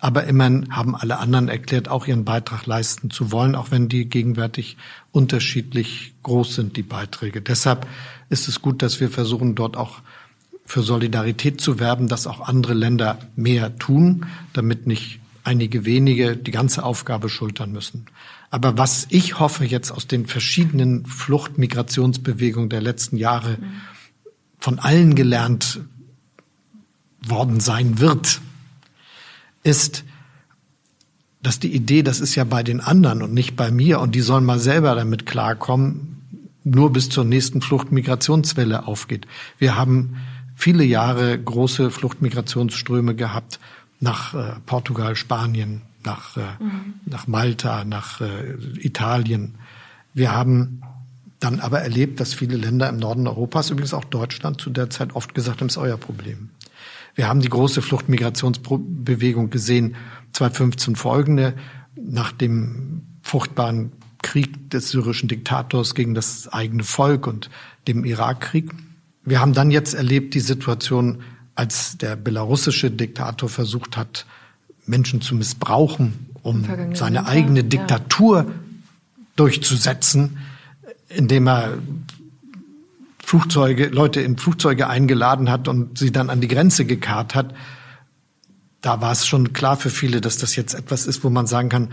Aber 0.00 0.24
immerhin 0.24 0.74
haben 0.74 0.96
alle 0.96 1.18
anderen 1.18 1.48
erklärt, 1.48 1.88
auch 1.88 2.08
ihren 2.08 2.24
Beitrag 2.24 2.66
leisten 2.66 3.10
zu 3.10 3.30
wollen, 3.30 3.54
auch 3.54 3.70
wenn 3.70 3.88
die 3.88 4.08
gegenwärtig 4.08 4.76
unterschiedlich 5.18 6.14
groß 6.22 6.54
sind, 6.54 6.76
die 6.76 6.84
Beiträge. 6.84 7.42
Deshalb 7.42 7.88
ist 8.30 8.46
es 8.46 8.62
gut, 8.62 8.82
dass 8.82 9.00
wir 9.00 9.10
versuchen, 9.10 9.56
dort 9.56 9.76
auch 9.76 9.98
für 10.64 10.82
Solidarität 10.82 11.60
zu 11.60 11.80
werben, 11.80 12.06
dass 12.06 12.28
auch 12.28 12.40
andere 12.40 12.74
Länder 12.74 13.18
mehr 13.34 13.76
tun, 13.78 14.26
damit 14.52 14.86
nicht 14.86 15.18
einige 15.42 15.84
wenige 15.84 16.36
die 16.36 16.52
ganze 16.52 16.84
Aufgabe 16.84 17.28
schultern 17.28 17.72
müssen. 17.72 18.06
Aber 18.50 18.78
was 18.78 19.08
ich 19.10 19.40
hoffe 19.40 19.64
jetzt 19.64 19.90
aus 19.90 20.06
den 20.06 20.26
verschiedenen 20.26 21.04
Flucht-Migrationsbewegungen 21.04 22.68
der 22.68 22.80
letzten 22.80 23.16
Jahre 23.16 23.58
von 24.60 24.78
allen 24.78 25.16
gelernt 25.16 25.80
worden 27.26 27.58
sein 27.58 27.98
wird, 27.98 28.40
ist, 29.64 30.04
dass 31.48 31.58
die 31.58 31.74
Idee, 31.74 32.02
das 32.02 32.20
ist 32.20 32.34
ja 32.34 32.44
bei 32.44 32.62
den 32.62 32.82
anderen 32.82 33.22
und 33.22 33.32
nicht 33.32 33.56
bei 33.56 33.70
mir 33.70 34.00
und 34.00 34.14
die 34.14 34.20
sollen 34.20 34.44
mal 34.44 34.58
selber 34.58 34.94
damit 34.94 35.24
klarkommen, 35.24 36.42
nur 36.62 36.92
bis 36.92 37.08
zur 37.08 37.24
nächsten 37.24 37.62
Fluchtmigrationswelle 37.62 38.86
aufgeht. 38.86 39.26
Wir 39.56 39.74
haben 39.74 40.18
viele 40.54 40.84
Jahre 40.84 41.38
große 41.42 41.90
Fluchtmigrationsströme 41.90 43.14
gehabt 43.14 43.60
nach 43.98 44.34
äh, 44.34 44.56
Portugal, 44.66 45.16
Spanien, 45.16 45.80
nach, 46.04 46.36
äh, 46.36 46.40
mhm. 46.62 47.00
nach 47.06 47.26
Malta, 47.28 47.82
nach 47.86 48.20
äh, 48.20 48.52
Italien. 48.80 49.54
Wir 50.12 50.32
haben 50.32 50.82
dann 51.40 51.60
aber 51.60 51.80
erlebt, 51.80 52.20
dass 52.20 52.34
viele 52.34 52.58
Länder 52.58 52.90
im 52.90 52.98
Norden 52.98 53.26
Europas, 53.26 53.70
übrigens 53.70 53.94
auch 53.94 54.04
Deutschland, 54.04 54.60
zu 54.60 54.68
der 54.68 54.90
Zeit 54.90 55.16
oft 55.16 55.34
gesagt 55.34 55.62
haben, 55.62 55.68
es 55.68 55.76
ist 55.76 55.82
euer 55.82 55.96
Problem. 55.96 56.50
Wir 57.14 57.26
haben 57.26 57.40
die 57.40 57.48
große 57.48 57.80
Fluchtmigrationsbewegung 57.80 59.48
gesehen, 59.48 59.96
2015 60.38 60.96
folgende, 60.96 61.54
nach 61.96 62.32
dem 62.32 63.02
furchtbaren 63.22 63.92
Krieg 64.22 64.70
des 64.70 64.90
syrischen 64.90 65.28
Diktators 65.28 65.94
gegen 65.94 66.14
das 66.14 66.48
eigene 66.48 66.84
Volk 66.84 67.26
und 67.26 67.50
dem 67.86 68.04
Irakkrieg. 68.04 68.70
Wir 69.24 69.40
haben 69.40 69.52
dann 69.52 69.70
jetzt 69.70 69.94
erlebt 69.94 70.34
die 70.34 70.40
Situation, 70.40 71.22
als 71.54 71.98
der 71.98 72.14
belarussische 72.14 72.90
Diktator 72.90 73.48
versucht 73.48 73.96
hat, 73.96 74.26
Menschen 74.86 75.20
zu 75.20 75.34
missbrauchen, 75.34 76.30
um 76.42 76.64
seine 76.94 77.26
eigene 77.26 77.64
Diktatur 77.64 78.38
ja. 78.38 78.46
durchzusetzen, 79.34 80.38
indem 81.08 81.48
er 81.48 81.78
Flugzeuge, 83.18 83.88
Leute 83.88 84.20
in 84.20 84.38
Flugzeuge 84.38 84.88
eingeladen 84.88 85.50
hat 85.50 85.68
und 85.68 85.98
sie 85.98 86.12
dann 86.12 86.30
an 86.30 86.40
die 86.40 86.48
Grenze 86.48 86.86
gekarrt 86.86 87.34
hat, 87.34 87.54
da 88.80 89.00
war 89.00 89.12
es 89.12 89.26
schon 89.26 89.52
klar 89.52 89.76
für 89.76 89.90
viele, 89.90 90.20
dass 90.20 90.38
das 90.38 90.56
jetzt 90.56 90.74
etwas 90.74 91.06
ist, 91.06 91.24
wo 91.24 91.30
man 91.30 91.46
sagen 91.46 91.68
kann, 91.68 91.88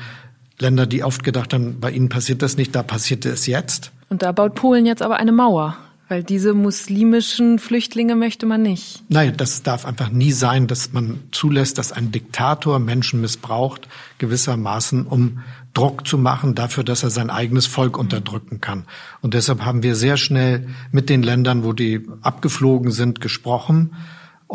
Länder, 0.60 0.86
die 0.86 1.04
oft 1.04 1.24
gedacht 1.24 1.54
haben, 1.54 1.80
bei 1.80 1.92
ihnen 1.92 2.10
passiert 2.10 2.42
das 2.42 2.58
nicht, 2.58 2.76
da 2.76 2.84
passierte 2.84 3.30
es 3.30 3.46
jetzt. 3.46 3.92
Und 4.10 4.22
da 4.22 4.32
baut 4.32 4.56
Polen 4.56 4.86
jetzt 4.86 5.02
aber 5.02 5.18
eine 5.18 5.32
Mauer. 5.32 5.78
Weil 6.08 6.24
diese 6.24 6.54
muslimischen 6.54 7.58
Flüchtlinge 7.58 8.16
möchte 8.16 8.46
man 8.46 8.62
nicht. 8.62 9.04
Nein, 9.10 9.34
das 9.38 9.64
darf 9.64 9.86
einfach 9.86 10.12
nie 10.12 10.32
sein, 10.32 10.68
dass 10.68 10.94
man 10.94 11.20
zulässt, 11.32 11.80
dass 11.80 11.92
ein 11.92 12.12
Diktator 12.12 12.78
Menschen 12.78 13.22
missbraucht, 13.22 13.88
gewissermaßen, 14.20 15.08
um 15.08 15.40
Druck 15.74 16.08
zu 16.08 16.20
machen 16.20 16.54
dafür, 16.54 16.84
dass 16.84 17.02
er 17.02 17.10
sein 17.10 17.32
eigenes 17.32 17.66
Volk 17.66 17.98
unterdrücken 17.98 18.62
kann. 18.62 18.86
Und 19.22 19.34
deshalb 19.34 19.66
haben 19.66 19.82
wir 19.82 19.96
sehr 19.96 20.18
schnell 20.18 20.68
mit 20.92 21.10
den 21.10 21.24
Ländern, 21.24 21.64
wo 21.64 21.74
die 21.74 22.08
abgeflogen 22.22 22.92
sind, 22.92 23.20
gesprochen 23.20 23.96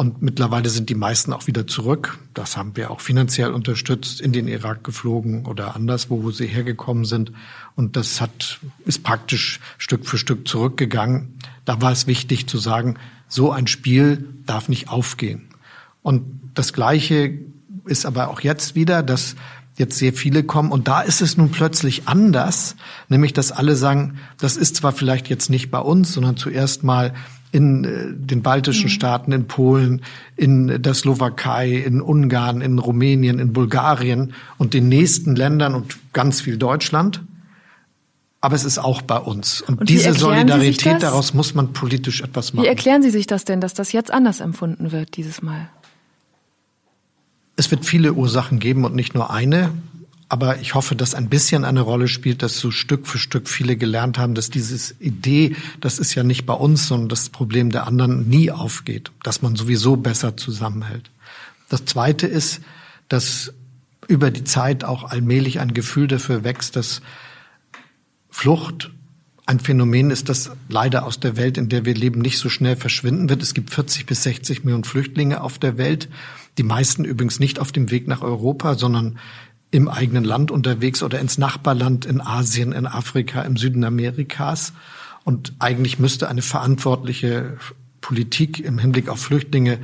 und 0.01 0.23
mittlerweile 0.23 0.71
sind 0.71 0.89
die 0.89 0.95
meisten 0.95 1.31
auch 1.35 1.47
wieder 1.47 1.67
zurück. 1.67 2.19
Das 2.33 2.57
haben 2.57 2.75
wir 2.75 2.91
auch 2.91 3.03
finanziell 3.03 3.53
unterstützt, 3.53 4.23
in 4.23 4.33
den 4.33 4.49
Irak 4.49 4.83
geflogen 4.83 5.45
oder 5.45 5.77
anderswo, 5.77 6.23
wo 6.23 6.31
sie 6.31 6.47
hergekommen 6.47 7.05
sind. 7.05 7.33
Und 7.77 7.97
das 7.97 8.19
hat, 8.19 8.61
ist 8.87 9.03
praktisch 9.03 9.61
Stück 9.77 10.07
für 10.07 10.17
Stück 10.17 10.49
zurückgegangen. 10.49 11.35
Da 11.67 11.83
war 11.83 11.93
es 11.93 12.07
wichtig 12.07 12.47
zu 12.47 12.57
sagen, 12.57 12.97
so 13.29 13.53
ein 13.53 13.67
Spiel 13.67 14.27
darf 14.47 14.71
nicht 14.71 14.89
aufgehen. 14.89 15.51
Und 16.01 16.25
das 16.55 16.73
Gleiche 16.73 17.35
ist 17.85 18.07
aber 18.07 18.29
auch 18.31 18.41
jetzt 18.41 18.75
wieder, 18.75 19.03
dass 19.03 19.37
jetzt 19.77 19.99
sehr 19.99 20.15
viele 20.15 20.45
kommen. 20.45 20.73
Und 20.73 20.89
da 20.89 21.03
ist 21.03 21.21
es 21.21 21.37
nun 21.37 21.51
plötzlich 21.51 22.09
anders, 22.09 22.75
nämlich 23.11 23.35
dass 23.35 23.53
alle 23.53 23.77
sagen, 23.77 24.19
das 24.39 24.57
ist 24.57 24.77
zwar 24.77 24.93
vielleicht 24.93 25.29
jetzt 25.29 25.51
nicht 25.51 25.71
bei 25.71 25.79
uns, 25.79 26.15
sondern 26.15 26.39
zuerst 26.39 26.85
mal 26.85 27.13
in 27.53 27.85
äh, 27.85 28.15
den 28.15 28.43
baltischen 28.43 28.85
mhm. 28.85 28.91
Staaten, 28.91 29.33
in 29.33 29.47
Polen, 29.47 30.03
in 30.37 30.83
der 30.83 30.95
Slowakei, 30.95 31.73
in 31.73 32.01
Ungarn, 32.01 32.61
in 32.61 32.79
Rumänien, 32.79 33.39
in 33.39 33.53
Bulgarien 33.53 34.35
und 34.59 34.75
den 34.75 34.89
nächsten 34.89 35.35
Ländern 35.37 35.75
und 35.75 35.99
ganz 36.13 36.41
viel 36.41 36.57
Deutschland. 36.57 37.23
Aber 38.43 38.57
es 38.57 38.65
ist 38.65 38.79
auch 38.79 39.03
bei 39.03 39.19
uns. 39.19 39.61
Und, 39.61 39.81
und 39.81 39.89
diese 39.89 40.15
Solidarität, 40.15 41.03
daraus 41.03 41.35
muss 41.35 41.55
man 41.55 41.73
politisch 41.73 42.23
etwas 42.23 42.55
machen. 42.55 42.65
Wie 42.65 42.69
erklären 42.69 43.03
Sie 43.03 43.11
sich 43.11 43.27
das 43.27 43.45
denn, 43.45 43.61
dass 43.61 43.75
das 43.75 43.93
jetzt 43.93 44.11
anders 44.11 44.41
empfunden 44.41 44.93
wird 44.93 45.17
dieses 45.17 45.43
Mal? 45.43 45.69
Es 47.57 47.71
wird 47.71 47.85
viele 47.85 48.15
Ursachen 48.15 48.59
geben 48.59 48.87
und 48.87 48.95
nicht 48.95 49.15
nur 49.15 49.31
eine. 49.31 49.73
Aber 50.31 50.61
ich 50.61 50.77
hoffe, 50.77 50.95
dass 50.95 51.17
ein 51.17 51.29
bisschen 51.29 51.65
eine 51.65 51.81
Rolle 51.81 52.07
spielt, 52.07 52.43
dass 52.45 52.61
so 52.61 52.71
Stück 52.71 53.09
für 53.09 53.19
Stück 53.19 53.49
viele 53.49 53.77
gelernt 53.77 54.17
haben, 54.17 54.37
dass 54.37 54.49
diese 54.49 54.95
Idee, 55.01 55.57
das 55.81 55.99
ist 55.99 56.15
ja 56.15 56.23
nicht 56.23 56.47
bei 56.47 56.55
uns, 56.55 56.87
sondern 56.87 57.09
das 57.09 57.31
Problem 57.31 57.71
der 57.71 57.89
anderen 57.89 58.29
nie 58.29 58.53
aufgeht, 58.53 59.11
dass 59.25 59.43
man 59.43 59.57
sowieso 59.57 59.97
besser 59.97 60.37
zusammenhält. 60.37 61.11
Das 61.69 61.85
Zweite 61.85 62.29
ist, 62.29 62.61
dass 63.09 63.53
über 64.07 64.31
die 64.31 64.45
Zeit 64.45 64.85
auch 64.85 65.03
allmählich 65.03 65.59
ein 65.59 65.75
Gefühl 65.75 66.07
dafür 66.07 66.45
wächst, 66.45 66.77
dass 66.77 67.03
Flucht 68.31 68.93
ein 69.47 69.59
Phänomen 69.59 70.13
ist, 70.13 70.29
das 70.29 70.53
leider 70.69 71.07
aus 71.07 71.19
der 71.19 71.37
Welt, 71.37 71.59
in 71.59 71.69
der 71.69 71.85
wir 71.85 71.95
leben, 71.95 72.21
nicht 72.21 72.39
so 72.39 72.49
schnell 72.49 72.77
verschwinden 72.77 73.29
wird. 73.29 73.43
Es 73.43 73.53
gibt 73.53 73.71
40 73.71 74.07
bis 74.07 74.23
60 74.23 74.63
Millionen 74.63 74.85
Flüchtlinge 74.85 75.41
auf 75.41 75.59
der 75.59 75.77
Welt. 75.77 76.09
Die 76.57 76.63
meisten 76.63 77.05
übrigens 77.05 77.41
nicht 77.41 77.59
auf 77.59 77.73
dem 77.73 77.91
Weg 77.91 78.07
nach 78.07 78.23
Europa, 78.23 78.77
sondern 78.77 79.19
im 79.71 79.89
eigenen 79.89 80.25
Land 80.25 80.51
unterwegs 80.51 81.03
oder 81.03 81.21
ins 81.21 81.39
Nachbarland 81.39 82.05
in 82.05 82.21
Asien, 82.21 82.73
in 82.73 82.87
Afrika, 82.87 83.43
im 83.43 83.57
Süden 83.57 83.85
Amerikas. 83.85 84.73
Und 85.25 85.53
eigentlich 85.59 85.99
müsste 85.99 86.29
eine 86.29 86.43
verantwortliche 86.43 87.57
Politik 88.01 88.61
im 88.61 88.79
Hinblick 88.79 89.09
auf 89.09 89.21
Flüchtlinge 89.21 89.79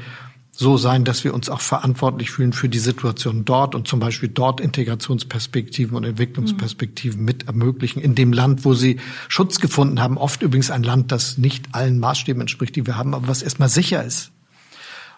so 0.58 0.78
sein, 0.78 1.04
dass 1.04 1.22
wir 1.22 1.34
uns 1.34 1.50
auch 1.50 1.60
verantwortlich 1.60 2.30
fühlen 2.30 2.54
für 2.54 2.70
die 2.70 2.78
Situation 2.78 3.44
dort 3.44 3.74
und 3.74 3.86
zum 3.86 4.00
Beispiel 4.00 4.30
dort 4.30 4.58
Integrationsperspektiven 4.58 5.94
und 5.94 6.04
Entwicklungsperspektiven 6.04 7.22
mit 7.22 7.46
ermöglichen 7.46 8.00
in 8.00 8.14
dem 8.14 8.32
Land, 8.32 8.64
wo 8.64 8.72
sie 8.72 8.98
Schutz 9.28 9.60
gefunden 9.60 10.00
haben. 10.00 10.16
Oft 10.16 10.40
übrigens 10.40 10.70
ein 10.70 10.82
Land, 10.82 11.12
das 11.12 11.36
nicht 11.36 11.66
allen 11.72 11.98
Maßstäben 11.98 12.40
entspricht, 12.40 12.74
die 12.74 12.86
wir 12.86 12.96
haben, 12.96 13.14
aber 13.14 13.28
was 13.28 13.42
erstmal 13.42 13.68
sicher 13.68 14.02
ist. 14.02 14.32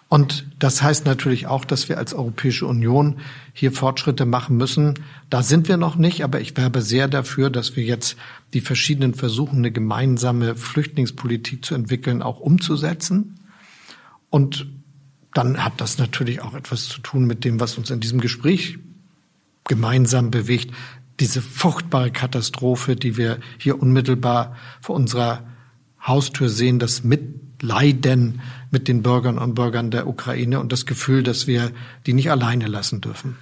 Und 0.09 0.47
das 0.57 0.81
heißt 0.81 1.05
natürlich 1.05 1.45
auch, 1.45 1.63
dass 1.65 1.87
wir 1.87 1.99
als 1.99 2.15
Europäische 2.15 2.65
Union 2.65 3.19
hier 3.53 3.71
Fortschritte 3.71 4.25
machen 4.25 4.57
müssen. 4.57 4.95
Da 5.29 5.43
sind 5.43 5.67
wir 5.67 5.77
noch 5.77 5.97
nicht, 5.97 6.23
aber 6.23 6.41
ich 6.41 6.57
werbe 6.57 6.81
sehr 6.81 7.07
dafür, 7.07 7.51
dass 7.51 7.75
wir 7.75 7.83
jetzt 7.83 8.17
die 8.53 8.61
verschiedenen 8.61 9.13
Versuche, 9.13 9.55
eine 9.55 9.71
gemeinsame 9.71 10.55
Flüchtlingspolitik 10.55 11.63
zu 11.63 11.75
entwickeln, 11.75 12.23
auch 12.23 12.39
umzusetzen. 12.39 13.39
Und 14.31 14.65
dann 15.35 15.63
hat 15.63 15.79
das 15.79 15.99
natürlich 15.99 16.41
auch 16.41 16.55
etwas 16.55 16.87
zu 16.87 17.01
tun 17.01 17.25
mit 17.25 17.45
dem, 17.45 17.59
was 17.59 17.77
uns 17.77 17.91
in 17.91 17.99
diesem 17.99 18.19
Gespräch 18.19 18.79
gemeinsam 19.65 20.31
bewegt. 20.31 20.73
Diese 21.19 21.43
furchtbare 21.43 22.09
Katastrophe, 22.09 22.95
die 22.95 23.15
wir 23.15 23.39
hier 23.59 23.79
unmittelbar 23.79 24.55
vor 24.81 24.95
unserer 24.95 25.43
Haustür 26.01 26.49
sehen, 26.49 26.79
das 26.79 27.03
Mitleiden 27.03 28.41
mit 28.71 28.87
den 28.87 29.01
Bürgern 29.01 29.37
und 29.37 29.55
Bürgern 29.55 29.91
der 29.91 30.07
Ukraine 30.07 30.59
und 30.59 30.71
das 30.71 30.85
Gefühl, 30.85 31.23
dass 31.23 31.47
wir 31.47 31.71
die 32.05 32.13
nicht 32.13 32.31
alleine 32.31 32.67
lassen 32.67 33.01
dürfen. 33.01 33.37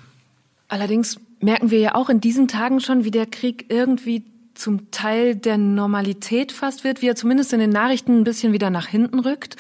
Allerdings 0.67 1.19
merken 1.39 1.71
wir 1.71 1.79
ja 1.79 1.95
auch 1.95 2.09
in 2.09 2.19
diesen 2.19 2.47
Tagen 2.47 2.79
schon, 2.79 3.03
wie 3.03 3.11
der 3.11 3.25
Krieg 3.25 3.65
irgendwie 3.69 4.23
zum 4.53 4.91
Teil 4.91 5.35
der 5.35 5.57
Normalität 5.57 6.51
fast 6.51 6.83
wird, 6.83 7.01
wie 7.01 7.07
er 7.07 7.15
zumindest 7.15 7.53
in 7.53 7.59
den 7.59 7.69
Nachrichten 7.69 8.19
ein 8.19 8.23
bisschen 8.23 8.53
wieder 8.53 8.69
nach 8.69 8.87
hinten 8.87 9.19
rückt. 9.19 9.55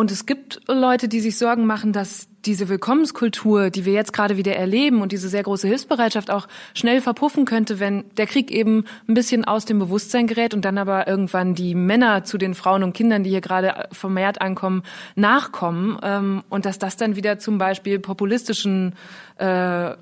Und 0.00 0.10
es 0.10 0.24
gibt 0.24 0.62
Leute, 0.66 1.08
die 1.08 1.20
sich 1.20 1.36
Sorgen 1.36 1.66
machen, 1.66 1.92
dass 1.92 2.26
diese 2.46 2.70
Willkommenskultur, 2.70 3.68
die 3.68 3.84
wir 3.84 3.92
jetzt 3.92 4.14
gerade 4.14 4.38
wieder 4.38 4.56
erleben 4.56 5.02
und 5.02 5.12
diese 5.12 5.28
sehr 5.28 5.42
große 5.42 5.68
Hilfsbereitschaft 5.68 6.30
auch 6.30 6.48
schnell 6.72 7.02
verpuffen 7.02 7.44
könnte, 7.44 7.80
wenn 7.80 8.06
der 8.16 8.26
Krieg 8.26 8.50
eben 8.50 8.86
ein 9.08 9.12
bisschen 9.12 9.44
aus 9.44 9.66
dem 9.66 9.78
Bewusstsein 9.78 10.26
gerät 10.26 10.54
und 10.54 10.64
dann 10.64 10.78
aber 10.78 11.06
irgendwann 11.06 11.54
die 11.54 11.74
Männer 11.74 12.24
zu 12.24 12.38
den 12.38 12.54
Frauen 12.54 12.82
und 12.82 12.94
Kindern, 12.94 13.24
die 13.24 13.28
hier 13.28 13.42
gerade 13.42 13.88
vermehrt 13.92 14.40
ankommen, 14.40 14.84
nachkommen 15.16 15.98
ähm, 16.02 16.44
und 16.48 16.64
dass 16.64 16.78
das 16.78 16.96
dann 16.96 17.14
wieder 17.14 17.38
zum 17.38 17.58
Beispiel 17.58 17.98
populistischen 17.98 18.94
äh, 19.38 19.90
äh, 19.90 19.96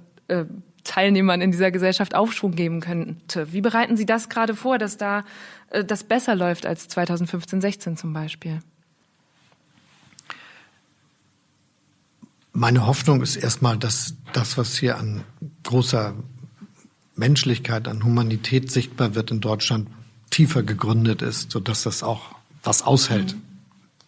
Teilnehmern 0.84 1.40
in 1.40 1.51
dieser 1.51 1.72
Gesellschaft 1.72 2.14
Aufschwung 2.14 2.53
geben 2.53 2.78
könnte. 2.78 3.53
Wie 3.53 3.62
bereiten 3.62 3.96
Sie 3.96 4.07
das 4.07 4.28
gerade 4.28 4.55
vor, 4.55 4.78
dass 4.78 4.96
da 4.96 5.24
äh, 5.70 5.82
das 5.82 6.05
besser 6.05 6.36
läuft 6.36 6.66
als 6.66 6.86
2015, 6.86 7.61
16 7.61 7.96
zum 7.96 8.12
Beispiel? 8.12 8.61
Meine 12.59 12.87
Hoffnung 12.87 13.23
ist 13.23 13.37
erstmal, 13.37 13.77
dass 13.79 14.17
das, 14.33 14.59
was 14.59 14.77
hier 14.77 14.99
an 14.99 15.23
großer 15.63 16.17
Menschlichkeit, 17.15 17.87
an 17.87 18.03
Humanität 18.03 18.73
sichtbar 18.73 19.15
wird 19.15 19.31
in 19.31 19.41
Deutschland, 19.41 19.89
tiefer 20.31 20.65
gegründet 20.65 21.23
ist, 21.23 21.53
sodass 21.53 21.85
das 21.85 22.03
auch 22.03 22.35
was 22.65 22.83
aushält. 22.83 23.37
Mhm. 23.37 23.43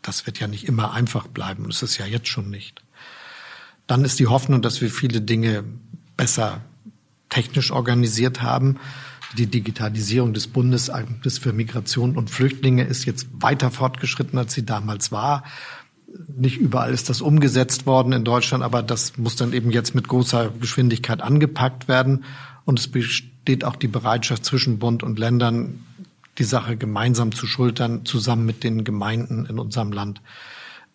Das 0.02 0.26
wird 0.26 0.40
ja 0.40 0.48
nicht 0.48 0.66
immer 0.66 0.92
einfach 0.92 1.28
bleiben. 1.28 1.68
Das 1.68 1.84
ist 1.84 1.96
ja 1.98 2.06
jetzt 2.06 2.26
schon 2.26 2.50
nicht. 2.50 2.82
Dann 3.86 4.04
ist 4.04 4.18
die 4.18 4.26
Hoffnung, 4.26 4.62
dass 4.62 4.80
wir 4.80 4.90
viele 4.90 5.20
Dinge 5.20 5.62
besser 6.16 6.60
technisch 7.28 7.70
organisiert 7.70 8.42
haben. 8.42 8.80
Die 9.38 9.46
Digitalisierung 9.46 10.34
des 10.34 10.48
Bundesamtes 10.48 11.38
für 11.38 11.52
Migration 11.52 12.16
und 12.16 12.30
Flüchtlinge 12.30 12.82
ist 12.82 13.04
jetzt 13.04 13.28
weiter 13.32 13.70
fortgeschritten, 13.70 14.36
als 14.40 14.54
sie 14.54 14.66
damals 14.66 15.12
war 15.12 15.44
nicht 16.36 16.58
überall 16.58 16.92
ist 16.92 17.08
das 17.08 17.20
umgesetzt 17.20 17.86
worden 17.86 18.12
in 18.12 18.24
Deutschland, 18.24 18.64
aber 18.64 18.82
das 18.82 19.16
muss 19.16 19.36
dann 19.36 19.52
eben 19.52 19.70
jetzt 19.70 19.94
mit 19.94 20.08
großer 20.08 20.50
Geschwindigkeit 20.60 21.20
angepackt 21.20 21.88
werden. 21.88 22.24
Und 22.64 22.78
es 22.78 22.88
besteht 22.88 23.64
auch 23.64 23.76
die 23.76 23.88
Bereitschaft 23.88 24.44
zwischen 24.44 24.78
Bund 24.78 25.02
und 25.02 25.18
Ländern, 25.18 25.84
die 26.38 26.44
Sache 26.44 26.76
gemeinsam 26.76 27.32
zu 27.32 27.46
schultern, 27.46 28.04
zusammen 28.04 28.46
mit 28.46 28.64
den 28.64 28.84
Gemeinden 28.84 29.46
in 29.46 29.58
unserem 29.58 29.92
Land. 29.92 30.20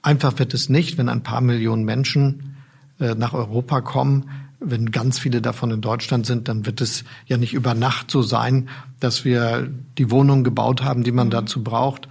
Einfach 0.01 0.37
wird 0.39 0.53
es 0.53 0.69
nicht, 0.69 0.97
wenn 0.97 1.09
ein 1.09 1.23
paar 1.23 1.41
Millionen 1.41 1.83
Menschen 1.83 2.55
äh, 2.99 3.15
nach 3.15 3.33
Europa 3.33 3.81
kommen. 3.81 4.29
Wenn 4.59 4.91
ganz 4.91 5.19
viele 5.19 5.41
davon 5.41 5.71
in 5.71 5.81
Deutschland 5.81 6.25
sind, 6.25 6.47
dann 6.47 6.65
wird 6.65 6.81
es 6.81 7.03
ja 7.27 7.37
nicht 7.37 7.53
über 7.53 7.73
Nacht 7.73 8.09
so 8.09 8.21
sein, 8.21 8.69
dass 8.99 9.25
wir 9.25 9.69
die 9.97 10.11
Wohnungen 10.11 10.43
gebaut 10.43 10.83
haben, 10.83 11.03
die 11.03 11.11
man 11.11 11.27
mhm. 11.27 11.31
dazu 11.31 11.63
braucht, 11.63 12.07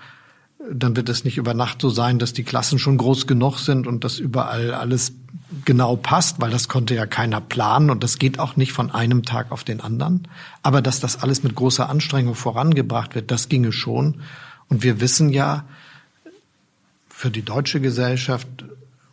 dann 0.72 0.96
wird 0.96 1.08
es 1.08 1.24
nicht 1.24 1.36
über 1.36 1.54
Nacht 1.54 1.80
so 1.80 1.90
sein, 1.90 2.18
dass 2.18 2.32
die 2.32 2.44
Klassen 2.44 2.78
schon 2.78 2.96
groß 2.96 3.26
genug 3.26 3.58
sind 3.58 3.86
und 3.86 4.04
dass 4.04 4.18
überall 4.18 4.72
alles 4.72 5.12
genau 5.64 5.96
passt, 5.96 6.40
weil 6.40 6.50
das 6.50 6.68
konnte 6.68 6.94
ja 6.94 7.06
keiner 7.06 7.40
planen 7.40 7.90
und 7.90 8.02
das 8.02 8.18
geht 8.18 8.38
auch 8.38 8.56
nicht 8.56 8.72
von 8.72 8.90
einem 8.90 9.24
Tag 9.24 9.52
auf 9.52 9.64
den 9.64 9.80
anderen. 9.80 10.26
Aber 10.62 10.82
dass 10.82 11.00
das 11.00 11.22
alles 11.22 11.42
mit 11.42 11.54
großer 11.54 11.88
Anstrengung 11.88 12.34
vorangebracht 12.34 13.14
wird, 13.14 13.30
das 13.30 13.48
ginge 13.48 13.72
schon. 13.72 14.22
Und 14.68 14.82
wir 14.82 15.00
wissen 15.00 15.28
ja, 15.30 15.64
für 17.08 17.30
die 17.30 17.42
deutsche 17.42 17.80
Gesellschaft 17.80 18.48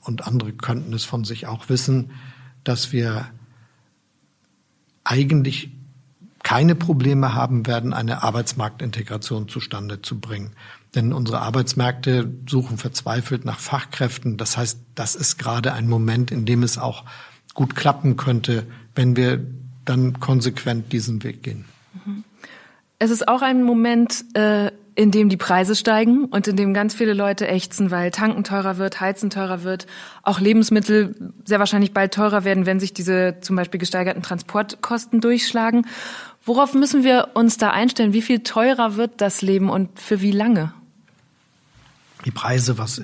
und 0.02 0.26
andere 0.26 0.54
könnten 0.54 0.93
es 0.93 1.04
von 1.04 1.24
sich 1.24 1.47
auch 1.47 1.70
wissen, 1.70 2.12
dass 2.64 2.91
wir 2.91 3.30
eigentlich 5.04 5.72
keine 6.43 6.76
Probleme 6.76 7.34
haben 7.34 7.68
werden, 7.68 7.93
eine 7.93 8.24
Arbeitsmarktintegration 8.24 9.47
zustande 9.47 10.02
zu 10.02 10.20
bringen. 10.20 10.52
Denn 10.96 11.14
unsere 11.14 11.39
Arbeitsmärkte 11.42 12.30
suchen 12.50 12.78
verzweifelt 12.78 13.46
nach 13.46 13.60
Fachkräften. 13.60 14.38
Das 14.38 14.58
heißt, 14.58 14.80
das 14.96 15.16
ist 15.16 15.38
gerade 15.38 15.74
ein 15.74 15.88
Moment, 15.88 16.32
in 16.32 16.46
dem 16.46 16.64
es 16.64 16.78
auch 16.78 17.06
gut 17.54 17.76
klappen 17.76 18.18
könnte, 18.18 18.66
wenn 18.96 19.16
wir 19.16 19.46
dann 19.86 20.20
konsequent 20.20 20.92
diesen 20.92 21.24
Weg 21.24 21.44
gehen. 21.44 21.66
Es 23.00 23.10
ist 23.10 23.28
auch 23.28 23.42
ein 23.42 23.64
Moment, 23.64 24.24
äh, 24.36 24.72
in 24.96 25.12
dem 25.12 25.30
die 25.30 25.38
Preise 25.38 25.76
steigen 25.76 26.26
und 26.26 26.48
in 26.48 26.56
dem 26.56 26.74
ganz 26.74 26.94
viele 26.94 27.14
Leute 27.14 27.48
ächzen, 27.48 27.89
weil 27.92 28.12
Tanken 28.12 28.44
teurer 28.44 28.78
wird, 28.78 29.00
Heizen 29.00 29.30
teurer 29.30 29.64
wird, 29.64 29.88
auch 30.22 30.39
Lebensmittel 30.39 31.34
sehr 31.46 31.60
wahrscheinlich 31.60 31.94
bald 31.94 32.14
teurer 32.14 32.44
werden, 32.44 32.66
wenn 32.66 32.80
sich 32.80 32.94
diese 32.94 33.38
zum 33.42 33.56
Beispiel 33.56 33.80
gesteigerten 33.80 34.22
Transportkosten 34.22 35.22
durchschlagen. 35.22 35.88
Worauf 36.44 36.74
müssen 36.74 37.04
wir 37.04 37.30
uns 37.34 37.58
da 37.58 37.70
einstellen? 37.70 38.14
Wie 38.14 38.22
viel 38.22 38.39
teurer 38.44 38.98
wird 38.98 39.22
das 39.22 39.42
Leben 39.42 39.70
und 39.70 40.00
für 40.00 40.22
wie 40.22 40.32
lange? 40.32 40.74
Die 42.26 42.32
Preise, 42.32 42.78
was 42.78 43.01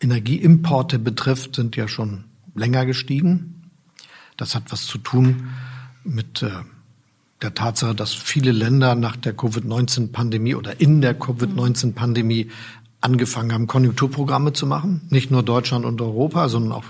Energieimporte 0.00 0.98
betrifft, 0.98 1.56
sind 1.56 1.76
ja 1.76 1.88
schon 1.88 2.24
länger 2.54 2.86
gestiegen. 2.86 3.70
Das 4.36 4.54
hat 4.54 4.72
was 4.72 4.86
zu 4.86 4.98
tun 4.98 5.48
mit 6.04 6.42
äh, 6.42 6.50
der 7.42 7.54
Tatsache, 7.54 7.94
dass 7.94 8.12
viele 8.12 8.52
Länder 8.52 8.94
nach 8.94 9.16
der 9.16 9.34
Covid-19-Pandemie 9.34 10.54
oder 10.54 10.80
in 10.80 11.00
der 11.00 11.18
Covid-19-Pandemie 11.18 12.50
angefangen 13.00 13.52
haben, 13.52 13.66
Konjunkturprogramme 13.66 14.52
zu 14.52 14.66
machen. 14.66 15.02
Nicht 15.08 15.30
nur 15.30 15.42
Deutschland 15.42 15.84
und 15.84 16.00
Europa, 16.00 16.48
sondern 16.48 16.72
auch 16.72 16.84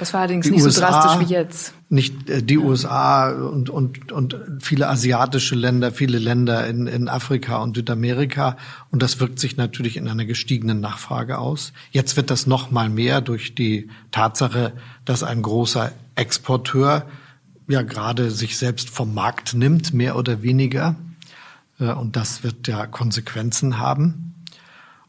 das 0.00 0.14
war 0.14 0.20
allerdings 0.20 0.48
nicht 0.48 0.62
USA, 0.62 0.70
so 0.70 0.80
drastisch 0.80 1.28
wie 1.28 1.30
jetzt. 1.30 1.74
Nicht 1.90 2.30
äh, 2.30 2.42
die 2.42 2.56
USA 2.56 3.30
und, 3.30 3.68
und, 3.68 4.12
und 4.12 4.34
viele 4.58 4.88
asiatische 4.88 5.54
Länder, 5.54 5.92
viele 5.92 6.18
Länder 6.18 6.66
in, 6.66 6.86
in 6.86 7.06
Afrika 7.06 7.58
und 7.58 7.76
Südamerika. 7.76 8.56
Und 8.90 9.02
das 9.02 9.20
wirkt 9.20 9.38
sich 9.38 9.58
natürlich 9.58 9.98
in 9.98 10.08
einer 10.08 10.24
gestiegenen 10.24 10.80
Nachfrage 10.80 11.36
aus. 11.36 11.74
Jetzt 11.90 12.16
wird 12.16 12.30
das 12.30 12.46
noch 12.46 12.70
mal 12.70 12.88
mehr 12.88 13.20
durch 13.20 13.54
die 13.54 13.90
Tatsache, 14.10 14.72
dass 15.04 15.22
ein 15.22 15.42
großer 15.42 15.92
Exporteur 16.14 17.04
ja 17.68 17.82
gerade 17.82 18.30
sich 18.30 18.56
selbst 18.56 18.88
vom 18.88 19.12
Markt 19.12 19.52
nimmt, 19.52 19.92
mehr 19.92 20.16
oder 20.16 20.42
weniger. 20.42 20.96
Äh, 21.78 21.92
und 21.92 22.16
das 22.16 22.42
wird 22.42 22.68
ja 22.68 22.86
Konsequenzen 22.86 23.78
haben. 23.78 24.34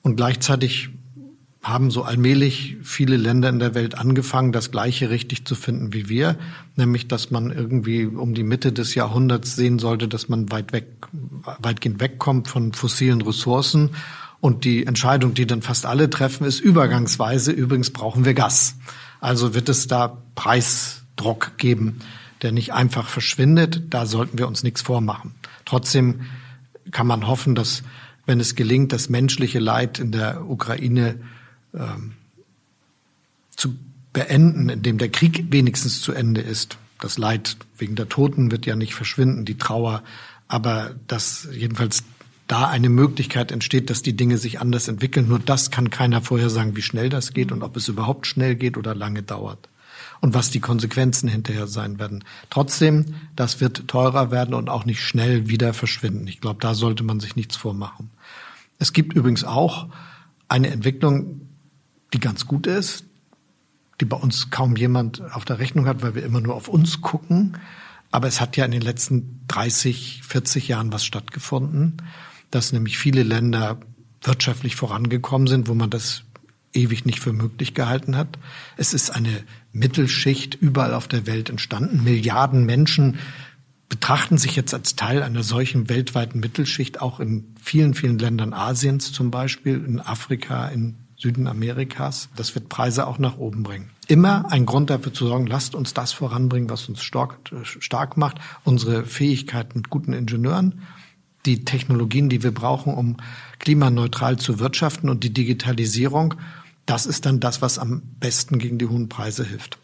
Und 0.01 0.17
gleichzeitig 0.17 0.89
haben 1.61 1.91
so 1.91 2.03
allmählich 2.03 2.77
viele 2.81 3.17
Länder 3.17 3.49
in 3.49 3.59
der 3.59 3.75
Welt 3.75 3.95
angefangen, 3.95 4.51
das 4.51 4.71
Gleiche 4.71 5.11
richtig 5.11 5.45
zu 5.45 5.53
finden 5.53 5.93
wie 5.93 6.09
wir, 6.09 6.37
nämlich 6.75 7.07
dass 7.07 7.29
man 7.29 7.51
irgendwie 7.51 8.05
um 8.05 8.33
die 8.33 8.43
Mitte 8.43 8.71
des 8.71 8.95
Jahrhunderts 8.95 9.55
sehen 9.55 9.77
sollte, 9.77 10.07
dass 10.07 10.27
man 10.27 10.51
weit 10.51 10.73
weg, 10.73 10.87
weitgehend 11.59 11.99
wegkommt 11.99 12.47
von 12.47 12.73
fossilen 12.73 13.21
Ressourcen. 13.21 13.91
Und 14.39 14.65
die 14.65 14.87
Entscheidung, 14.87 15.35
die 15.35 15.45
dann 15.45 15.61
fast 15.61 15.85
alle 15.85 16.09
treffen, 16.09 16.45
ist 16.45 16.59
übergangsweise, 16.59 17.51
übrigens 17.51 17.91
brauchen 17.91 18.25
wir 18.25 18.33
Gas. 18.33 18.75
Also 19.19 19.53
wird 19.53 19.69
es 19.69 19.85
da 19.85 20.17
Preisdruck 20.33 21.59
geben, 21.59 21.99
der 22.41 22.51
nicht 22.51 22.73
einfach 22.73 23.07
verschwindet. 23.07 23.83
Da 23.91 24.07
sollten 24.07 24.39
wir 24.39 24.47
uns 24.47 24.63
nichts 24.63 24.81
vormachen. 24.81 25.35
Trotzdem 25.65 26.21
kann 26.89 27.05
man 27.05 27.27
hoffen, 27.27 27.53
dass 27.53 27.83
wenn 28.25 28.39
es 28.39 28.55
gelingt, 28.55 28.93
das 28.93 29.09
menschliche 29.09 29.59
Leid 29.59 29.99
in 29.99 30.11
der 30.11 30.49
Ukraine 30.49 31.19
ähm, 31.73 32.13
zu 33.55 33.75
beenden, 34.13 34.69
indem 34.69 34.97
der 34.97 35.09
Krieg 35.09 35.45
wenigstens 35.51 36.01
zu 36.01 36.11
Ende 36.11 36.41
ist. 36.41 36.77
Das 36.99 37.17
Leid 37.17 37.57
wegen 37.77 37.95
der 37.95 38.09
Toten 38.09 38.51
wird 38.51 38.65
ja 38.65 38.75
nicht 38.75 38.93
verschwinden, 38.93 39.45
die 39.45 39.57
Trauer, 39.57 40.03
aber 40.47 40.95
dass 41.07 41.47
jedenfalls 41.51 42.03
da 42.47 42.67
eine 42.67 42.89
Möglichkeit 42.89 43.51
entsteht, 43.51 43.89
dass 43.89 44.01
die 44.01 44.15
Dinge 44.15 44.37
sich 44.37 44.59
anders 44.59 44.89
entwickeln. 44.89 45.29
Nur 45.29 45.39
das 45.39 45.71
kann 45.71 45.89
keiner 45.89 46.21
vorher 46.21 46.49
sagen, 46.49 46.75
wie 46.75 46.81
schnell 46.81 47.07
das 47.07 47.33
geht 47.33 47.51
und 47.51 47.63
ob 47.63 47.77
es 47.77 47.87
überhaupt 47.87 48.27
schnell 48.27 48.55
geht 48.55 48.77
oder 48.77 48.93
lange 48.93 49.23
dauert. 49.23 49.69
Und 50.19 50.33
was 50.33 50.51
die 50.51 50.59
Konsequenzen 50.59 51.29
hinterher 51.29 51.65
sein 51.65 51.97
werden. 51.97 52.23
Trotzdem, 52.49 53.15
das 53.35 53.61
wird 53.61 53.87
teurer 53.87 54.31
werden 54.31 54.53
und 54.53 54.69
auch 54.69 54.85
nicht 54.85 55.01
schnell 55.01 55.47
wieder 55.47 55.73
verschwinden. 55.73 56.27
Ich 56.27 56.41
glaube, 56.41 56.59
da 56.59 56.75
sollte 56.75 57.03
man 57.03 57.19
sich 57.19 57.35
nichts 57.35 57.55
vormachen. 57.55 58.11
Es 58.77 58.93
gibt 58.93 59.13
übrigens 59.13 59.43
auch 59.43 59.87
eine 60.47 60.69
Entwicklung, 60.69 61.47
die 62.13 62.19
ganz 62.19 62.47
gut 62.47 62.67
ist, 62.67 63.05
die 63.99 64.05
bei 64.05 64.17
uns 64.17 64.49
kaum 64.49 64.75
jemand 64.75 65.21
auf 65.33 65.45
der 65.45 65.59
Rechnung 65.59 65.85
hat, 65.85 66.01
weil 66.01 66.15
wir 66.15 66.23
immer 66.23 66.41
nur 66.41 66.55
auf 66.55 66.67
uns 66.67 67.01
gucken. 67.01 67.57
Aber 68.11 68.27
es 68.27 68.41
hat 68.41 68.57
ja 68.57 68.65
in 68.65 68.71
den 68.71 68.81
letzten 68.81 69.41
30, 69.47 70.21
40 70.23 70.67
Jahren 70.67 70.91
was 70.91 71.05
stattgefunden 71.05 72.01
dass 72.51 72.73
nämlich 72.73 72.97
viele 72.97 73.23
Länder 73.23 73.79
wirtschaftlich 74.21 74.75
vorangekommen 74.75 75.47
sind, 75.47 75.67
wo 75.67 75.73
man 75.73 75.89
das 75.89 76.23
ewig 76.73 77.05
nicht 77.05 77.19
für 77.19 77.33
möglich 77.33 77.73
gehalten 77.73 78.15
hat. 78.15 78.37
Es 78.77 78.93
ist 78.93 79.09
eine 79.09 79.43
Mittelschicht 79.73 80.55
überall 80.55 80.93
auf 80.93 81.07
der 81.07 81.25
Welt 81.25 81.49
entstanden. 81.49 82.03
Milliarden 82.03 82.65
Menschen 82.65 83.19
betrachten 83.89 84.37
sich 84.37 84.55
jetzt 84.55 84.73
als 84.73 84.95
Teil 84.95 85.23
einer 85.23 85.43
solchen 85.43 85.89
weltweiten 85.89 86.39
Mittelschicht, 86.39 87.01
auch 87.01 87.19
in 87.19 87.55
vielen, 87.61 87.93
vielen 87.93 88.19
Ländern 88.19 88.53
Asiens 88.53 89.11
zum 89.11 89.31
Beispiel, 89.31 89.83
in 89.83 89.99
Afrika, 89.99 90.67
in 90.67 90.95
Süden 91.21 91.47
Amerikas. 91.47 92.29
Das 92.35 92.55
wird 92.55 92.67
Preise 92.67 93.05
auch 93.05 93.19
nach 93.19 93.37
oben 93.37 93.61
bringen. 93.61 93.91
Immer 94.07 94.51
ein 94.51 94.65
Grund 94.65 94.89
dafür 94.89 95.13
zu 95.13 95.27
sorgen, 95.27 95.45
lasst 95.45 95.75
uns 95.75 95.93
das 95.93 96.11
voranbringen, 96.11 96.69
was 96.69 96.89
uns 96.89 97.03
stark, 97.03 97.37
stark 97.63 98.17
macht, 98.17 98.39
unsere 98.63 99.05
Fähigkeit 99.05 99.75
mit 99.75 99.89
guten 99.89 100.13
Ingenieuren, 100.13 100.81
die 101.45 101.63
Technologien, 101.63 102.27
die 102.27 102.43
wir 102.43 102.53
brauchen, 102.53 102.93
um 102.93 103.17
klimaneutral 103.59 104.37
zu 104.37 104.59
wirtschaften 104.59 105.09
und 105.09 105.23
die 105.23 105.33
Digitalisierung, 105.33 106.35
das 106.85 107.05
ist 107.05 107.25
dann 107.25 107.39
das, 107.39 107.61
was 107.61 107.77
am 107.77 108.01
besten 108.19 108.57
gegen 108.57 108.79
die 108.79 108.87
hohen 108.87 109.07
Preise 109.07 109.45
hilft. 109.45 109.77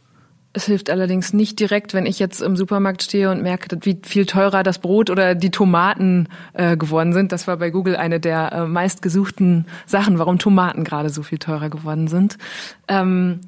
Es 0.58 0.66
hilft 0.66 0.89
allerdings 0.89 1.34
nicht 1.34 1.60
direkt, 1.60 1.93
wenn 1.93 2.08
ich 2.08 2.18
jetzt 2.18 2.41
im 2.41 2.58
Supermarkt 2.58 3.03
stehe 3.03 3.30
und 3.30 3.43
merke, 3.43 3.78
wie 3.84 3.99
viel 4.01 4.26
teurer 4.26 4.64
das 4.64 4.80
Brot 4.80 5.12
oder 5.12 5.36
die 5.36 5.51
Tomaten 5.51 6.30
äh, 6.53 6.76
geworden 6.76 7.14
sind. 7.14 7.32
Das 7.32 7.45
war 7.45 7.58
bei 7.58 7.70
Google 7.70 7.95
eine 7.95 8.20
der 8.20 8.51
äh, 8.51 8.66
meistgesuchten 8.66 9.68
Sachen, 9.86 10.18
warum 10.18 10.39
Tomaten 10.39 10.84
gerade 10.84 11.12
so 11.12 11.22
viel 11.22 11.38
teurer 11.38 11.70
geworden 11.70 12.08
sind. 12.08 12.39
Ähm, 12.88 13.41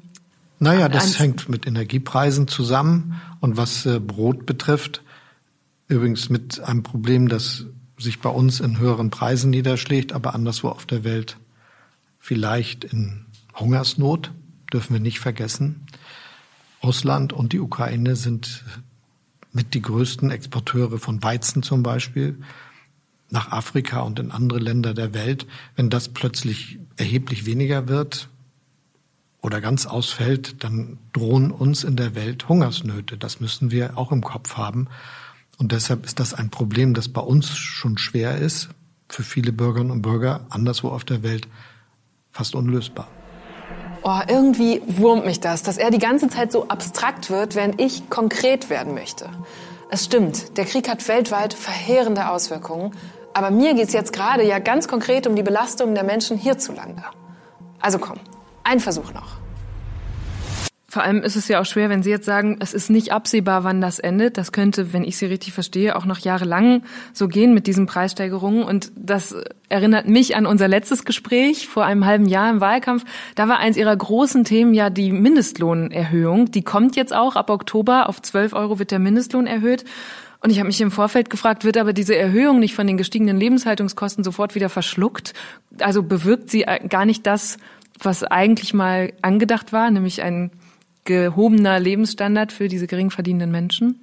naja, 0.60 0.88
das 0.88 1.18
hängt 1.18 1.48
mit 1.48 1.66
Energiepreisen 1.66 2.46
zusammen. 2.46 3.20
Und 3.40 3.56
was 3.56 3.86
äh, 3.86 3.98
Brot 3.98 4.46
betrifft, 4.46 5.02
übrigens 5.88 6.28
mit 6.28 6.60
einem 6.60 6.84
Problem, 6.84 7.28
das 7.28 7.66
sich 7.98 8.20
bei 8.20 8.30
uns 8.30 8.60
in 8.60 8.78
höheren 8.78 9.10
Preisen 9.10 9.50
niederschlägt, 9.50 10.12
aber 10.12 10.36
anderswo 10.36 10.68
auf 10.68 10.86
der 10.86 11.02
Welt 11.02 11.38
vielleicht 12.20 12.84
in 12.84 13.26
Hungersnot, 13.56 14.30
dürfen 14.72 14.92
wir 14.92 15.00
nicht 15.00 15.18
vergessen. 15.18 15.86
Russland 16.82 17.32
und 17.32 17.52
die 17.52 17.60
Ukraine 17.60 18.16
sind 18.16 18.64
mit 19.52 19.74
die 19.74 19.82
größten 19.82 20.30
Exporteure 20.30 20.98
von 20.98 21.22
Weizen 21.22 21.62
zum 21.62 21.82
Beispiel 21.82 22.38
nach 23.30 23.52
Afrika 23.52 24.00
und 24.00 24.18
in 24.18 24.30
andere 24.30 24.58
Länder 24.58 24.94
der 24.94 25.14
Welt. 25.14 25.46
Wenn 25.76 25.90
das 25.90 26.08
plötzlich 26.08 26.78
erheblich 26.96 27.46
weniger 27.46 27.88
wird 27.88 28.28
oder 29.40 29.60
ganz 29.60 29.86
ausfällt, 29.86 30.62
dann 30.64 30.98
drohen 31.12 31.50
uns 31.50 31.84
in 31.84 31.96
der 31.96 32.14
Welt 32.14 32.48
Hungersnöte. 32.48 33.16
Das 33.16 33.40
müssen 33.40 33.70
wir 33.70 33.96
auch 33.96 34.12
im 34.12 34.22
Kopf 34.22 34.56
haben. 34.56 34.88
Und 35.58 35.72
deshalb 35.72 36.06
ist 36.06 36.20
das 36.20 36.34
ein 36.34 36.50
Problem, 36.50 36.94
das 36.94 37.08
bei 37.08 37.20
uns 37.20 37.56
schon 37.56 37.98
schwer 37.98 38.38
ist, 38.38 38.70
für 39.08 39.22
viele 39.22 39.52
Bürgerinnen 39.52 39.90
und 39.90 40.02
Bürger 40.02 40.46
anderswo 40.50 40.88
auf 40.88 41.04
der 41.04 41.22
Welt 41.22 41.48
fast 42.32 42.54
unlösbar. 42.54 43.08
Oh, 44.02 44.20
irgendwie 44.28 44.80
wurmt 44.86 45.26
mich 45.26 45.40
das, 45.40 45.62
dass 45.62 45.76
er 45.76 45.90
die 45.90 45.98
ganze 45.98 46.28
Zeit 46.28 46.52
so 46.52 46.68
abstrakt 46.68 47.28
wird, 47.28 47.54
während 47.54 47.78
ich 47.80 48.08
konkret 48.08 48.70
werden 48.70 48.94
möchte. 48.94 49.28
Es 49.90 50.06
stimmt, 50.06 50.56
der 50.56 50.64
Krieg 50.64 50.88
hat 50.88 51.06
weltweit 51.06 51.52
verheerende 51.52 52.30
Auswirkungen, 52.30 52.92
aber 53.34 53.50
mir 53.50 53.74
geht 53.74 53.88
es 53.88 53.92
jetzt 53.92 54.14
gerade 54.14 54.42
ja 54.42 54.58
ganz 54.58 54.88
konkret 54.88 55.26
um 55.26 55.36
die 55.36 55.42
Belastung 55.42 55.94
der 55.94 56.04
Menschen 56.04 56.38
hierzulande. 56.38 57.02
Also 57.78 57.98
komm, 57.98 58.18
ein 58.64 58.80
Versuch 58.80 59.12
noch. 59.12 59.39
Vor 60.90 61.04
allem 61.04 61.22
ist 61.22 61.36
es 61.36 61.46
ja 61.46 61.60
auch 61.60 61.66
schwer, 61.66 61.88
wenn 61.88 62.02
Sie 62.02 62.10
jetzt 62.10 62.26
sagen, 62.26 62.56
es 62.58 62.74
ist 62.74 62.90
nicht 62.90 63.12
absehbar, 63.12 63.62
wann 63.62 63.80
das 63.80 64.00
endet. 64.00 64.36
Das 64.36 64.50
könnte, 64.50 64.92
wenn 64.92 65.04
ich 65.04 65.18
Sie 65.18 65.26
richtig 65.26 65.52
verstehe, 65.52 65.94
auch 65.94 66.04
noch 66.04 66.18
jahrelang 66.18 66.82
so 67.12 67.28
gehen 67.28 67.54
mit 67.54 67.68
diesen 67.68 67.86
Preissteigerungen. 67.86 68.64
Und 68.64 68.90
das 68.96 69.36
erinnert 69.68 70.08
mich 70.08 70.34
an 70.34 70.46
unser 70.46 70.66
letztes 70.66 71.04
Gespräch 71.04 71.68
vor 71.68 71.84
einem 71.84 72.06
halben 72.06 72.26
Jahr 72.26 72.50
im 72.50 72.60
Wahlkampf. 72.60 73.04
Da 73.36 73.46
war 73.46 73.58
eins 73.58 73.76
Ihrer 73.76 73.96
großen 73.96 74.42
Themen 74.42 74.74
ja 74.74 74.90
die 74.90 75.12
Mindestlohnerhöhung. 75.12 76.50
Die 76.50 76.62
kommt 76.62 76.96
jetzt 76.96 77.14
auch 77.14 77.36
ab 77.36 77.50
Oktober. 77.50 78.08
Auf 78.08 78.20
12 78.20 78.52
Euro 78.52 78.80
wird 78.80 78.90
der 78.90 78.98
Mindestlohn 78.98 79.46
erhöht. 79.46 79.84
Und 80.40 80.50
ich 80.50 80.58
habe 80.58 80.66
mich 80.66 80.80
im 80.80 80.90
Vorfeld 80.90 81.30
gefragt, 81.30 81.64
wird 81.64 81.76
aber 81.76 81.92
diese 81.92 82.16
Erhöhung 82.16 82.58
nicht 82.58 82.74
von 82.74 82.88
den 82.88 82.96
gestiegenen 82.96 83.38
Lebenshaltungskosten 83.38 84.24
sofort 84.24 84.56
wieder 84.56 84.68
verschluckt? 84.68 85.34
Also 85.78 86.02
bewirkt 86.02 86.50
sie 86.50 86.66
gar 86.88 87.04
nicht 87.04 87.28
das, 87.28 87.58
was 88.02 88.24
eigentlich 88.24 88.74
mal 88.74 89.12
angedacht 89.22 89.72
war, 89.72 89.88
nämlich 89.92 90.22
ein 90.22 90.50
gehobener 91.10 91.80
Lebensstandard 91.80 92.52
für 92.52 92.68
diese 92.68 92.86
gering 92.86 93.10
verdienenden 93.10 93.50
Menschen? 93.50 94.00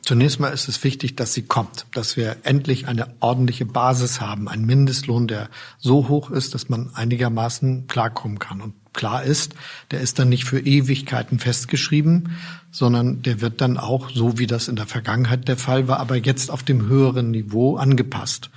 Zunächst 0.00 0.40
mal 0.40 0.48
ist 0.50 0.68
es 0.68 0.82
wichtig, 0.84 1.16
dass 1.16 1.34
sie 1.34 1.42
kommt, 1.42 1.86
dass 1.92 2.16
wir 2.16 2.36
endlich 2.44 2.86
eine 2.88 3.08
ordentliche 3.20 3.66
Basis 3.66 4.20
haben, 4.20 4.48
einen 4.48 4.64
Mindestlohn, 4.64 5.26
der 5.26 5.50
so 5.78 6.08
hoch 6.08 6.30
ist, 6.30 6.54
dass 6.54 6.68
man 6.68 6.90
einigermaßen 6.94 7.88
klarkommen 7.88 8.38
kann. 8.38 8.60
Und 8.62 8.74
klar 8.94 9.22
ist, 9.24 9.54
der 9.90 10.00
ist 10.00 10.18
dann 10.18 10.28
nicht 10.28 10.44
für 10.44 10.60
Ewigkeiten 10.60 11.38
festgeschrieben, 11.38 12.30
sondern 12.70 13.20
der 13.22 13.40
wird 13.40 13.60
dann 13.60 13.76
auch, 13.76 14.08
so 14.08 14.38
wie 14.38 14.46
das 14.46 14.68
in 14.68 14.76
der 14.76 14.86
Vergangenheit 14.86 15.48
der 15.48 15.56
Fall 15.56 15.88
war, 15.88 15.98
aber 15.98 16.16
jetzt 16.16 16.50
auf 16.50 16.62
dem 16.62 16.86
höheren 16.86 17.32
Niveau 17.32 17.76
angepasst. 17.76 18.50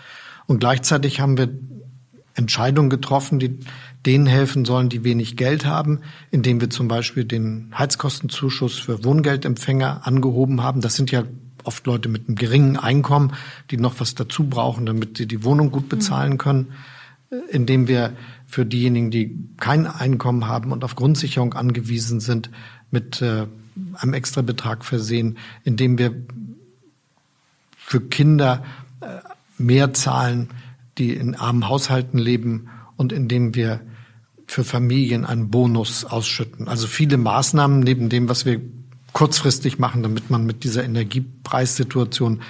Und 0.46 0.60
gleichzeitig 0.60 1.20
haben 1.20 1.38
wir 1.38 1.50
Entscheidungen 2.36 2.90
getroffen, 2.90 3.40
die 3.40 3.60
denen 4.06 4.28
helfen 4.28 4.66
sollen, 4.66 4.90
die 4.90 5.04
wenig 5.04 5.36
Geld 5.36 5.66
haben, 5.66 6.00
indem 6.32 6.62
wir 6.62 6.70
zum 6.70 6.88
Beispiel 6.88 7.26
den 7.26 7.72
Heizkostenzuschuss 7.78 8.78
für 8.78 9.04
Wohngeldempfänger 9.04 10.08
angehoben 10.08 10.64
haben. 10.64 10.82
Das 10.82 10.96
sind 10.96 11.12
ja 11.12 11.24
oft 11.64 11.86
Leute 11.86 12.08
mit 12.08 12.28
einem 12.28 12.36
geringen 12.36 12.78
Einkommen, 12.78 13.34
die 13.72 13.78
noch 13.78 14.00
was 14.00 14.16
dazu 14.16 14.46
brauchen, 14.46 14.86
damit 14.86 15.18
sie 15.18 15.28
die 15.28 15.44
Wohnung 15.44 15.72
gut 15.72 15.90
bezahlen 15.90 16.38
können, 16.38 16.74
indem 17.50 17.88
wir 17.88 18.14
für 18.48 18.66
diejenigen, 18.66 19.12
die 19.12 19.38
kein 19.58 19.86
Einkommen 19.86 20.48
haben 20.48 20.72
und 20.72 20.84
auf 20.84 20.96
Grundsicherung 20.96 21.54
angewiesen 21.54 22.22
sind, 22.22 22.50
mit 22.92 23.22
äh, 23.22 23.46
einem 23.96 24.14
extra 24.14 24.42
Betrag 24.42 24.86
versehen, 24.86 25.38
indem 25.64 25.98
wir 25.98 26.16
für 27.78 28.02
Kinder 28.02 28.64
äh, 29.02 29.20
mehr 29.58 29.94
zahlen, 29.94 30.50
die 30.98 31.14
in 31.14 31.36
armen 31.36 31.68
Haushalten 31.68 32.18
leben 32.18 32.70
und 32.98 33.14
indem 33.14 33.56
wir 33.56 33.82
für 34.50 34.64
Familien 34.64 35.26
einen 35.26 35.50
Bonus 35.50 36.06
ausschütten. 36.06 36.68
Also 36.68 36.88
viele 36.88 37.18
Maßnahmen 37.18 37.82
neben 37.82 38.10
dem, 38.10 38.30
was 38.30 38.46
wir 38.46 38.60
kurzfristig 39.14 39.80
machen, 39.80 40.04
damit 40.04 40.30
man 40.30 40.46
mit 40.46 40.64
dieser 40.64 40.84
Energiepreissituation 40.84 42.42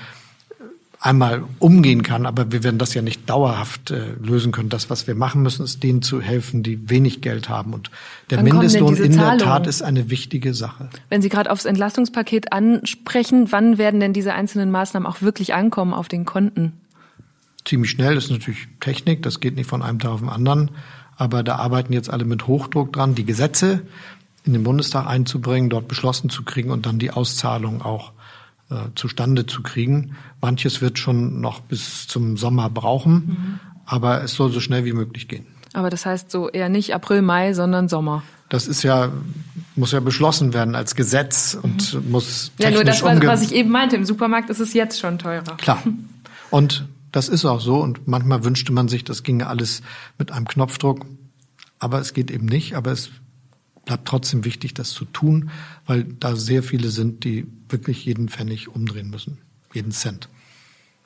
einmal 1.01 1.43
umgehen 1.59 2.03
kann. 2.03 2.25
Aber 2.25 2.51
wir 2.51 2.63
werden 2.63 2.77
das 2.77 2.93
ja 2.93 3.01
nicht 3.01 3.29
dauerhaft 3.29 3.91
äh, 3.91 4.13
lösen 4.21 4.51
können. 4.51 4.69
Das, 4.69 4.89
was 4.89 5.07
wir 5.07 5.15
machen 5.15 5.41
müssen, 5.41 5.63
ist 5.63 5.83
denen 5.83 6.01
zu 6.01 6.21
helfen, 6.21 6.63
die 6.63 6.89
wenig 6.89 7.21
Geld 7.21 7.49
haben. 7.49 7.73
Und 7.73 7.91
der 8.29 8.39
Wann 8.39 8.45
Mindestlohn 8.45 8.95
in 8.95 9.17
der 9.17 9.37
Tat 9.37 9.67
ist 9.67 9.81
eine 9.81 10.09
wichtige 10.09 10.53
Sache. 10.53 10.89
Wenn 11.09 11.21
Sie 11.21 11.29
gerade 11.29 11.51
aufs 11.51 11.65
Entlastungspaket 11.65 12.51
ansprechen, 12.51 13.51
wann 13.51 13.77
werden 13.77 13.99
denn 13.99 14.13
diese 14.13 14.33
einzelnen 14.33 14.71
Maßnahmen 14.71 15.07
auch 15.07 15.21
wirklich 15.21 15.53
ankommen 15.53 15.93
auf 15.93 16.07
den 16.07 16.25
Konten? 16.25 16.73
ziemlich 17.65 17.91
schnell. 17.91 18.15
Das 18.15 18.25
ist 18.25 18.31
natürlich 18.31 18.67
Technik, 18.79 19.21
das 19.23 19.39
geht 19.39 19.55
nicht 19.55 19.69
von 19.69 19.81
einem 19.81 19.99
Tag 19.99 20.11
auf 20.11 20.19
den 20.19 20.29
anderen. 20.29 20.71
Aber 21.19 21.43
da 21.43 21.57
arbeiten 21.57 21.91
jetzt 21.91 22.09
alle 22.09 22.23
mit 22.23 22.47
Hochdruck 22.47 22.93
dran, 22.93 23.13
die 23.13 23.25
Gesetze 23.25 23.81
in 24.45 24.53
den 24.53 24.63
Bundestag 24.63 25.05
einzubringen, 25.05 25.69
dort 25.69 25.89
beschlossen 25.89 26.29
zu 26.29 26.43
kriegen 26.43 26.71
und 26.71 26.85
dann 26.85 26.97
die 26.97 27.11
Auszahlung 27.11 27.81
auch 27.81 28.13
äh, 28.71 28.75
zustande 28.95 29.45
zu 29.45 29.61
kriegen. 29.61 30.15
Manches 30.41 30.81
wird 30.81 30.97
schon 30.97 31.41
noch 31.41 31.59
bis 31.59 32.07
zum 32.07 32.37
Sommer 32.37 32.69
brauchen, 32.69 33.13
mhm. 33.13 33.59
aber 33.85 34.23
es 34.23 34.33
soll 34.33 34.49
so 34.49 34.61
schnell 34.61 34.85
wie 34.85 34.93
möglich 34.93 35.27
gehen. 35.27 35.45
Aber 35.73 35.89
das 35.89 36.05
heißt 36.05 36.31
so 36.31 36.49
eher 36.49 36.69
nicht 36.69 36.95
April, 36.95 37.21
Mai, 37.21 37.53
sondern 37.53 37.89
Sommer. 37.89 38.23
Das 38.47 38.65
ist 38.67 38.81
ja 38.81 39.11
muss 39.75 39.91
ja 39.91 39.99
beschlossen 39.99 40.53
werden 40.53 40.73
als 40.73 40.95
Gesetz 40.95 41.57
und 41.61 41.93
mhm. 41.93 42.11
muss 42.11 42.51
technisch 42.57 42.63
Ja, 42.63 42.71
nur 42.71 42.83
das, 42.85 43.03
was 43.03 43.41
ich 43.41 43.53
eben 43.53 43.71
meinte. 43.71 43.97
Im 43.97 44.05
Supermarkt 44.05 44.49
ist 44.49 44.59
es 44.59 44.73
jetzt 44.73 44.99
schon 44.99 45.19
teurer. 45.19 45.57
Klar. 45.57 45.83
Und 46.49 46.85
das 47.11 47.29
ist 47.29 47.45
auch 47.45 47.61
so. 47.61 47.77
Und 47.77 48.07
manchmal 48.07 48.43
wünschte 48.43 48.71
man 48.71 48.87
sich, 48.87 49.03
das 49.03 49.23
ginge 49.23 49.47
alles 49.47 49.81
mit 50.17 50.31
einem 50.31 50.47
Knopfdruck. 50.47 51.05
Aber 51.79 51.99
es 51.99 52.13
geht 52.13 52.31
eben 52.31 52.45
nicht. 52.45 52.75
Aber 52.75 52.91
es 52.91 53.09
bleibt 53.85 54.07
trotzdem 54.07 54.45
wichtig, 54.45 54.73
das 54.75 54.91
zu 54.91 55.05
tun, 55.05 55.49
weil 55.87 56.03
da 56.03 56.35
sehr 56.35 56.61
viele 56.61 56.89
sind, 56.89 57.23
die 57.23 57.47
wirklich 57.69 58.05
jeden 58.05 58.29
Pfennig 58.29 58.67
umdrehen 58.67 59.09
müssen, 59.09 59.39
jeden 59.73 59.91
Cent. 59.91 60.29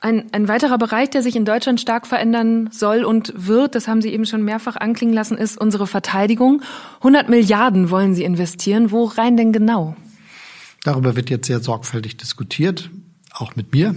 Ein, 0.00 0.26
ein 0.32 0.48
weiterer 0.48 0.76
Bereich, 0.76 1.08
der 1.08 1.22
sich 1.22 1.34
in 1.34 1.46
Deutschland 1.46 1.80
stark 1.80 2.06
verändern 2.06 2.68
soll 2.70 3.04
und 3.04 3.32
wird, 3.34 3.74
das 3.74 3.88
haben 3.88 4.02
Sie 4.02 4.10
eben 4.10 4.26
schon 4.26 4.44
mehrfach 4.44 4.76
anklingen 4.76 5.14
lassen, 5.14 5.38
ist 5.38 5.58
unsere 5.58 5.86
Verteidigung. 5.86 6.60
100 6.98 7.30
Milliarden 7.30 7.88
wollen 7.88 8.14
Sie 8.14 8.22
investieren. 8.22 8.90
Wo 8.90 9.04
rein 9.04 9.38
denn 9.38 9.52
genau? 9.54 9.96
Darüber 10.82 11.16
wird 11.16 11.30
jetzt 11.30 11.46
sehr 11.46 11.60
sorgfältig 11.60 12.18
diskutiert, 12.18 12.90
auch 13.32 13.56
mit 13.56 13.72
mir. 13.72 13.94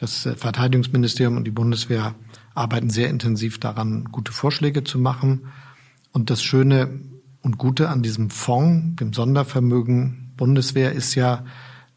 Das 0.00 0.24
äh, 0.24 0.34
Verteidigungsministerium 0.34 1.36
und 1.36 1.44
die 1.44 1.50
Bundeswehr 1.50 2.14
arbeiten 2.54 2.90
sehr 2.90 3.10
intensiv 3.10 3.60
daran, 3.60 4.04
gute 4.10 4.32
Vorschläge 4.32 4.82
zu 4.82 4.98
machen. 4.98 5.42
Und 6.12 6.30
das 6.30 6.42
Schöne 6.42 7.00
und 7.42 7.58
Gute 7.58 7.90
an 7.90 8.02
diesem 8.02 8.30
Fonds, 8.30 8.96
dem 8.96 9.12
Sondervermögen 9.12 10.32
Bundeswehr, 10.36 10.92
ist 10.92 11.14
ja, 11.14 11.44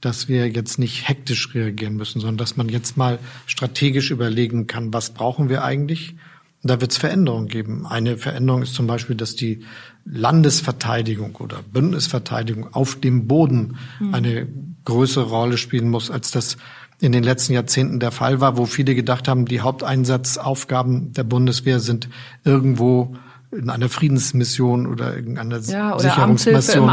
dass 0.01 0.27
wir 0.27 0.49
jetzt 0.49 0.79
nicht 0.79 1.07
hektisch 1.07 1.55
reagieren 1.55 1.95
müssen, 1.95 2.19
sondern 2.19 2.37
dass 2.37 2.57
man 2.57 2.67
jetzt 2.67 2.97
mal 2.97 3.19
strategisch 3.45 4.11
überlegen 4.11 4.67
kann, 4.67 4.93
was 4.93 5.13
brauchen 5.13 5.47
wir 5.47 5.63
eigentlich? 5.63 6.15
Und 6.61 6.69
da 6.69 6.81
wird 6.81 6.91
es 6.91 6.97
Veränderungen 6.97 7.47
geben. 7.47 7.85
Eine 7.85 8.17
Veränderung 8.17 8.61
ist 8.61 8.73
zum 8.73 8.85
Beispiel, 8.85 9.15
dass 9.15 9.35
die 9.35 9.65
Landesverteidigung 10.05 11.35
oder 11.37 11.61
Bündnisverteidigung 11.61 12.73
auf 12.73 12.99
dem 12.99 13.27
Boden 13.27 13.77
mhm. 13.99 14.13
eine 14.13 14.47
größere 14.85 15.25
Rolle 15.25 15.57
spielen 15.57 15.89
muss, 15.89 16.11
als 16.11 16.31
das 16.31 16.57
in 17.03 17.11
den 17.11 17.23
letzten 17.23 17.51
Jahrzehnten 17.51 17.99
der 17.99 18.11
Fall 18.11 18.39
war, 18.39 18.57
wo 18.57 18.65
viele 18.65 18.95
gedacht 18.95 19.27
haben, 19.27 19.45
die 19.45 19.59
Haupteinsatzaufgaben 19.59 21.11
der 21.11 21.25
Bundeswehr 21.25 21.81
sind 21.81 22.07
irgendwo 22.45 23.17
in 23.51 23.69
einer 23.69 23.89
Friedensmission 23.89 24.87
oder 24.87 25.13
irgendeiner 25.13 25.59
ja, 25.59 25.93
oder 25.93 25.99
Sicherungsmission 25.99 26.89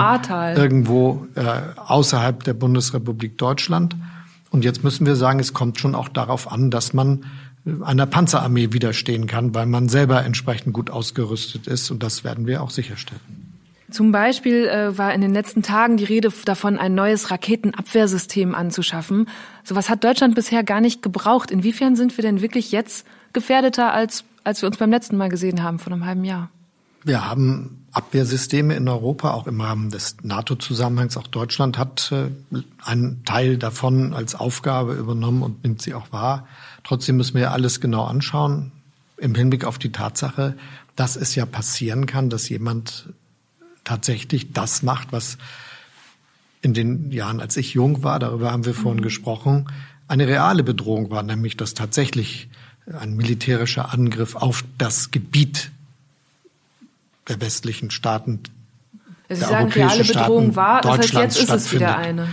irgendwo 0.57 1.27
äh, 1.37 1.45
außerhalb 1.77 2.43
der 2.43 2.55
Bundesrepublik 2.55 3.39
Deutschland. 3.39 3.95
Und 4.51 4.65
jetzt 4.65 4.83
müssen 4.83 5.07
wir 5.07 5.15
sagen, 5.15 5.39
es 5.39 5.55
kommt 5.55 5.79
schon 5.79 5.95
auch 5.95 6.09
darauf 6.09 6.51
an, 6.51 6.73
dass 6.73 6.93
man 6.93 7.25
einer 7.81 8.07
Panzerarmee 8.07 8.73
widerstehen 8.73 9.29
kann, 9.29 9.55
weil 9.55 9.67
man 9.67 9.89
selber 9.89 10.25
entsprechend 10.25 10.73
gut 10.73 10.91
ausgerüstet 10.91 11.69
ist. 11.69 11.91
Und 11.93 12.03
das 12.03 12.25
werden 12.25 12.49
wir 12.49 12.63
auch 12.63 12.71
sicherstellen. 12.71 13.50
Zum 13.91 14.13
Beispiel 14.13 14.67
äh, 14.67 14.97
war 14.97 15.13
in 15.15 15.21
den 15.21 15.33
letzten 15.33 15.63
Tagen 15.63 15.97
die 15.97 16.05
Rede 16.05 16.33
davon, 16.45 16.79
ein 16.79 16.95
neues 16.95 17.31
Raketenabwehrsystem 17.31 18.55
anzuschaffen. 18.55 19.29
Sowas 19.65 19.89
hat 19.89 20.05
Deutschland 20.05 20.35
bisher 20.35 20.63
gar 20.65 20.81
nicht 20.81 21.03
gebraucht. 21.03 21.51
Inwiefern 21.51 21.97
sind 21.97 22.17
wir 22.17 22.23
denn 22.23 22.41
wirklich 22.41 22.73
jetzt 22.73 23.07
gefährdeter, 23.33 23.93
als, 23.93 24.25
als 24.45 24.63
wir 24.63 24.69
uns 24.69 24.77
beim 24.77 24.91
letzten 24.91 25.17
Mal 25.17 25.29
gesehen 25.29 25.63
haben, 25.63 25.79
vor 25.79 25.93
einem 25.93 26.05
halben 26.05 26.25
Jahr? 26.25 26.51
Wir 27.03 27.27
haben 27.29 27.87
Abwehrsysteme 27.93 28.77
in 28.77 28.87
Europa, 28.87 29.31
auch 29.33 29.47
im 29.47 29.61
Rahmen 29.61 29.91
des 29.91 30.17
NATO-Zusammenhangs. 30.23 31.17
Auch 31.17 31.27
Deutschland 31.27 31.79
hat 31.79 32.13
äh, 32.13 32.31
einen 32.85 33.25
Teil 33.25 33.57
davon 33.57 34.13
als 34.13 34.35
Aufgabe 34.35 34.95
übernommen 34.95 35.43
und 35.43 35.65
nimmt 35.65 35.81
sie 35.83 35.95
auch 35.95 36.13
wahr. 36.13 36.47
Trotzdem 36.85 37.17
müssen 37.17 37.37
wir 37.37 37.53
alles 37.53 37.81
genau 37.81 38.05
anschauen 38.05 38.73
im 39.17 39.35
Hinblick 39.35 39.65
auf 39.65 39.79
die 39.79 39.93
Tatsache, 39.93 40.57
dass 40.97 41.17
es 41.17 41.35
ja 41.35 41.47
passieren 41.47 42.07
kann, 42.07 42.31
dass 42.31 42.49
jemand 42.49 43.09
tatsächlich 43.91 44.53
das 44.53 44.85
macht, 44.85 45.11
was 45.11 45.37
in 46.63 46.75
den 46.75 47.11
Jahren, 47.11 47.41
als 47.41 47.57
ich 47.57 47.75
jung 47.75 48.05
war, 48.05 48.21
darüber 48.21 48.53
haben 48.53 48.65
wir 48.65 48.75
vorhin 48.75 49.01
mhm. 49.01 49.05
gesprochen, 49.05 49.67
eine 50.07 50.29
reale 50.29 50.63
Bedrohung 50.63 51.11
war, 51.11 51.25
nämlich 51.25 51.57
dass 51.57 51.75
tatsächlich 51.75 52.49
ein 53.01 53.17
militärischer 53.17 53.93
Angriff 53.93 54.37
auf 54.37 54.65
das 54.79 55.11
Gebiet 55.11 55.73
der 57.29 57.41
westlichen 57.41 57.91
Staaten, 57.91 58.41
Sie 59.29 59.37
der 59.37 59.49
sagen, 59.49 59.73
reale 59.73 60.05
Bedrohung 60.05 60.55
war, 60.55 60.81
das 60.83 60.99
heißt, 60.99 61.15
jetzt 61.15 61.39
ist 61.39 61.51
es 61.51 61.73
wieder 61.73 61.97
eine. 61.97 62.29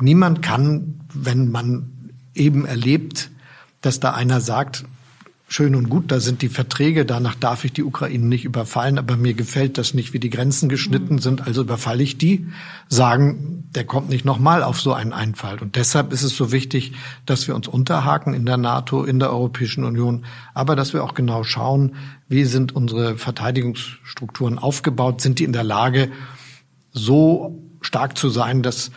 Niemand 0.00 0.42
kann, 0.42 1.00
wenn 1.12 1.50
man 1.50 1.90
eben 2.34 2.64
erlebt, 2.64 3.30
dass 3.82 4.00
da 4.00 4.12
einer 4.12 4.40
sagt, 4.40 4.84
schön 5.48 5.74
und 5.74 5.88
gut, 5.88 6.12
da 6.12 6.20
sind 6.20 6.42
die 6.42 6.50
Verträge, 6.50 7.06
danach 7.06 7.34
darf 7.34 7.64
ich 7.64 7.72
die 7.72 7.82
Ukraine 7.82 8.26
nicht 8.26 8.44
überfallen, 8.44 8.98
aber 8.98 9.16
mir 9.16 9.32
gefällt 9.32 9.78
das 9.78 9.94
nicht, 9.94 10.12
wie 10.12 10.20
die 10.20 10.28
Grenzen 10.28 10.68
geschnitten 10.68 11.14
mhm. 11.14 11.20
sind, 11.20 11.46
also 11.46 11.62
überfalle 11.62 12.02
ich 12.02 12.18
die, 12.18 12.46
sagen, 12.88 13.64
der 13.74 13.84
kommt 13.84 14.10
nicht 14.10 14.26
nochmal 14.26 14.62
auf 14.62 14.78
so 14.78 14.92
einen 14.92 15.14
Einfall. 15.14 15.58
Und 15.58 15.76
deshalb 15.76 16.12
ist 16.12 16.22
es 16.22 16.36
so 16.36 16.52
wichtig, 16.52 16.92
dass 17.24 17.48
wir 17.48 17.54
uns 17.54 17.66
unterhaken 17.66 18.34
in 18.34 18.44
der 18.44 18.58
NATO, 18.58 19.04
in 19.04 19.18
der 19.18 19.30
Europäischen 19.30 19.84
Union, 19.84 20.26
aber 20.52 20.76
dass 20.76 20.92
wir 20.92 21.02
auch 21.02 21.14
genau 21.14 21.44
schauen, 21.44 21.96
wie 22.28 22.44
sind 22.44 22.76
unsere 22.76 23.16
Verteidigungsstrukturen 23.16 24.58
aufgebaut, 24.58 25.22
sind 25.22 25.38
die 25.38 25.44
in 25.44 25.54
der 25.54 25.64
Lage, 25.64 26.10
so 26.92 27.58
stark 27.80 28.18
zu 28.18 28.28
sein, 28.28 28.62
dass 28.62 28.90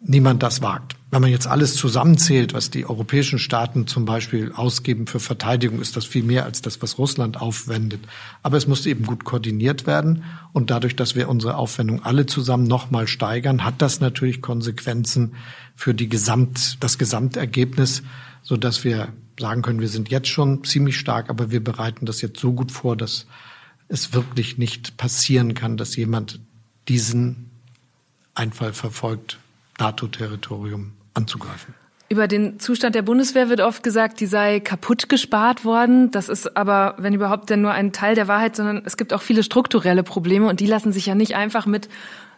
niemand 0.00 0.42
das 0.42 0.62
wagt. 0.62 0.96
Wenn 1.12 1.22
man 1.22 1.32
jetzt 1.32 1.48
alles 1.48 1.74
zusammenzählt, 1.74 2.54
was 2.54 2.70
die 2.70 2.86
europäischen 2.86 3.40
Staaten 3.40 3.88
zum 3.88 4.04
Beispiel 4.04 4.52
ausgeben 4.54 5.08
für 5.08 5.18
Verteidigung, 5.18 5.80
ist 5.80 5.96
das 5.96 6.04
viel 6.04 6.22
mehr 6.22 6.44
als 6.44 6.62
das, 6.62 6.80
was 6.82 6.98
Russland 6.98 7.40
aufwendet. 7.40 8.00
Aber 8.44 8.56
es 8.56 8.68
muss 8.68 8.86
eben 8.86 9.04
gut 9.04 9.24
koordiniert 9.24 9.88
werden. 9.88 10.22
Und 10.52 10.70
dadurch, 10.70 10.94
dass 10.94 11.16
wir 11.16 11.28
unsere 11.28 11.56
Aufwendung 11.56 12.04
alle 12.04 12.26
zusammen 12.26 12.62
nochmal 12.62 13.08
steigern, 13.08 13.64
hat 13.64 13.82
das 13.82 13.98
natürlich 13.98 14.40
Konsequenzen 14.40 15.34
für 15.74 15.94
die 15.94 16.08
Gesamt, 16.08 16.76
das 16.78 16.96
Gesamtergebnis, 16.96 18.04
so 18.42 18.56
dass 18.56 18.84
wir 18.84 19.08
sagen 19.36 19.62
können, 19.62 19.80
wir 19.80 19.88
sind 19.88 20.10
jetzt 20.10 20.28
schon 20.28 20.62
ziemlich 20.62 20.96
stark, 20.96 21.28
aber 21.28 21.50
wir 21.50 21.64
bereiten 21.64 22.06
das 22.06 22.20
jetzt 22.20 22.38
so 22.38 22.52
gut 22.52 22.70
vor, 22.70 22.96
dass 22.96 23.26
es 23.88 24.12
wirklich 24.12 24.58
nicht 24.58 24.96
passieren 24.96 25.54
kann, 25.54 25.76
dass 25.76 25.96
jemand 25.96 26.38
diesen 26.86 27.50
Einfall 28.34 28.72
verfolgt, 28.72 29.40
NATO-Territorium 29.80 30.92
anzugreifen. 31.14 31.74
Über 32.08 32.26
den 32.26 32.58
Zustand 32.58 32.96
der 32.96 33.02
Bundeswehr 33.02 33.48
wird 33.48 33.60
oft 33.60 33.84
gesagt, 33.84 34.18
die 34.18 34.26
sei 34.26 34.58
kaputt 34.58 35.08
gespart 35.08 35.64
worden. 35.64 36.10
Das 36.10 36.28
ist 36.28 36.56
aber, 36.56 36.96
wenn 36.98 37.14
überhaupt, 37.14 37.50
denn 37.50 37.62
nur 37.62 37.70
ein 37.70 37.92
Teil 37.92 38.16
der 38.16 38.26
Wahrheit, 38.26 38.56
sondern 38.56 38.82
es 38.84 38.96
gibt 38.96 39.12
auch 39.12 39.22
viele 39.22 39.44
strukturelle 39.44 40.02
Probleme 40.02 40.48
und 40.48 40.58
die 40.58 40.66
lassen 40.66 40.92
sich 40.92 41.06
ja 41.06 41.14
nicht 41.14 41.36
einfach 41.36 41.66
mit 41.66 41.88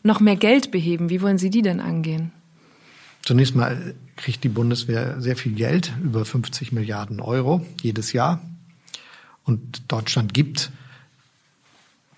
noch 0.02 0.20
mehr 0.20 0.36
Geld 0.36 0.72
beheben. 0.72 1.08
Wie 1.08 1.22
wollen 1.22 1.38
Sie 1.38 1.48
die 1.48 1.62
denn 1.62 1.80
angehen? 1.80 2.32
Zunächst 3.22 3.54
mal 3.54 3.94
kriegt 4.16 4.44
die 4.44 4.50
Bundeswehr 4.50 5.20
sehr 5.20 5.36
viel 5.36 5.52
Geld, 5.52 5.92
über 6.02 6.26
50 6.26 6.72
Milliarden 6.72 7.20
Euro 7.20 7.64
jedes 7.80 8.12
Jahr. 8.12 8.42
Und 9.44 9.90
Deutschland 9.90 10.34
gibt 10.34 10.70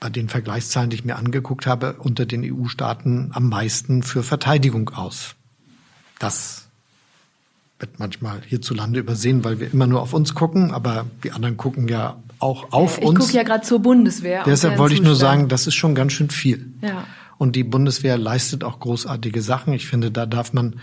bei 0.01 0.11
den 0.11 0.29
Vergleichszahlen, 0.29 0.91
die 0.91 0.97
ich 0.97 1.05
mir 1.05 1.17
angeguckt 1.17 1.67
habe, 1.67 1.95
unter 1.99 2.27
den 2.27 2.43
EU-Staaten 2.45 3.31
am 3.33 3.49
meisten 3.49 4.03
für 4.03 4.23
Verteidigung 4.23 4.91
aus. 4.91 5.37
Das 6.25 6.69
wird 7.79 7.99
manchmal 7.99 8.41
hierzulande 8.47 8.99
übersehen, 8.99 9.45
weil 9.45 9.61
wir 9.61 9.71
immer 9.71 9.87
nur 9.87 10.01
auf 10.01 10.15
uns 10.15 10.35
gucken, 10.35 10.71
aber 10.71 11.05
die 11.23 11.33
anderen 11.33 11.59
gucken 11.59 11.87
ja 11.87 12.17
auch 12.39 12.73
auf 12.73 12.97
ich 12.97 13.05
uns. 13.05 13.19
Ich 13.19 13.27
gucke 13.27 13.37
ja 13.37 13.43
gerade 13.43 13.63
zur 13.63 13.81
Bundeswehr. 13.81 14.43
Deshalb 14.47 14.79
wollte 14.79 14.95
ich 14.95 15.03
nur 15.03 15.17
sagen, 15.17 15.49
das 15.49 15.67
ist 15.67 15.75
schon 15.75 15.95
ganz 15.95 16.13
schön 16.13 16.31
viel. 16.31 16.73
Ja. 16.81 17.05
Und 17.37 17.57
die 17.57 17.63
Bundeswehr 17.63 18.17
leistet 18.17 18.65
auch 18.65 18.81
großartige 18.81 19.43
Sachen. 19.43 19.75
Ich 19.75 19.87
finde, 19.87 20.11
da 20.11 20.25
darf 20.25 20.55
man 20.55 20.77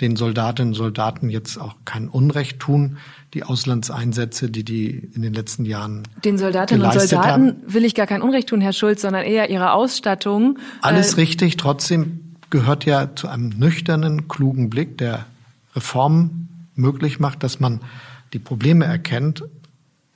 den 0.00 0.16
Soldatinnen 0.16 0.72
und 0.72 0.78
Soldaten 0.78 1.28
jetzt 1.28 1.58
auch 1.58 1.74
kein 1.84 2.08
Unrecht 2.08 2.58
tun. 2.58 2.96
Die 3.34 3.42
Auslandseinsätze, 3.42 4.50
die 4.50 4.64
die 4.64 5.10
in 5.14 5.20
den 5.20 5.34
letzten 5.34 5.66
Jahren 5.66 6.04
Den 6.24 6.38
Soldatinnen 6.38 6.86
und 6.86 6.92
Soldaten 6.92 7.48
haben. 7.48 7.56
will 7.66 7.84
ich 7.84 7.94
gar 7.94 8.06
kein 8.06 8.22
Unrecht 8.22 8.48
tun, 8.48 8.62
Herr 8.62 8.72
Schulz, 8.72 9.02
sondern 9.02 9.24
eher 9.24 9.50
ihre 9.50 9.72
Ausstattung. 9.72 10.58
Alles 10.80 11.14
äh, 11.14 11.16
richtig. 11.16 11.58
Trotzdem 11.58 12.25
gehört 12.50 12.84
ja 12.84 13.14
zu 13.14 13.28
einem 13.28 13.50
nüchternen, 13.50 14.28
klugen 14.28 14.70
Blick, 14.70 14.98
der 14.98 15.26
Reformen 15.74 16.68
möglich 16.74 17.20
macht, 17.20 17.42
dass 17.42 17.60
man 17.60 17.80
die 18.32 18.38
Probleme 18.38 18.84
erkennt, 18.84 19.44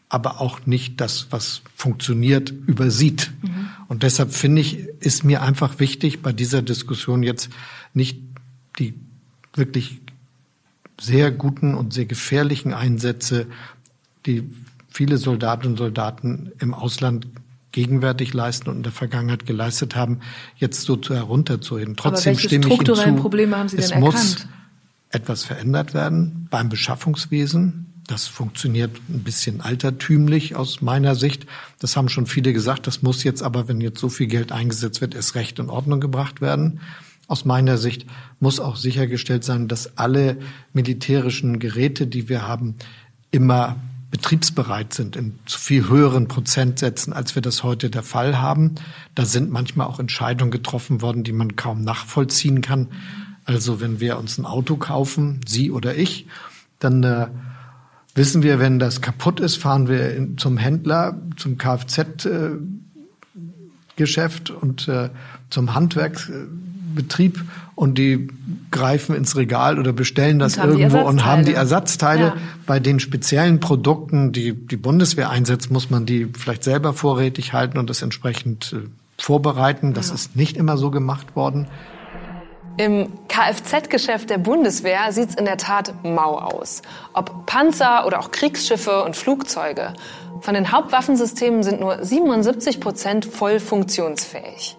aber 0.09 0.41
auch 0.41 0.67
nicht 0.67 1.01
das, 1.01 1.29
was 1.31 1.63
funktioniert, 1.77 2.51
übersieht. 2.51 3.33
Mhm. 3.43 3.69
Und 3.89 4.03
deshalb 4.03 4.33
finde 4.33 4.61
ich, 4.61 4.79
ist 5.01 5.25
mir 5.25 5.43
einfach 5.43 5.79
wichtig, 5.79 6.23
bei 6.23 6.33
dieser 6.33 6.63
Diskussion 6.63 7.23
jetzt 7.23 7.51
nicht 7.95 8.19
die 8.79 8.95
wirklich 9.55 10.01
sehr 11.01 11.31
guten 11.31 11.75
und 11.75 11.93
sehr 11.93 12.05
gefährlichen 12.05 12.73
Einsätze, 12.75 13.47
die 14.27 14.51
viele 14.89 15.17
Soldatinnen 15.19 15.73
und 15.73 15.79
Soldaten 15.79 16.53
im 16.59 16.75
Ausland 16.75 17.27
gegenwärtig 17.73 18.35
leisten 18.35 18.69
und 18.69 18.79
in 18.79 18.83
der 18.83 18.93
Vergangenheit 18.93 19.47
geleistet 19.47 19.95
haben, 19.97 20.21
jetzt 20.57 20.83
so 20.83 20.97
zu 20.97 21.15
herunterzuheben. 21.15 21.97
Trotzdem 21.97 22.33
Aber 22.33 22.41
stimme 22.41 22.67
ich 22.67 22.81
Ihnen 22.81 22.97
zu, 22.97 23.15
Probleme 23.17 23.57
haben 23.57 23.69
Sie 23.69 23.77
es 23.77 23.89
denn 23.89 24.01
muss 24.01 24.15
erkannt? 24.15 24.49
etwas 25.11 25.45
verändert 25.45 25.95
werden 25.95 26.49
beim 26.51 26.69
Beschaffungswesen. 26.69 27.87
Das 28.07 28.27
funktioniert 28.27 28.97
ein 29.09 29.23
bisschen 29.23 29.61
altertümlich 29.61 30.57
aus 30.57 30.81
meiner 30.81 31.15
Sicht. 31.15 31.47
Das 31.79 31.97
haben 31.97 32.09
schon 32.09 32.27
viele 32.27 32.53
gesagt. 32.53 32.89
Das 32.89 33.03
muss 33.03 33.23
jetzt 33.23 33.43
aber, 33.43 33.69
wenn 33.69 33.81
jetzt 33.81 34.01
so 34.01 34.09
viel 34.09 34.27
Geld 34.27 34.51
eingesetzt 34.51 35.01
wird, 35.01 35.15
erst 35.15 35.37
recht 35.37 35.61
in 35.61 35.71
Ordnung 35.71 36.01
gebracht 36.01 36.41
werden. 36.41 36.81
aus 37.29 37.45
meiner 37.45 37.79
Sicht 37.79 38.07
muss 38.41 38.59
auch 38.59 38.75
sichergestellt 38.75 39.45
sein, 39.45 39.69
dass 39.69 39.97
alle 39.97 40.39
militärischen 40.73 41.61
Geräte, 41.61 42.09
die 42.09 42.29
wir 42.29 42.49
haben, 42.49 42.75
immer 43.31 43.77
betriebsbereit 44.11 44.93
sind 44.93 45.17
in 45.17 45.39
viel 45.47 45.89
höheren 45.89 46.27
Prozentsätzen, 46.27 47.13
als 47.13 47.37
wir 47.37 47.43
das 47.43 47.63
heute 47.63 47.91
der 47.91 48.03
Fall 48.03 48.39
haben. 48.39 48.75
Da 49.15 49.25
sind 49.25 49.51
manchmal 49.51 49.87
auch 49.87 50.01
Entscheidungen 50.01 50.51
getroffen 50.51 51.01
worden, 51.01 51.23
die 51.23 51.33
man 51.33 51.55
kaum 51.57 51.83
nachvollziehen 51.83 52.61
kann. 52.61 52.89
Also 53.45 53.81
wenn 53.81 54.01
wir 54.01 54.19
uns 54.19 54.37
ein 54.39 54.47
Auto 54.47 54.77
kaufen, 54.77 55.41
Sie 55.47 55.71
oder 55.71 55.97
ich, 55.97 56.27
dann 56.81 57.05
äh, 57.05 57.29
wissen 58.15 58.43
wir, 58.43 58.59
wenn 58.59 58.81
das 58.81 59.01
kaputt 59.01 59.41
ist, 59.41 59.57
fahren 59.57 59.89
wir 59.89 60.15
in, 60.15 60.37
zum 60.39 60.57
Händler, 60.57 61.21
zum 61.37 61.57
Kfz-Geschäft 61.57 64.51
äh, 64.51 64.53
und 64.53 64.89
äh, 64.89 65.11
zum 65.51 65.75
Handwerksbetrieb 65.75 67.45
und 67.81 67.97
die 67.97 68.29
greifen 68.71 69.17
ins 69.17 69.37
Regal 69.37 69.79
oder 69.79 69.95
bestellen 69.95 70.39
das 70.39 70.59
irgendwo 70.59 70.99
und 70.99 71.25
haben 71.25 71.47
die 71.47 71.55
Ersatzteile. 71.55 72.23
Ja. 72.25 72.37
Bei 72.67 72.79
den 72.79 73.01
speziellen 73.01 73.59
Produkten, 73.59 74.33
die 74.33 74.53
die 74.53 74.77
Bundeswehr 74.77 75.31
einsetzt, 75.31 75.71
muss 75.71 75.89
man 75.89 76.05
die 76.05 76.27
vielleicht 76.27 76.63
selber 76.63 76.93
vorrätig 76.93 77.55
halten 77.55 77.79
und 77.79 77.89
das 77.89 78.03
entsprechend 78.03 78.75
äh, 78.75 78.87
vorbereiten. 79.17 79.95
Das 79.95 80.09
ja. 80.09 80.15
ist 80.15 80.37
nicht 80.37 80.59
immer 80.59 80.77
so 80.77 80.91
gemacht 80.91 81.35
worden. 81.35 81.69
Im 82.77 83.09
Kfz-Geschäft 83.29 84.29
der 84.29 84.37
Bundeswehr 84.37 85.11
sieht 85.11 85.31
es 85.31 85.35
in 85.37 85.47
der 85.47 85.57
Tat 85.57 86.05
mau 86.05 86.37
aus. 86.37 86.83
Ob 87.15 87.47
Panzer 87.47 88.07
oder 88.07 88.21
auch 88.21 88.31
Kriegsschiffe 88.31 89.05
und 89.05 89.17
Flugzeuge. 89.17 89.95
Von 90.43 90.53
den 90.53 90.71
Hauptwaffensystemen 90.71 91.63
sind 91.63 91.81
nur 91.81 92.05
77 92.05 92.79
Prozent 92.79 93.25
voll 93.25 93.59
funktionsfähig. 93.59 94.77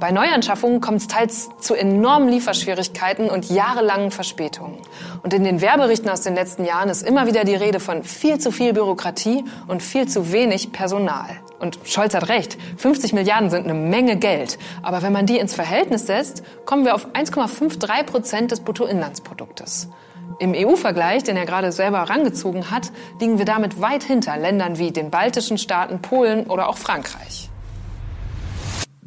Bei 0.00 0.12
Neuanschaffungen 0.12 0.80
kommt 0.80 1.00
es 1.00 1.08
teils 1.08 1.48
zu 1.58 1.74
enormen 1.74 2.28
Lieferschwierigkeiten 2.28 3.28
und 3.28 3.50
jahrelangen 3.50 4.12
Verspätungen. 4.12 4.78
Und 5.24 5.34
in 5.34 5.42
den 5.42 5.60
Werberichten 5.60 6.08
aus 6.08 6.20
den 6.20 6.36
letzten 6.36 6.64
Jahren 6.64 6.88
ist 6.88 7.02
immer 7.02 7.26
wieder 7.26 7.42
die 7.42 7.56
Rede 7.56 7.80
von 7.80 8.04
viel 8.04 8.38
zu 8.38 8.52
viel 8.52 8.72
Bürokratie 8.72 9.44
und 9.66 9.82
viel 9.82 10.06
zu 10.06 10.30
wenig 10.30 10.70
Personal. 10.70 11.28
Und 11.58 11.80
Scholz 11.82 12.14
hat 12.14 12.28
recht, 12.28 12.56
50 12.76 13.12
Milliarden 13.12 13.50
sind 13.50 13.64
eine 13.64 13.74
Menge 13.74 14.16
Geld. 14.16 14.58
Aber 14.82 15.02
wenn 15.02 15.12
man 15.12 15.26
die 15.26 15.38
ins 15.38 15.54
Verhältnis 15.54 16.06
setzt, 16.06 16.44
kommen 16.64 16.84
wir 16.84 16.94
auf 16.94 17.08
1,53 17.14 18.04
Prozent 18.04 18.50
des 18.52 18.60
Bruttoinlandsproduktes. 18.60 19.88
Im 20.38 20.54
EU-Vergleich, 20.54 21.24
den 21.24 21.36
er 21.36 21.46
gerade 21.46 21.72
selber 21.72 21.98
herangezogen 21.98 22.70
hat, 22.70 22.92
liegen 23.20 23.38
wir 23.38 23.46
damit 23.46 23.80
weit 23.80 24.04
hinter 24.04 24.36
Ländern 24.36 24.78
wie 24.78 24.92
den 24.92 25.10
baltischen 25.10 25.58
Staaten, 25.58 26.00
Polen 26.00 26.46
oder 26.46 26.68
auch 26.68 26.78
Frankreich 26.78 27.47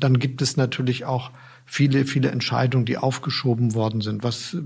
dann 0.04 0.20
gibt 0.20 0.41
es 0.41 0.58
natürlich 0.58 1.06
auch 1.06 1.32
viele, 1.66 2.06
viele 2.06 2.32
Entscheidungen, 2.32 2.86
die 2.86 2.97
aufgeschoben 2.97 3.74
worden 3.74 4.02
sind, 4.02 4.24
was 4.24 4.58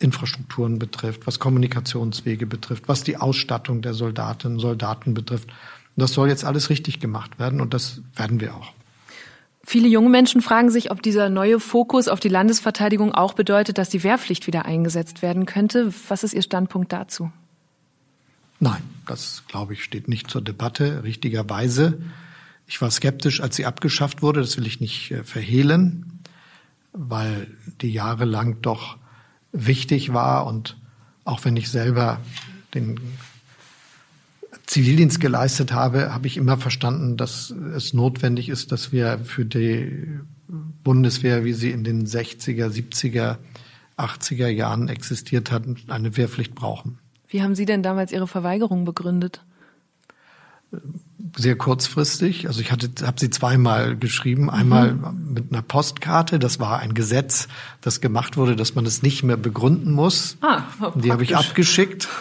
Infrastrukturen 0.00 0.78
betrifft, 0.78 1.26
was 1.26 1.38
Kommunikationswege 1.38 2.46
betrifft, 2.46 2.88
was 2.88 3.02
die 3.02 3.16
Ausstattung 3.16 3.82
der 3.82 3.94
Soldatinnen 3.94 4.56
und 4.56 4.62
Soldaten 4.62 5.14
betrifft. 5.14 5.48
Und 5.48 6.02
das 6.02 6.12
soll 6.12 6.28
jetzt 6.28 6.44
alles 6.44 6.70
richtig 6.70 7.00
gemacht 7.00 7.38
werden 7.38 7.60
und 7.60 7.74
das 7.74 8.00
werden 8.14 8.40
wir 8.40 8.54
auch. 8.54 8.72
Viele 9.64 9.88
junge 9.88 10.08
Menschen 10.08 10.40
fragen 10.40 10.70
sich, 10.70 10.90
ob 10.90 11.02
dieser 11.02 11.28
neue 11.28 11.60
Fokus 11.60 12.08
auf 12.08 12.20
die 12.20 12.30
Landesverteidigung 12.30 13.12
auch 13.12 13.34
bedeutet, 13.34 13.76
dass 13.76 13.90
die 13.90 14.02
Wehrpflicht 14.02 14.46
wieder 14.46 14.64
eingesetzt 14.64 15.20
werden 15.20 15.44
könnte. 15.44 15.92
Was 16.08 16.24
ist 16.24 16.32
Ihr 16.32 16.42
Standpunkt 16.42 16.92
dazu? 16.92 17.30
Nein, 18.60 18.82
das 19.06 19.42
glaube 19.46 19.74
ich 19.74 19.84
steht 19.84 20.08
nicht 20.08 20.30
zur 20.30 20.40
Debatte. 20.40 21.02
Richtigerweise 21.04 21.98
ich 22.68 22.80
war 22.82 22.90
skeptisch, 22.90 23.40
als 23.40 23.56
sie 23.56 23.66
abgeschafft 23.66 24.22
wurde, 24.22 24.40
das 24.40 24.56
will 24.58 24.66
ich 24.66 24.78
nicht 24.78 25.10
äh, 25.10 25.24
verhehlen, 25.24 26.20
weil 26.92 27.48
die 27.80 27.90
jahrelang 27.90 28.60
doch 28.60 28.98
wichtig 29.52 30.12
war 30.12 30.46
und 30.46 30.76
auch 31.24 31.44
wenn 31.44 31.56
ich 31.56 31.70
selber 31.70 32.20
den 32.74 33.00
Zivildienst 34.66 35.18
geleistet 35.18 35.72
habe, 35.72 36.12
habe 36.12 36.26
ich 36.26 36.36
immer 36.36 36.58
verstanden, 36.58 37.16
dass 37.16 37.50
es 37.50 37.94
notwendig 37.94 38.50
ist, 38.50 38.70
dass 38.70 38.92
wir 38.92 39.18
für 39.20 39.46
die 39.46 40.20
Bundeswehr, 40.84 41.44
wie 41.44 41.54
sie 41.54 41.70
in 41.70 41.84
den 41.84 42.06
60er, 42.06 42.68
70er, 42.68 43.38
80er 43.96 44.48
Jahren 44.48 44.88
existiert 44.88 45.50
hat, 45.50 45.64
eine 45.88 46.16
Wehrpflicht 46.16 46.54
brauchen. 46.54 46.98
Wie 47.28 47.42
haben 47.42 47.54
Sie 47.54 47.66
denn 47.66 47.82
damals 47.82 48.12
Ihre 48.12 48.26
Verweigerung 48.26 48.84
begründet? 48.84 49.42
Sehr 51.36 51.56
kurzfristig. 51.56 52.46
Also 52.46 52.60
ich 52.60 52.72
hatte, 52.72 52.90
habe 53.06 53.18
sie 53.20 53.30
zweimal 53.30 53.96
geschrieben. 53.96 54.50
Einmal 54.50 54.94
mhm. 54.94 55.32
mit 55.34 55.52
einer 55.52 55.62
Postkarte. 55.62 56.38
Das 56.38 56.58
war 56.58 56.80
ein 56.80 56.94
Gesetz, 56.94 57.48
das 57.80 58.00
gemacht 58.00 58.36
wurde, 58.36 58.56
dass 58.56 58.74
man 58.74 58.86
es 58.86 59.02
nicht 59.02 59.22
mehr 59.22 59.36
begründen 59.36 59.92
muss. 59.92 60.36
Ah, 60.40 60.62
Die 60.96 61.12
habe 61.12 61.22
ich 61.22 61.36
abgeschickt. 61.36 62.08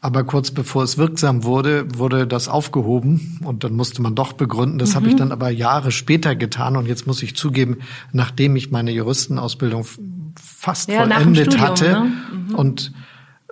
Aber 0.00 0.22
kurz 0.22 0.52
bevor 0.52 0.84
es 0.84 0.96
wirksam 0.96 1.42
wurde, 1.42 1.98
wurde 1.98 2.26
das 2.28 2.46
aufgehoben 2.46 3.40
und 3.44 3.64
dann 3.64 3.74
musste 3.74 4.00
man 4.00 4.14
doch 4.14 4.32
begründen. 4.32 4.78
Das 4.78 4.90
mhm. 4.90 4.94
habe 4.94 5.08
ich 5.08 5.16
dann 5.16 5.32
aber 5.32 5.50
Jahre 5.50 5.90
später 5.90 6.36
getan 6.36 6.76
und 6.76 6.86
jetzt 6.86 7.08
muss 7.08 7.20
ich 7.20 7.34
zugeben, 7.34 7.78
nachdem 8.12 8.54
ich 8.54 8.70
meine 8.70 8.92
Juristenausbildung 8.92 9.84
fast 10.40 10.88
ja, 10.88 11.00
vollendet 11.00 11.52
Studium, 11.52 11.60
hatte 11.60 11.90
ne? 11.90 12.12
mhm. 12.30 12.54
und 12.54 12.92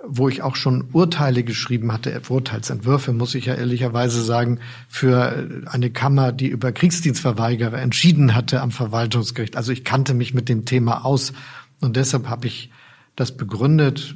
wo 0.09 0.29
ich 0.29 0.41
auch 0.41 0.55
schon 0.55 0.89
Urteile 0.93 1.43
geschrieben 1.43 1.91
hatte, 1.91 2.21
Urteilsentwürfe, 2.29 3.13
muss 3.13 3.35
ich 3.35 3.45
ja 3.45 3.55
ehrlicherweise 3.55 4.23
sagen, 4.23 4.59
für 4.87 5.65
eine 5.65 5.89
Kammer, 5.89 6.31
die 6.31 6.47
über 6.47 6.71
Kriegsdienstverweigerer 6.71 7.79
entschieden 7.79 8.33
hatte 8.33 8.61
am 8.61 8.71
Verwaltungsgericht. 8.71 9.57
Also 9.57 9.71
ich 9.71 9.83
kannte 9.83 10.13
mich 10.13 10.33
mit 10.33 10.49
dem 10.49 10.65
Thema 10.65 11.05
aus 11.05 11.33
und 11.81 11.95
deshalb 11.97 12.27
habe 12.29 12.47
ich 12.47 12.71
das 13.15 13.35
begründet 13.35 14.15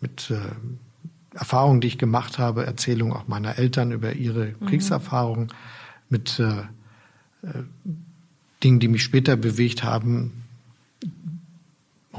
mit 0.00 0.30
äh, 0.30 0.38
Erfahrungen, 1.34 1.80
die 1.80 1.88
ich 1.88 1.98
gemacht 1.98 2.38
habe, 2.38 2.66
Erzählungen 2.66 3.14
auch 3.14 3.28
meiner 3.28 3.58
Eltern 3.58 3.92
über 3.92 4.12
ihre 4.14 4.54
mhm. 4.60 4.66
Kriegserfahrungen, 4.66 5.48
mit 6.08 6.38
äh, 6.40 6.60
äh, 7.46 7.62
Dingen, 8.62 8.80
die 8.80 8.88
mich 8.88 9.02
später 9.02 9.36
bewegt 9.36 9.84
haben, 9.84 10.39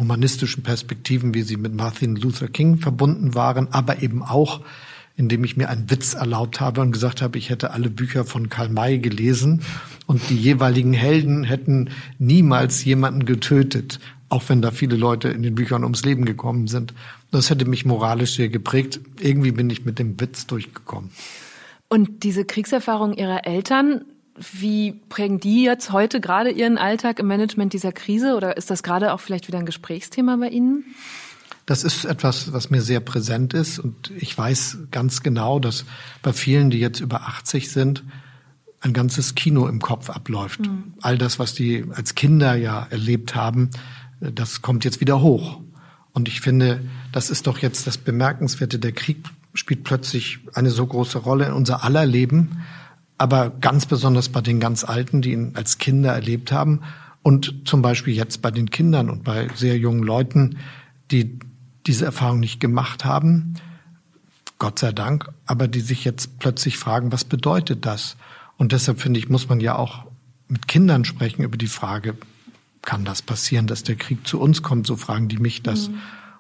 humanistischen 0.01 0.63
Perspektiven, 0.63 1.33
wie 1.33 1.43
sie 1.43 1.55
mit 1.55 1.73
Martin 1.73 2.15
Luther 2.17 2.47
King 2.47 2.77
verbunden 2.77 3.35
waren, 3.35 3.69
aber 3.71 4.01
eben 4.01 4.23
auch, 4.23 4.61
indem 5.15 5.43
ich 5.43 5.55
mir 5.55 5.69
einen 5.69 5.89
Witz 5.89 6.15
erlaubt 6.15 6.59
habe 6.59 6.81
und 6.81 6.91
gesagt 6.91 7.21
habe, 7.21 7.37
ich 7.37 7.49
hätte 7.49 7.71
alle 7.71 7.89
Bücher 7.89 8.25
von 8.25 8.49
Karl 8.49 8.69
May 8.69 8.99
gelesen 8.99 9.61
und 10.07 10.29
die 10.29 10.37
jeweiligen 10.37 10.93
Helden 10.93 11.43
hätten 11.43 11.91
niemals 12.17 12.83
jemanden 12.83 13.25
getötet, 13.25 13.99
auch 14.29 14.43
wenn 14.47 14.61
da 14.61 14.71
viele 14.71 14.95
Leute 14.95 15.29
in 15.29 15.43
den 15.43 15.55
Büchern 15.55 15.83
ums 15.83 16.03
Leben 16.03 16.25
gekommen 16.25 16.67
sind. 16.67 16.93
Das 17.29 17.49
hätte 17.49 17.65
mich 17.65 17.85
moralisch 17.85 18.35
sehr 18.35 18.49
geprägt. 18.49 18.99
Irgendwie 19.19 19.51
bin 19.51 19.69
ich 19.69 19.85
mit 19.85 19.99
dem 19.99 20.19
Witz 20.19 20.47
durchgekommen. 20.47 21.11
Und 21.89 22.23
diese 22.23 22.45
Kriegserfahrung 22.45 23.13
Ihrer 23.13 23.45
Eltern, 23.45 24.05
wie 24.51 24.93
prägen 25.09 25.39
die 25.39 25.63
jetzt 25.63 25.91
heute 25.91 26.19
gerade 26.19 26.51
Ihren 26.51 26.77
Alltag 26.77 27.19
im 27.19 27.27
Management 27.27 27.73
dieser 27.73 27.91
Krise 27.91 28.35
oder 28.35 28.57
ist 28.57 28.69
das 28.69 28.83
gerade 28.83 29.13
auch 29.13 29.19
vielleicht 29.19 29.47
wieder 29.47 29.59
ein 29.59 29.65
Gesprächsthema 29.65 30.35
bei 30.37 30.49
Ihnen? 30.49 30.83
Das 31.65 31.83
ist 31.83 32.05
etwas, 32.05 32.51
was 32.53 32.69
mir 32.69 32.81
sehr 32.81 32.99
präsent 32.99 33.53
ist 33.53 33.79
und 33.79 34.11
ich 34.17 34.37
weiß 34.37 34.79
ganz 34.91 35.23
genau, 35.23 35.59
dass 35.59 35.85
bei 36.21 36.33
vielen, 36.33 36.69
die 36.69 36.79
jetzt 36.79 36.99
über 36.99 37.21
80 37.21 37.69
sind, 37.69 38.03
ein 38.81 38.93
ganzes 38.93 39.35
Kino 39.35 39.67
im 39.67 39.79
Kopf 39.79 40.09
abläuft. 40.09 40.61
Mhm. 40.61 40.93
All 41.01 41.17
das, 41.17 41.37
was 41.37 41.53
die 41.53 41.85
als 41.93 42.15
Kinder 42.15 42.55
ja 42.55 42.87
erlebt 42.89 43.35
haben, 43.35 43.69
das 44.19 44.61
kommt 44.61 44.85
jetzt 44.85 45.01
wieder 45.01 45.21
hoch. 45.21 45.61
Und 46.13 46.27
ich 46.27 46.41
finde, 46.41 46.81
das 47.11 47.29
ist 47.29 47.47
doch 47.47 47.59
jetzt 47.59 47.87
das 47.87 47.97
Bemerkenswerte. 47.97 48.79
Der 48.79 48.91
Krieg 48.91 49.23
spielt 49.53 49.83
plötzlich 49.83 50.39
eine 50.53 50.71
so 50.71 50.85
große 50.85 51.19
Rolle 51.19 51.45
in 51.45 51.53
unser 51.53 51.83
aller 51.83 52.05
Leben 52.05 52.63
aber 53.21 53.51
ganz 53.51 53.85
besonders 53.85 54.29
bei 54.29 54.41
den 54.41 54.59
ganz 54.59 54.83
Alten, 54.83 55.21
die 55.21 55.33
ihn 55.33 55.51
als 55.53 55.77
Kinder 55.77 56.11
erlebt 56.11 56.51
haben 56.51 56.81
und 57.21 57.53
zum 57.65 57.83
Beispiel 57.83 58.15
jetzt 58.15 58.41
bei 58.41 58.49
den 58.49 58.71
Kindern 58.71 59.11
und 59.11 59.23
bei 59.23 59.47
sehr 59.53 59.77
jungen 59.77 60.01
Leuten, 60.01 60.57
die 61.11 61.37
diese 61.85 62.05
Erfahrung 62.05 62.39
nicht 62.39 62.59
gemacht 62.59 63.05
haben, 63.05 63.53
Gott 64.57 64.79
sei 64.79 64.91
Dank, 64.91 65.29
aber 65.45 65.67
die 65.67 65.81
sich 65.81 66.03
jetzt 66.03 66.39
plötzlich 66.39 66.79
fragen, 66.79 67.11
was 67.11 67.23
bedeutet 67.23 67.85
das? 67.85 68.17
Und 68.57 68.71
deshalb 68.71 68.99
finde 68.99 69.19
ich, 69.19 69.29
muss 69.29 69.47
man 69.47 69.59
ja 69.59 69.75
auch 69.75 70.05
mit 70.47 70.67
Kindern 70.67 71.05
sprechen 71.05 71.43
über 71.43 71.57
die 71.57 71.67
Frage, 71.67 72.15
kann 72.81 73.05
das 73.05 73.21
passieren, 73.21 73.67
dass 73.67 73.83
der 73.83 73.97
Krieg 73.97 74.27
zu 74.27 74.39
uns 74.39 74.63
kommt? 74.63 74.87
So 74.87 74.95
fragen 74.95 75.27
die 75.27 75.37
mich 75.37 75.61
das. 75.61 75.89
Mhm. 75.89 75.99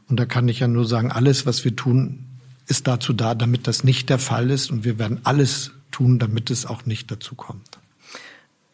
Und 0.09 0.19
da 0.19 0.25
kann 0.25 0.47
ich 0.47 0.61
ja 0.61 0.67
nur 0.67 0.85
sagen, 0.85 1.11
alles, 1.11 1.45
was 1.45 1.63
wir 1.63 1.75
tun, 1.75 2.25
ist 2.67 2.87
dazu 2.87 3.13
da, 3.13 3.35
damit 3.35 3.67
das 3.67 3.83
nicht 3.83 4.09
der 4.09 4.17
Fall 4.17 4.49
ist. 4.49 4.71
Und 4.71 4.83
wir 4.83 4.97
werden 4.97 5.19
alles 5.23 5.73
tun, 5.91 6.19
damit 6.19 6.49
es 6.49 6.65
auch 6.65 6.85
nicht 6.85 7.11
dazu 7.11 7.35
kommt. 7.35 7.79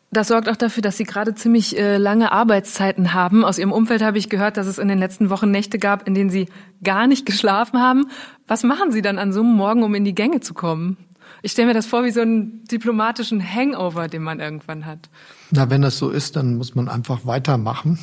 Das 0.09 0.29
sorgt 0.29 0.47
auch 0.47 0.55
dafür, 0.55 0.81
dass 0.81 0.95
Sie 0.95 1.03
gerade 1.03 1.35
ziemlich 1.35 1.77
äh, 1.77 1.97
lange 1.97 2.31
Arbeitszeiten 2.31 3.13
haben. 3.13 3.43
Aus 3.43 3.59
Ihrem 3.59 3.73
Umfeld 3.73 4.01
habe 4.01 4.17
ich 4.17 4.29
gehört, 4.29 4.55
dass 4.55 4.65
es 4.65 4.77
in 4.77 4.87
den 4.87 4.99
letzten 4.99 5.29
Wochen 5.29 5.51
Nächte 5.51 5.79
gab, 5.79 6.07
in 6.07 6.13
denen 6.13 6.29
Sie 6.29 6.47
gar 6.81 7.07
nicht 7.07 7.25
geschlafen 7.25 7.79
haben. 7.79 8.05
Was 8.47 8.63
machen 8.63 8.91
Sie 8.91 9.01
dann 9.01 9.19
an 9.19 9.33
so 9.33 9.41
einem 9.41 9.53
Morgen, 9.53 9.83
um 9.83 9.93
in 9.95 10.05
die 10.05 10.15
Gänge 10.15 10.39
zu 10.39 10.53
kommen? 10.53 10.95
Ich 11.41 11.51
stelle 11.51 11.67
mir 11.67 11.73
das 11.73 11.85
vor 11.85 12.05
wie 12.05 12.11
so 12.11 12.21
einen 12.21 12.63
diplomatischen 12.65 13.43
Hangover, 13.43 14.07
den 14.07 14.23
man 14.23 14.39
irgendwann 14.39 14.85
hat. 14.85 15.09
Na, 15.51 15.69
wenn 15.69 15.81
das 15.81 15.97
so 15.97 16.09
ist, 16.09 16.35
dann 16.35 16.55
muss 16.55 16.73
man 16.73 16.87
einfach 16.87 17.25
weitermachen. 17.25 17.99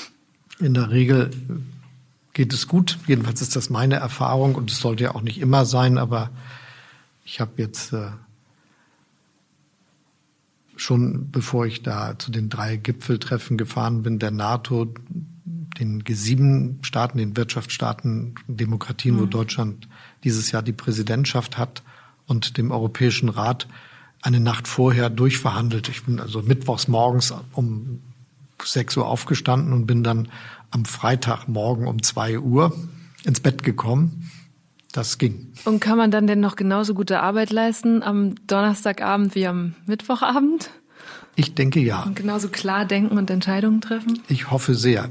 In 0.60 0.74
der 0.74 0.90
Regel 0.90 1.30
geht 2.32 2.52
es 2.52 2.68
gut. 2.68 2.98
Jedenfalls 3.06 3.40
ist 3.40 3.56
das 3.56 3.70
meine 3.70 3.96
Erfahrung 3.96 4.54
und 4.54 4.70
es 4.70 4.78
sollte 4.78 5.04
ja 5.04 5.14
auch 5.14 5.22
nicht 5.22 5.40
immer 5.40 5.64
sein, 5.64 5.98
aber 5.98 6.30
ich 7.24 7.40
habe 7.40 7.52
jetzt 7.56 7.92
äh, 7.92 8.10
schon, 10.80 11.30
bevor 11.30 11.66
ich 11.66 11.82
da 11.82 12.18
zu 12.18 12.30
den 12.30 12.48
drei 12.48 12.76
Gipfeltreffen 12.76 13.58
gefahren 13.58 14.02
bin, 14.02 14.18
der 14.18 14.30
NATO, 14.30 14.92
den 15.78 16.02
G7-Staaten, 16.02 17.18
den 17.18 17.36
Wirtschaftsstaaten, 17.36 18.34
Demokratien, 18.48 19.16
mhm. 19.16 19.20
wo 19.20 19.26
Deutschland 19.26 19.88
dieses 20.24 20.52
Jahr 20.52 20.62
die 20.62 20.72
Präsidentschaft 20.72 21.58
hat, 21.58 21.82
und 22.30 22.58
dem 22.58 22.70
Europäischen 22.70 23.28
Rat 23.28 23.66
eine 24.22 24.38
Nacht 24.38 24.68
vorher 24.68 25.10
durchverhandelt. 25.10 25.88
Ich 25.88 26.04
bin 26.04 26.20
also 26.20 26.42
mittwochs 26.42 26.86
morgens 26.86 27.34
um 27.52 28.00
6 28.62 28.98
Uhr 28.98 29.06
aufgestanden 29.08 29.72
und 29.72 29.86
bin 29.86 30.04
dann 30.04 30.28
am 30.70 30.84
Freitagmorgen 30.84 31.88
um 31.88 32.02
2 32.02 32.38
Uhr 32.38 32.72
ins 33.24 33.40
Bett 33.40 33.64
gekommen. 33.64 34.30
Das 34.92 35.18
ging. 35.18 35.52
Und 35.64 35.80
kann 35.80 35.96
man 35.96 36.10
dann 36.10 36.26
denn 36.26 36.40
noch 36.40 36.56
genauso 36.56 36.94
gute 36.94 37.20
Arbeit 37.20 37.50
leisten 37.50 38.02
am 38.02 38.34
Donnerstagabend 38.46 39.34
wie 39.34 39.46
am 39.46 39.74
Mittwochabend? 39.86 40.70
Ich 41.36 41.54
denke 41.54 41.80
ja. 41.80 42.02
Und 42.02 42.16
genauso 42.16 42.48
klar 42.48 42.84
denken 42.84 43.16
und 43.16 43.30
Entscheidungen 43.30 43.80
treffen? 43.80 44.20
Ich 44.28 44.50
hoffe 44.50 44.74
sehr. 44.74 45.10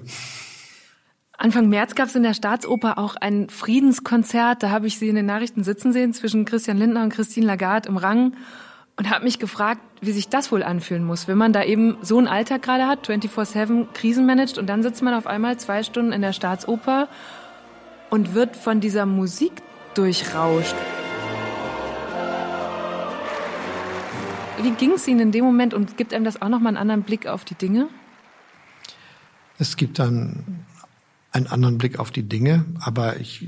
Anfang 1.37 1.69
März 1.69 1.95
gab 1.95 2.07
es 2.07 2.15
in 2.15 2.23
der 2.23 2.33
Staatsoper 2.33 2.97
auch 2.97 3.15
ein 3.15 3.49
Friedenskonzert. 3.49 4.61
Da 4.61 4.71
habe 4.71 4.87
ich 4.87 4.99
Sie 4.99 5.07
in 5.07 5.15
den 5.15 5.25
Nachrichten 5.25 5.63
sitzen 5.63 5.93
sehen 5.93 6.13
zwischen 6.13 6.43
Christian 6.43 6.77
Lindner 6.77 7.03
und 7.03 7.13
Christine 7.13 7.45
Lagarde 7.45 7.87
im 7.87 7.95
Rang 7.95 8.33
und 8.97 9.09
habe 9.09 9.23
mich 9.23 9.39
gefragt, 9.39 9.79
wie 10.01 10.11
sich 10.11 10.27
das 10.27 10.51
wohl 10.51 10.61
anfühlen 10.61 11.05
muss, 11.05 11.29
wenn 11.29 11.37
man 11.37 11.53
da 11.53 11.63
eben 11.63 11.97
so 12.01 12.17
einen 12.17 12.27
Alltag 12.27 12.61
gerade 12.63 12.85
hat, 12.85 13.09
24-7 13.09 13.93
Krisen 13.93 14.25
managt 14.25 14.57
und 14.57 14.67
dann 14.67 14.83
sitzt 14.83 15.01
man 15.01 15.13
auf 15.13 15.25
einmal 15.25 15.57
zwei 15.57 15.83
Stunden 15.83 16.11
in 16.11 16.21
der 16.21 16.33
Staatsoper 16.33 17.07
und 18.09 18.33
wird 18.33 18.57
von 18.57 18.81
dieser 18.81 19.05
Musik 19.05 19.53
durchrauscht. 19.99 20.75
Wie 24.61 24.71
ging 24.71 24.91
es 24.93 25.07
Ihnen 25.07 25.19
in 25.19 25.31
dem 25.33 25.43
Moment 25.43 25.73
und 25.73 25.97
gibt 25.97 26.13
einem 26.13 26.23
das 26.23 26.41
auch 26.41 26.47
nochmal 26.47 26.69
einen 26.69 26.77
anderen 26.77 27.03
Blick 27.03 27.27
auf 27.27 27.43
die 27.43 27.55
Dinge? 27.55 27.89
Es 29.57 29.75
gibt 29.75 29.99
dann 29.99 30.63
einen 31.31 31.47
anderen 31.47 31.77
Blick 31.77 31.99
auf 31.99 32.11
die 32.11 32.23
Dinge. 32.23 32.63
Aber 32.79 33.19
ich 33.19 33.45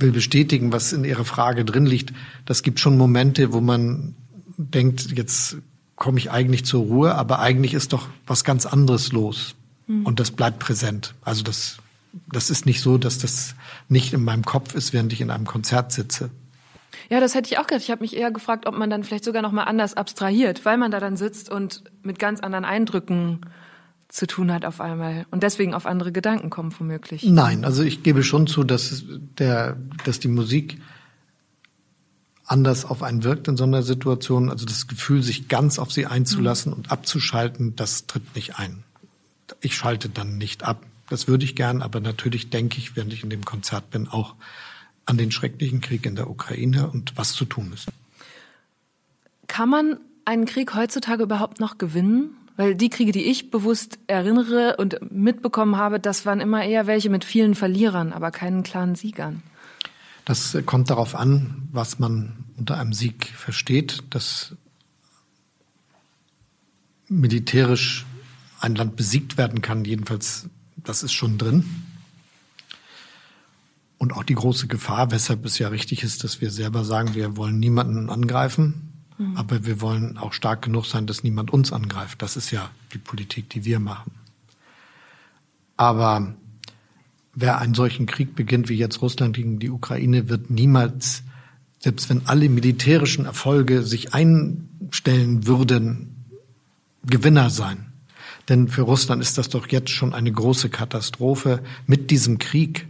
will 0.00 0.10
bestätigen, 0.10 0.72
was 0.72 0.92
in 0.92 1.04
Ihrer 1.04 1.24
Frage 1.24 1.64
drin 1.64 1.86
liegt. 1.86 2.12
Das 2.44 2.64
gibt 2.64 2.80
schon 2.80 2.98
Momente, 2.98 3.52
wo 3.52 3.60
man 3.60 4.16
denkt, 4.56 5.16
jetzt 5.16 5.58
komme 5.94 6.18
ich 6.18 6.32
eigentlich 6.32 6.64
zur 6.64 6.82
Ruhe, 6.82 7.14
aber 7.14 7.38
eigentlich 7.38 7.74
ist 7.74 7.92
doch 7.92 8.08
was 8.26 8.42
ganz 8.42 8.66
anderes 8.66 9.12
los. 9.12 9.54
Mhm. 9.86 10.06
Und 10.06 10.18
das 10.18 10.32
bleibt 10.32 10.58
präsent. 10.58 11.14
Also 11.22 11.44
das, 11.44 11.78
das 12.32 12.50
ist 12.50 12.66
nicht 12.66 12.80
so, 12.80 12.98
dass 12.98 13.18
das 13.18 13.54
nicht 13.88 14.12
in 14.12 14.24
meinem 14.24 14.44
Kopf 14.44 14.74
ist, 14.74 14.92
während 14.92 15.12
ich 15.12 15.20
in 15.20 15.30
einem 15.30 15.46
Konzert 15.46 15.92
sitze. 15.92 16.30
Ja, 17.08 17.20
das 17.20 17.34
hätte 17.34 17.50
ich 17.50 17.58
auch 17.58 17.66
gedacht. 17.66 17.82
Ich 17.82 17.90
habe 17.90 18.02
mich 18.02 18.16
eher 18.16 18.30
gefragt, 18.30 18.66
ob 18.66 18.76
man 18.76 18.90
dann 18.90 19.04
vielleicht 19.04 19.24
sogar 19.24 19.42
noch 19.42 19.52
mal 19.52 19.64
anders 19.64 19.94
abstrahiert, 19.94 20.64
weil 20.64 20.76
man 20.78 20.90
da 20.90 21.00
dann 21.00 21.16
sitzt 21.16 21.50
und 21.50 21.84
mit 22.02 22.18
ganz 22.18 22.40
anderen 22.40 22.64
Eindrücken 22.64 23.40
zu 24.08 24.26
tun 24.26 24.52
hat 24.52 24.66
auf 24.66 24.80
einmal 24.80 25.24
und 25.30 25.42
deswegen 25.42 25.72
auf 25.72 25.86
andere 25.86 26.12
Gedanken 26.12 26.50
kommen 26.50 26.74
womöglich. 26.78 27.24
Nein, 27.24 27.64
also 27.64 27.82
ich 27.82 28.02
gebe 28.02 28.22
schon 28.22 28.46
zu, 28.46 28.62
dass 28.62 29.04
der, 29.38 29.78
dass 30.04 30.20
die 30.20 30.28
Musik 30.28 30.80
anders 32.44 32.84
auf 32.84 33.02
einen 33.02 33.24
wirkt 33.24 33.48
in 33.48 33.56
so 33.56 33.64
einer 33.64 33.82
Situation. 33.82 34.50
Also 34.50 34.66
das 34.66 34.86
Gefühl, 34.86 35.22
sich 35.22 35.48
ganz 35.48 35.78
auf 35.78 35.90
sie 35.90 36.06
einzulassen 36.06 36.72
mhm. 36.72 36.78
und 36.78 36.92
abzuschalten, 36.92 37.74
das 37.76 38.06
tritt 38.06 38.34
nicht 38.36 38.58
ein. 38.58 38.84
Ich 39.60 39.74
schalte 39.74 40.10
dann 40.10 40.36
nicht 40.36 40.62
ab. 40.62 40.84
Das 41.12 41.28
würde 41.28 41.44
ich 41.44 41.54
gern, 41.54 41.82
aber 41.82 42.00
natürlich 42.00 42.48
denke 42.48 42.78
ich, 42.78 42.96
während 42.96 43.12
ich 43.12 43.22
in 43.22 43.28
dem 43.28 43.44
Konzert 43.44 43.90
bin, 43.90 44.08
auch 44.08 44.34
an 45.04 45.18
den 45.18 45.30
schrecklichen 45.30 45.82
Krieg 45.82 46.06
in 46.06 46.16
der 46.16 46.30
Ukraine 46.30 46.88
und 46.88 47.18
was 47.18 47.34
zu 47.34 47.44
tun 47.44 47.70
ist. 47.74 47.88
Kann 49.46 49.68
man 49.68 49.98
einen 50.24 50.46
Krieg 50.46 50.74
heutzutage 50.74 51.24
überhaupt 51.24 51.60
noch 51.60 51.76
gewinnen? 51.76 52.30
Weil 52.56 52.74
die 52.74 52.88
Kriege, 52.88 53.12
die 53.12 53.24
ich 53.24 53.50
bewusst 53.50 53.98
erinnere 54.06 54.76
und 54.78 55.12
mitbekommen 55.12 55.76
habe, 55.76 56.00
das 56.00 56.24
waren 56.24 56.40
immer 56.40 56.64
eher 56.64 56.86
welche 56.86 57.10
mit 57.10 57.26
vielen 57.26 57.54
Verlierern, 57.54 58.14
aber 58.14 58.30
keinen 58.30 58.62
klaren 58.62 58.94
Siegern. 58.94 59.42
Das 60.24 60.56
kommt 60.64 60.88
darauf 60.88 61.14
an, 61.14 61.68
was 61.72 61.98
man 61.98 62.46
unter 62.56 62.78
einem 62.78 62.94
Sieg 62.94 63.26
versteht. 63.26 64.02
Dass 64.08 64.56
militärisch 67.10 68.06
ein 68.60 68.74
Land 68.76 68.96
besiegt 68.96 69.36
werden 69.36 69.60
kann, 69.60 69.84
jedenfalls, 69.84 70.48
das 70.84 71.02
ist 71.02 71.12
schon 71.12 71.38
drin. 71.38 71.64
Und 73.98 74.12
auch 74.12 74.24
die 74.24 74.34
große 74.34 74.66
Gefahr, 74.66 75.10
weshalb 75.10 75.44
es 75.44 75.58
ja 75.58 75.68
richtig 75.68 76.02
ist, 76.02 76.24
dass 76.24 76.40
wir 76.40 76.50
selber 76.50 76.84
sagen, 76.84 77.14
wir 77.14 77.36
wollen 77.36 77.60
niemanden 77.60 78.10
angreifen, 78.10 78.92
Mhm. 79.22 79.36
Aber 79.36 79.64
wir 79.64 79.80
wollen 79.80 80.18
auch 80.18 80.32
stark 80.32 80.62
genug 80.62 80.86
sein, 80.86 81.06
dass 81.06 81.22
niemand 81.22 81.52
uns 81.52 81.72
angreift. 81.72 82.22
Das 82.22 82.36
ist 82.36 82.50
ja 82.50 82.70
die 82.92 82.98
Politik, 82.98 83.50
die 83.50 83.64
wir 83.64 83.80
machen. 83.80 84.12
Aber 85.76 86.34
wer 87.34 87.58
einen 87.58 87.74
solchen 87.74 88.06
Krieg 88.06 88.34
beginnt 88.34 88.68
wie 88.68 88.76
jetzt 88.76 89.02
Russland 89.02 89.36
gegen 89.36 89.58
die 89.58 89.70
Ukraine, 89.70 90.28
wird 90.28 90.50
niemals, 90.50 91.22
selbst 91.78 92.08
wenn 92.10 92.26
alle 92.26 92.48
militärischen 92.48 93.24
Erfolge 93.24 93.82
sich 93.82 94.14
einstellen 94.14 95.46
würden, 95.46 96.24
Gewinner 97.04 97.50
sein. 97.50 97.91
Denn 98.48 98.68
für 98.68 98.82
Russland 98.82 99.22
ist 99.22 99.38
das 99.38 99.48
doch 99.48 99.68
jetzt 99.68 99.90
schon 99.90 100.14
eine 100.14 100.32
große 100.32 100.68
Katastrophe, 100.68 101.62
mit 101.86 102.10
diesem 102.10 102.38
Krieg 102.38 102.88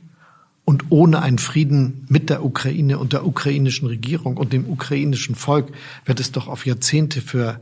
und 0.64 0.84
ohne 0.90 1.22
einen 1.22 1.38
Frieden 1.38 2.07
mit 2.09 2.30
der 2.30 2.44
Ukraine 2.44 2.98
und 2.98 3.12
der 3.12 3.26
ukrainischen 3.26 3.88
Regierung 3.88 4.36
und 4.36 4.53
dem 4.53 4.68
ukrainischen 4.68 5.34
Volk 5.34 5.72
wird 6.05 6.20
es 6.20 6.32
doch 6.32 6.48
auf 6.48 6.66
Jahrzehnte 6.66 7.20
für 7.20 7.61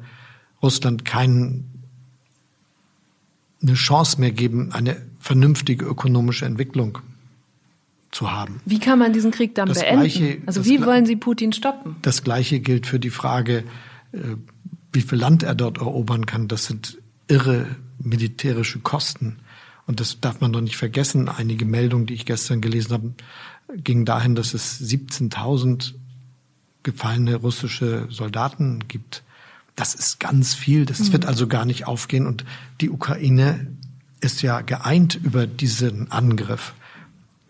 Russland 0.63 1.05
keine 1.05 1.65
Chance 3.75 4.21
mehr 4.21 4.33
geben, 4.33 4.73
eine 4.73 4.97
vernünftige 5.19 5.85
ökonomische 5.87 6.45
Entwicklung 6.45 6.99
zu 8.11 8.31
haben. 8.31 8.61
Wie 8.65 8.79
kann 8.79 8.99
man 8.99 9.13
diesen 9.13 9.31
Krieg 9.31 9.55
dann 9.55 9.69
das 9.69 9.81
beenden? 9.81 10.01
Gleiche, 10.01 10.39
also 10.47 10.65
wie 10.65 10.85
wollen 10.85 11.07
Sie 11.07 11.17
Putin 11.17 11.53
stoppen? 11.53 11.97
Das 12.03 12.23
Gleiche 12.25 12.61
gilt 12.61 12.87
für 12.87 12.99
die 12.99 13.11
Frage, 13.11 13.65
äh, 14.13 14.19
wie 14.93 15.03
viel 15.03 15.19
Land 15.19 15.43
er 15.43 15.55
dort 15.55 15.79
erobern 15.79 16.27
kann. 16.27 16.49
Das 16.49 16.67
sind 16.67 16.99
irre 17.31 17.67
militärische 17.99 18.81
Kosten. 18.81 19.39
Und 19.87 20.01
das 20.01 20.21
darf 20.21 20.41
man 20.41 20.53
doch 20.53 20.61
nicht 20.61 20.77
vergessen. 20.77 21.29
Einige 21.29 21.65
Meldungen, 21.65 22.07
die 22.07 22.15
ich 22.15 22.27
gestern 22.27 22.61
gelesen 22.61 22.93
habe, 22.93 23.13
gingen 23.77 24.05
dahin, 24.05 24.35
dass 24.35 24.55
es 24.55 24.81
17.000 24.81 25.95
gefallene 26.83 27.37
russische 27.37 28.07
Soldaten 28.11 28.87
gibt. 28.89 29.23
Das 29.77 29.95
ist 29.95 30.21
ganz 30.21 30.55
viel. 30.55 30.87
Das 30.87 31.01
mhm. 31.01 31.13
wird 31.13 31.27
also 31.27 31.47
gar 31.47 31.65
nicht 31.65 31.87
aufgehen. 31.87 32.27
Und 32.27 32.45
die 32.81 32.91
Ukraine 32.91 33.67
ist 34.21 34.43
ja 34.43 34.61
geeint 34.61 35.19
über 35.23 35.47
diesen 35.47 36.11
Angriff. 36.11 36.75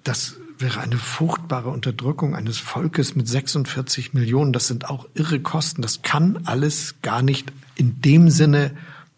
Das 0.05 0.37
wäre 0.59 0.81
eine 0.81 0.97
furchtbare 0.97 1.71
Unterdrückung 1.71 2.35
eines 2.35 2.59
Volkes 2.59 3.15
mit 3.15 3.29
46 3.29 4.13
Millionen. 4.13 4.53
Das 4.53 4.67
sind 4.67 4.89
auch 4.89 5.09
irre 5.15 5.41
Kosten. 5.41 5.83
Das 5.83 6.03
kann 6.03 6.41
alles 6.45 6.97
gar 7.03 7.23
nicht 7.23 7.53
in 7.77 8.01
dem 8.03 8.31
Sinne 8.31 8.73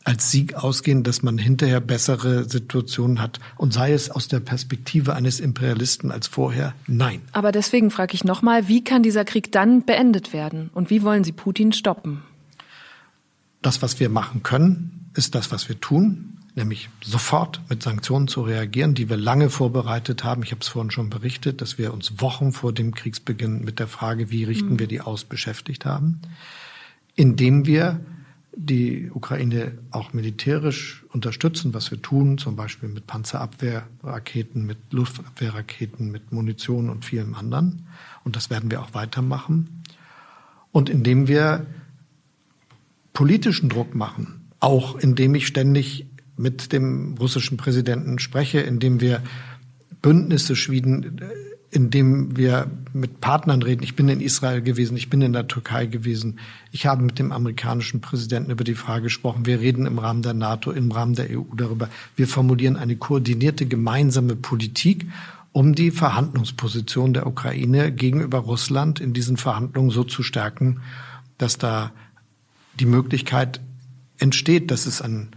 als 0.04 0.30
Sieg 0.30 0.54
ausgehen, 0.54 1.02
dass 1.04 1.22
man 1.22 1.38
hinterher 1.38 1.80
bessere 1.80 2.48
Situationen 2.48 3.20
hat. 3.20 3.40
Und 3.56 3.72
sei 3.72 3.92
es 3.92 4.10
aus 4.10 4.28
der 4.28 4.40
Perspektive 4.40 5.14
eines 5.14 5.40
Imperialisten 5.40 6.10
als 6.10 6.26
vorher, 6.26 6.74
nein. 6.86 7.22
Aber 7.32 7.52
deswegen 7.52 7.90
frage 7.90 8.14
ich 8.14 8.24
nochmal, 8.24 8.68
wie 8.68 8.82
kann 8.82 9.02
dieser 9.02 9.24
Krieg 9.24 9.52
dann 9.52 9.84
beendet 9.84 10.32
werden? 10.32 10.70
Und 10.74 10.90
wie 10.90 11.02
wollen 11.02 11.24
Sie 11.24 11.32
Putin 11.32 11.72
stoppen? 11.72 12.22
Das, 13.60 13.80
was 13.80 14.00
wir 14.00 14.08
machen 14.08 14.42
können, 14.42 15.10
ist 15.14 15.34
das, 15.34 15.52
was 15.52 15.68
wir 15.68 15.80
tun, 15.80 16.38
nämlich 16.56 16.88
sofort 17.02 17.60
mit 17.68 17.82
Sanktionen 17.82 18.26
zu 18.26 18.42
reagieren, 18.42 18.94
die 18.94 19.08
wir 19.08 19.16
lange 19.16 19.50
vorbereitet 19.50 20.24
haben. 20.24 20.42
Ich 20.42 20.50
habe 20.50 20.60
es 20.60 20.68
vorhin 20.68 20.90
schon 20.90 21.10
berichtet, 21.10 21.60
dass 21.60 21.78
wir 21.78 21.92
uns 21.92 22.20
Wochen 22.20 22.52
vor 22.52 22.72
dem 22.72 22.94
Kriegsbeginn 22.94 23.64
mit 23.64 23.78
der 23.78 23.88
Frage, 23.88 24.30
wie 24.30 24.44
richten 24.44 24.74
mhm. 24.74 24.78
wir 24.80 24.86
die 24.88 25.00
aus, 25.00 25.24
beschäftigt 25.24 25.84
haben, 25.84 26.20
indem 27.14 27.66
wir 27.66 28.00
die 28.54 29.10
Ukraine 29.10 29.72
auch 29.90 30.12
militärisch 30.12 31.04
unterstützen, 31.10 31.72
was 31.72 31.90
wir 31.90 32.02
tun, 32.02 32.38
zum 32.38 32.54
Beispiel 32.54 32.88
mit 32.88 33.06
Panzerabwehrraketen, 33.06 34.66
mit 34.66 34.78
Luftabwehrraketen, 34.90 36.10
mit 36.10 36.32
Munition 36.32 36.90
und 36.90 37.04
vielem 37.04 37.34
anderen. 37.34 37.86
Und 38.24 38.36
das 38.36 38.50
werden 38.50 38.70
wir 38.70 38.82
auch 38.82 38.94
weitermachen. 38.94 39.82
Und 40.70 40.90
indem 40.90 41.28
wir 41.28 41.66
politischen 43.12 43.68
Druck 43.68 43.94
machen, 43.94 44.48
auch 44.60 44.96
indem 44.96 45.34
ich 45.34 45.46
ständig 45.46 46.06
mit 46.36 46.72
dem 46.72 47.14
russischen 47.18 47.56
Präsidenten 47.56 48.18
spreche, 48.18 48.60
indem 48.60 49.00
wir 49.00 49.22
Bündnisse 50.02 50.56
schmieden, 50.56 51.20
indem 51.72 52.36
wir 52.36 52.70
mit 52.92 53.22
Partnern 53.22 53.62
reden. 53.62 53.82
Ich 53.82 53.96
bin 53.96 54.06
in 54.10 54.20
Israel 54.20 54.60
gewesen, 54.60 54.94
ich 54.94 55.08
bin 55.08 55.22
in 55.22 55.32
der 55.32 55.48
Türkei 55.48 55.86
gewesen. 55.86 56.38
Ich 56.70 56.84
habe 56.84 57.02
mit 57.02 57.18
dem 57.18 57.32
amerikanischen 57.32 58.02
Präsidenten 58.02 58.50
über 58.50 58.62
die 58.62 58.74
Frage 58.74 59.04
gesprochen. 59.04 59.46
Wir 59.46 59.58
reden 59.58 59.86
im 59.86 59.98
Rahmen 59.98 60.20
der 60.20 60.34
NATO, 60.34 60.70
im 60.70 60.92
Rahmen 60.92 61.14
der 61.14 61.30
EU 61.30 61.44
darüber. 61.56 61.88
Wir 62.14 62.28
formulieren 62.28 62.76
eine 62.76 62.96
koordinierte 62.96 63.64
gemeinsame 63.64 64.36
Politik, 64.36 65.06
um 65.52 65.74
die 65.74 65.90
Verhandlungsposition 65.90 67.14
der 67.14 67.26
Ukraine 67.26 67.90
gegenüber 67.90 68.38
Russland 68.40 69.00
in 69.00 69.14
diesen 69.14 69.38
Verhandlungen 69.38 69.90
so 69.90 70.04
zu 70.04 70.22
stärken, 70.22 70.82
dass 71.38 71.56
da 71.56 71.90
die 72.80 72.86
Möglichkeit 72.86 73.60
entsteht, 74.18 74.70
dass 74.70 74.84
es 74.84 75.00
einen 75.00 75.30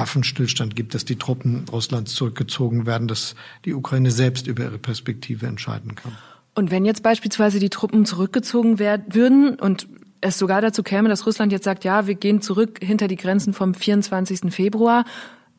Waffenstillstand 0.00 0.76
gibt, 0.76 0.94
dass 0.94 1.04
die 1.04 1.16
Truppen 1.16 1.66
Russlands 1.70 2.14
zurückgezogen 2.14 2.86
werden, 2.86 3.06
dass 3.06 3.34
die 3.66 3.74
Ukraine 3.74 4.10
selbst 4.10 4.46
über 4.46 4.62
ihre 4.62 4.78
Perspektive 4.78 5.46
entscheiden 5.46 5.94
kann. 5.94 6.16
Und 6.54 6.70
wenn 6.70 6.86
jetzt 6.86 7.02
beispielsweise 7.02 7.58
die 7.58 7.68
Truppen 7.68 8.06
zurückgezogen 8.06 8.78
werden 8.78 9.14
würden 9.14 9.56
und 9.56 9.88
es 10.22 10.38
sogar 10.38 10.62
dazu 10.62 10.82
käme, 10.82 11.10
dass 11.10 11.26
Russland 11.26 11.52
jetzt 11.52 11.64
sagt, 11.64 11.84
ja, 11.84 12.06
wir 12.06 12.14
gehen 12.14 12.40
zurück 12.40 12.78
hinter 12.82 13.08
die 13.08 13.16
Grenzen 13.16 13.52
vom 13.52 13.74
24. 13.74 14.52
Februar, 14.52 15.04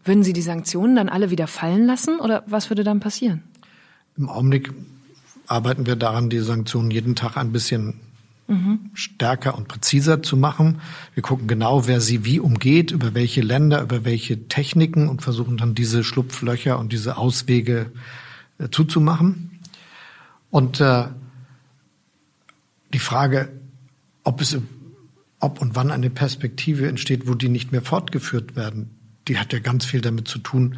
würden 0.03 0.23
Sie 0.23 0.33
die 0.33 0.41
Sanktionen 0.41 0.95
dann 0.95 1.07
alle 1.09 1.29
wieder 1.29 1.45
fallen 1.45 1.85
lassen 1.85 2.19
oder 2.19 2.43
was 2.47 2.71
würde 2.71 2.83
dann 2.83 2.99
passieren? 2.99 3.43
Im 4.17 4.27
Augenblick 4.27 4.73
arbeiten 5.45 5.85
wir 5.85 5.95
daran, 5.95 6.31
die 6.31 6.39
Sanktionen 6.39 6.89
jeden 6.89 7.15
Tag 7.15 7.37
ein 7.37 7.51
bisschen 7.51 7.99
stärker 8.93 9.57
und 9.57 9.67
präziser 9.67 10.21
zu 10.21 10.37
machen. 10.37 10.81
Wir 11.13 11.23
gucken 11.23 11.47
genau, 11.47 11.87
wer 11.87 12.01
sie 12.01 12.25
wie 12.25 12.39
umgeht, 12.39 12.91
über 12.91 13.13
welche 13.13 13.41
Länder, 13.41 13.81
über 13.81 14.05
welche 14.05 14.47
Techniken 14.47 15.07
und 15.07 15.21
versuchen 15.21 15.57
dann 15.57 15.75
diese 15.75 16.03
Schlupflöcher 16.03 16.79
und 16.79 16.91
diese 16.91 17.17
Auswege 17.17 17.91
äh, 18.57 18.69
zuzumachen. 18.69 19.59
Und 20.49 20.81
äh, 20.81 21.05
die 22.93 22.99
Frage, 22.99 23.51
ob 24.23 24.41
es 24.41 24.57
ob 25.39 25.59
und 25.59 25.75
wann 25.75 25.89
eine 25.89 26.11
Perspektive 26.11 26.87
entsteht, 26.87 27.27
wo 27.27 27.33
die 27.33 27.49
nicht 27.49 27.71
mehr 27.71 27.81
fortgeführt 27.81 28.55
werden, 28.55 28.91
die 29.27 29.39
hat 29.39 29.53
ja 29.53 29.59
ganz 29.59 29.85
viel 29.85 30.01
damit 30.01 30.27
zu 30.27 30.37
tun, 30.37 30.77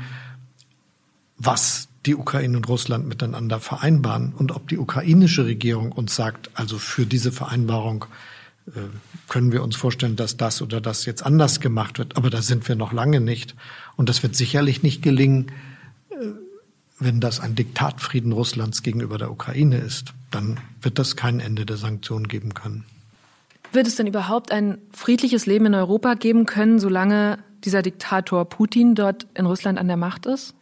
was 1.37 1.89
die 2.05 2.15
Ukraine 2.15 2.57
und 2.57 2.67
Russland 2.67 3.07
miteinander 3.07 3.59
vereinbaren 3.59 4.33
und 4.33 4.51
ob 4.51 4.67
die 4.67 4.77
ukrainische 4.77 5.45
Regierung 5.45 5.91
uns 5.91 6.15
sagt, 6.15 6.49
also 6.53 6.77
für 6.77 7.05
diese 7.05 7.31
Vereinbarung 7.31 8.05
äh, 8.67 8.79
können 9.29 9.51
wir 9.51 9.63
uns 9.63 9.75
vorstellen, 9.75 10.15
dass 10.15 10.37
das 10.37 10.61
oder 10.61 10.81
das 10.81 11.05
jetzt 11.05 11.25
anders 11.25 11.59
gemacht 11.59 11.99
wird. 11.99 12.17
Aber 12.17 12.29
da 12.29 12.41
sind 12.41 12.67
wir 12.67 12.75
noch 12.75 12.93
lange 12.93 13.21
nicht. 13.21 13.55
Und 13.95 14.09
das 14.09 14.23
wird 14.23 14.35
sicherlich 14.35 14.83
nicht 14.83 15.01
gelingen, 15.01 15.51
äh, 16.09 16.15
wenn 16.99 17.19
das 17.19 17.39
ein 17.39 17.55
Diktatfrieden 17.55 18.31
Russlands 18.31 18.83
gegenüber 18.83 19.17
der 19.17 19.31
Ukraine 19.31 19.77
ist. 19.77 20.13
Dann 20.31 20.59
wird 20.81 20.99
das 20.99 21.15
kein 21.15 21.39
Ende 21.39 21.65
der 21.65 21.77
Sanktionen 21.77 22.27
geben 22.27 22.53
können. 22.53 22.85
Wird 23.71 23.87
es 23.87 23.95
denn 23.95 24.07
überhaupt 24.07 24.51
ein 24.51 24.77
friedliches 24.91 25.45
Leben 25.45 25.65
in 25.65 25.73
Europa 25.73 26.13
geben 26.13 26.45
können, 26.45 26.79
solange 26.79 27.39
dieser 27.63 27.81
Diktator 27.81 28.45
Putin 28.45 28.93
dort 28.93 29.25
in 29.33 29.45
Russland 29.45 29.79
an 29.79 29.87
der 29.87 29.97
Macht 29.97 30.25
ist? 30.25 30.53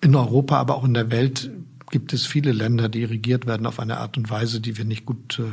In 0.00 0.14
Europa, 0.14 0.58
aber 0.58 0.76
auch 0.76 0.84
in 0.84 0.94
der 0.94 1.10
Welt 1.10 1.50
gibt 1.90 2.12
es 2.12 2.26
viele 2.26 2.52
Länder, 2.52 2.88
die 2.88 3.04
regiert 3.04 3.46
werden 3.46 3.66
auf 3.66 3.80
eine 3.80 3.98
Art 3.98 4.16
und 4.16 4.28
Weise, 4.30 4.60
die 4.60 4.76
wir 4.76 4.84
nicht 4.84 5.06
gut 5.06 5.38
äh, 5.38 5.44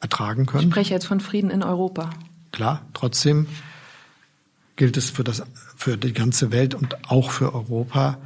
ertragen 0.00 0.46
können. 0.46 0.64
Ich 0.64 0.70
spreche 0.70 0.94
jetzt 0.94 1.06
von 1.06 1.20
Frieden 1.20 1.50
in 1.50 1.62
Europa. 1.62 2.10
Klar, 2.52 2.86
trotzdem 2.94 3.46
gilt 4.76 4.96
es 4.96 5.10
für, 5.10 5.24
das, 5.24 5.42
für 5.76 5.96
die 5.96 6.12
ganze 6.12 6.52
Welt 6.52 6.74
und 6.74 7.10
auch 7.10 7.30
für 7.30 7.52
Europa, 7.52 8.18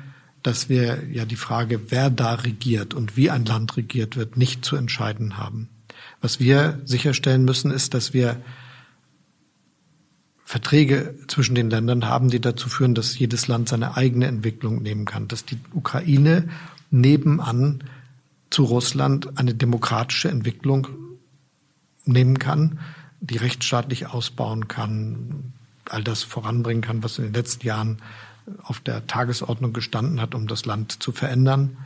dass 0.42 0.68
wir 0.68 1.02
ja 1.10 1.24
die 1.24 1.36
Frage, 1.36 1.90
wer 1.90 2.10
da 2.10 2.34
regiert 2.34 2.94
und 2.94 3.16
wie 3.16 3.30
ein 3.30 3.44
Land 3.44 3.76
regiert 3.76 4.16
wird, 4.16 4.36
nicht 4.36 4.64
zu 4.64 4.76
entscheiden 4.76 5.38
haben. 5.38 5.68
Was 6.20 6.40
wir 6.40 6.80
sicherstellen 6.84 7.44
müssen, 7.44 7.70
ist, 7.70 7.94
dass 7.94 8.12
wir 8.12 8.36
Verträge 10.52 11.14
zwischen 11.28 11.54
den 11.54 11.70
Ländern 11.70 12.04
haben, 12.04 12.28
die 12.28 12.38
dazu 12.38 12.68
führen, 12.68 12.94
dass 12.94 13.18
jedes 13.18 13.48
Land 13.48 13.70
seine 13.70 13.96
eigene 13.96 14.26
Entwicklung 14.26 14.82
nehmen 14.82 15.06
kann, 15.06 15.26
dass 15.26 15.46
die 15.46 15.58
Ukraine 15.72 16.50
nebenan 16.90 17.82
zu 18.50 18.64
Russland 18.64 19.38
eine 19.38 19.54
demokratische 19.54 20.28
Entwicklung 20.28 20.88
nehmen 22.04 22.38
kann, 22.38 22.80
die 23.20 23.38
rechtsstaatlich 23.38 24.08
ausbauen 24.08 24.68
kann, 24.68 25.54
all 25.88 26.04
das 26.04 26.22
voranbringen 26.22 26.82
kann, 26.82 27.02
was 27.02 27.16
in 27.16 27.24
den 27.24 27.32
letzten 27.32 27.66
Jahren 27.66 28.02
auf 28.62 28.80
der 28.80 29.06
Tagesordnung 29.06 29.72
gestanden 29.72 30.20
hat, 30.20 30.34
um 30.34 30.48
das 30.48 30.66
Land 30.66 31.02
zu 31.02 31.12
verändern, 31.12 31.78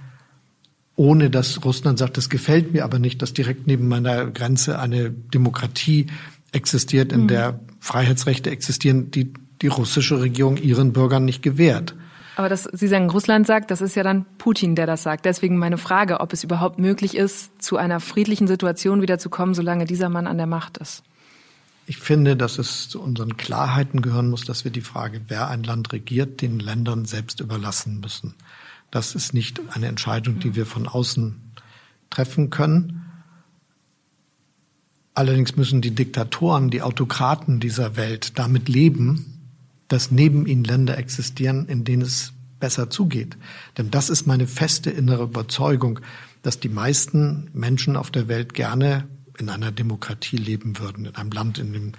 ohne 0.96 1.30
dass 1.30 1.64
Russland 1.64 2.00
sagt, 2.00 2.16
das 2.16 2.30
gefällt 2.30 2.72
mir 2.72 2.82
aber 2.82 2.98
nicht, 2.98 3.22
dass 3.22 3.32
direkt 3.32 3.68
neben 3.68 3.86
meiner 3.86 4.26
Grenze 4.26 4.80
eine 4.80 5.12
Demokratie 5.12 6.08
existiert, 6.50 7.12
in 7.12 7.22
mhm. 7.22 7.28
der 7.28 7.60
Freiheitsrechte 7.86 8.50
existieren, 8.50 9.12
die 9.12 9.32
die 9.62 9.68
russische 9.68 10.20
Regierung 10.20 10.56
ihren 10.56 10.92
Bürgern 10.92 11.24
nicht 11.24 11.42
gewährt. 11.42 11.94
Aber 12.34 12.50
das, 12.50 12.64
Sie 12.64 12.88
sagen, 12.88 13.08
Russland 13.08 13.46
sagt, 13.46 13.70
das 13.70 13.80
ist 13.80 13.94
ja 13.94 14.02
dann 14.02 14.26
Putin, 14.36 14.74
der 14.74 14.86
das 14.86 15.04
sagt. 15.04 15.24
Deswegen 15.24 15.56
meine 15.56 15.78
Frage, 15.78 16.20
ob 16.20 16.32
es 16.32 16.44
überhaupt 16.44 16.78
möglich 16.78 17.16
ist, 17.16 17.62
zu 17.62 17.78
einer 17.78 18.00
friedlichen 18.00 18.46
Situation 18.46 19.00
wieder 19.00 19.18
zu 19.18 19.30
kommen, 19.30 19.54
solange 19.54 19.86
dieser 19.86 20.10
Mann 20.10 20.26
an 20.26 20.36
der 20.36 20.46
Macht 20.46 20.76
ist. 20.76 21.02
Ich 21.86 21.98
finde, 21.98 22.36
dass 22.36 22.58
es 22.58 22.88
zu 22.88 23.00
unseren 23.00 23.36
Klarheiten 23.36 24.02
gehören 24.02 24.28
muss, 24.28 24.44
dass 24.44 24.64
wir 24.64 24.72
die 24.72 24.80
Frage, 24.80 25.22
wer 25.28 25.48
ein 25.48 25.62
Land 25.62 25.92
regiert, 25.92 26.42
den 26.42 26.58
Ländern 26.58 27.04
selbst 27.04 27.40
überlassen 27.40 28.00
müssen. 28.00 28.34
Das 28.90 29.14
ist 29.14 29.32
nicht 29.32 29.60
eine 29.72 29.86
Entscheidung, 29.86 30.40
die 30.40 30.56
wir 30.56 30.66
von 30.66 30.88
außen 30.88 31.40
treffen 32.10 32.50
können. 32.50 33.05
Allerdings 35.16 35.56
müssen 35.56 35.80
die 35.80 35.94
Diktatoren, 35.94 36.68
die 36.68 36.82
Autokraten 36.82 37.58
dieser 37.58 37.96
Welt 37.96 38.38
damit 38.38 38.68
leben, 38.68 39.48
dass 39.88 40.10
neben 40.10 40.46
ihnen 40.46 40.62
Länder 40.62 40.98
existieren, 40.98 41.66
in 41.68 41.84
denen 41.84 42.02
es 42.02 42.34
besser 42.60 42.90
zugeht. 42.90 43.38
Denn 43.78 43.90
das 43.90 44.10
ist 44.10 44.26
meine 44.26 44.46
feste 44.46 44.90
innere 44.90 45.22
Überzeugung, 45.22 46.00
dass 46.42 46.60
die 46.60 46.68
meisten 46.68 47.48
Menschen 47.54 47.96
auf 47.96 48.10
der 48.10 48.28
Welt 48.28 48.52
gerne 48.52 49.08
in 49.38 49.48
einer 49.48 49.72
Demokratie 49.72 50.36
leben 50.36 50.78
würden, 50.78 51.06
in 51.06 51.16
einem 51.16 51.30
Land, 51.30 51.58
in 51.58 51.72
dem 51.72 51.92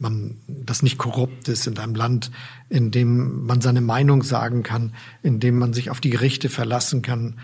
man 0.00 0.34
das 0.48 0.82
nicht 0.82 0.98
korrupt 0.98 1.46
ist, 1.46 1.68
in 1.68 1.78
einem 1.78 1.94
Land, 1.94 2.32
in 2.68 2.90
dem 2.90 3.46
man 3.46 3.60
seine 3.60 3.80
Meinung 3.80 4.24
sagen 4.24 4.64
kann, 4.64 4.92
in 5.22 5.38
dem 5.38 5.56
man 5.56 5.72
sich 5.72 5.88
auf 5.88 6.00
die 6.00 6.10
Gerichte 6.10 6.48
verlassen 6.48 7.02
kann, 7.02 7.38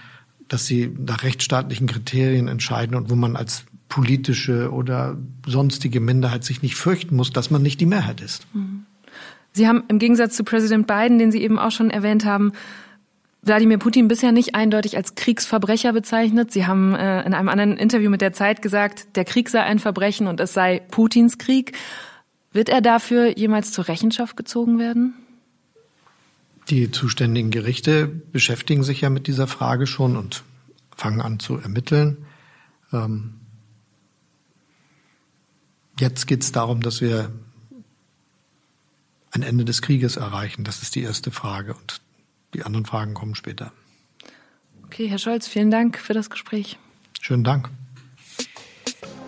dass 0.48 0.66
sie 0.66 0.92
nach 0.98 1.22
rechtsstaatlichen 1.22 1.86
Kriterien 1.86 2.48
entscheiden 2.48 2.96
und 2.96 3.08
wo 3.08 3.14
man 3.14 3.36
als 3.36 3.66
politische 3.92 4.72
oder 4.72 5.18
sonstige 5.46 6.00
Minderheit 6.00 6.44
sich 6.44 6.62
nicht 6.62 6.76
fürchten 6.76 7.14
muss, 7.14 7.30
dass 7.30 7.50
man 7.50 7.60
nicht 7.60 7.78
die 7.78 7.84
Mehrheit 7.84 8.22
ist. 8.22 8.46
Mhm. 8.54 8.86
Sie 9.52 9.68
haben 9.68 9.84
im 9.88 9.98
Gegensatz 9.98 10.34
zu 10.34 10.44
Präsident 10.44 10.86
Biden, 10.86 11.18
den 11.18 11.30
Sie 11.30 11.42
eben 11.42 11.58
auch 11.58 11.72
schon 11.72 11.90
erwähnt 11.90 12.24
haben, 12.24 12.52
Wladimir 13.42 13.76
Putin 13.76 14.08
bisher 14.08 14.32
nicht 14.32 14.54
eindeutig 14.54 14.96
als 14.96 15.14
Kriegsverbrecher 15.14 15.92
bezeichnet. 15.92 16.52
Sie 16.52 16.66
haben 16.66 16.94
äh, 16.94 17.22
in 17.26 17.34
einem 17.34 17.50
anderen 17.50 17.76
Interview 17.76 18.08
mit 18.08 18.22
der 18.22 18.32
Zeit 18.32 18.62
gesagt, 18.62 19.14
der 19.14 19.26
Krieg 19.26 19.50
sei 19.50 19.60
ein 19.60 19.78
Verbrechen 19.78 20.26
und 20.26 20.40
es 20.40 20.54
sei 20.54 20.80
Putins 20.90 21.36
Krieg. 21.36 21.76
Wird 22.52 22.70
er 22.70 22.80
dafür 22.80 23.36
jemals 23.36 23.72
zur 23.72 23.88
Rechenschaft 23.88 24.38
gezogen 24.38 24.78
werden? 24.78 25.12
Die 26.70 26.90
zuständigen 26.90 27.50
Gerichte 27.50 28.06
beschäftigen 28.06 28.84
sich 28.84 29.02
ja 29.02 29.10
mit 29.10 29.26
dieser 29.26 29.48
Frage 29.48 29.86
schon 29.86 30.16
und 30.16 30.44
fangen 30.96 31.20
an 31.20 31.40
zu 31.40 31.58
ermitteln. 31.58 32.24
Ähm, 32.90 33.34
Jetzt 35.98 36.26
geht 36.26 36.42
es 36.42 36.52
darum, 36.52 36.82
dass 36.82 37.00
wir 37.00 37.30
ein 39.30 39.42
Ende 39.42 39.64
des 39.64 39.82
Krieges 39.82 40.16
erreichen. 40.16 40.64
Das 40.64 40.82
ist 40.82 40.94
die 40.94 41.02
erste 41.02 41.30
Frage 41.30 41.74
und 41.74 42.00
die 42.54 42.62
anderen 42.64 42.84
Fragen 42.84 43.14
kommen 43.14 43.34
später. 43.34 43.72
Okay, 44.84 45.08
Herr 45.08 45.18
Scholz, 45.18 45.48
vielen 45.48 45.70
Dank 45.70 45.98
für 45.98 46.12
das 46.12 46.28
Gespräch. 46.28 46.78
Schönen 47.20 47.44
Dank. 47.44 47.70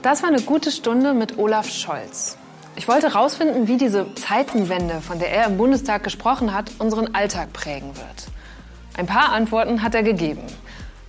Das 0.03 0.23
war 0.23 0.29
eine 0.29 0.43
gute 0.43 0.71
Stunde 0.71 1.15
mit 1.15 1.39
Olaf 1.39 1.71
Scholz. 1.71 2.37
Ich 2.77 2.89
wollte 2.89 3.09
herausfinden, 3.09 3.69
wie 3.69 3.79
diese 3.79 4.15
Zeitenwende, 4.15 5.01
von 5.01 5.19
der 5.19 5.31
er 5.31 5.47
im 5.47 5.57
Bundestag 5.57 6.05
gesprochen 6.05 6.53
hat, 6.53 6.73
unseren 6.79 7.15
Alltag 7.15 7.53
prägen 7.53 7.97
wird. 7.97 8.27
Ein 8.97 9.07
paar 9.07 9.33
Antworten 9.33 9.83
hat 9.83 9.95
er 9.95 10.03
gegeben. 10.03 10.43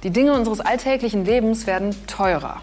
Die 0.03 0.11
Dinge 0.11 0.33
unseres 0.33 0.59
alltäglichen 0.59 1.25
Lebens 1.25 1.67
werden 1.67 1.95
teurer. 2.07 2.61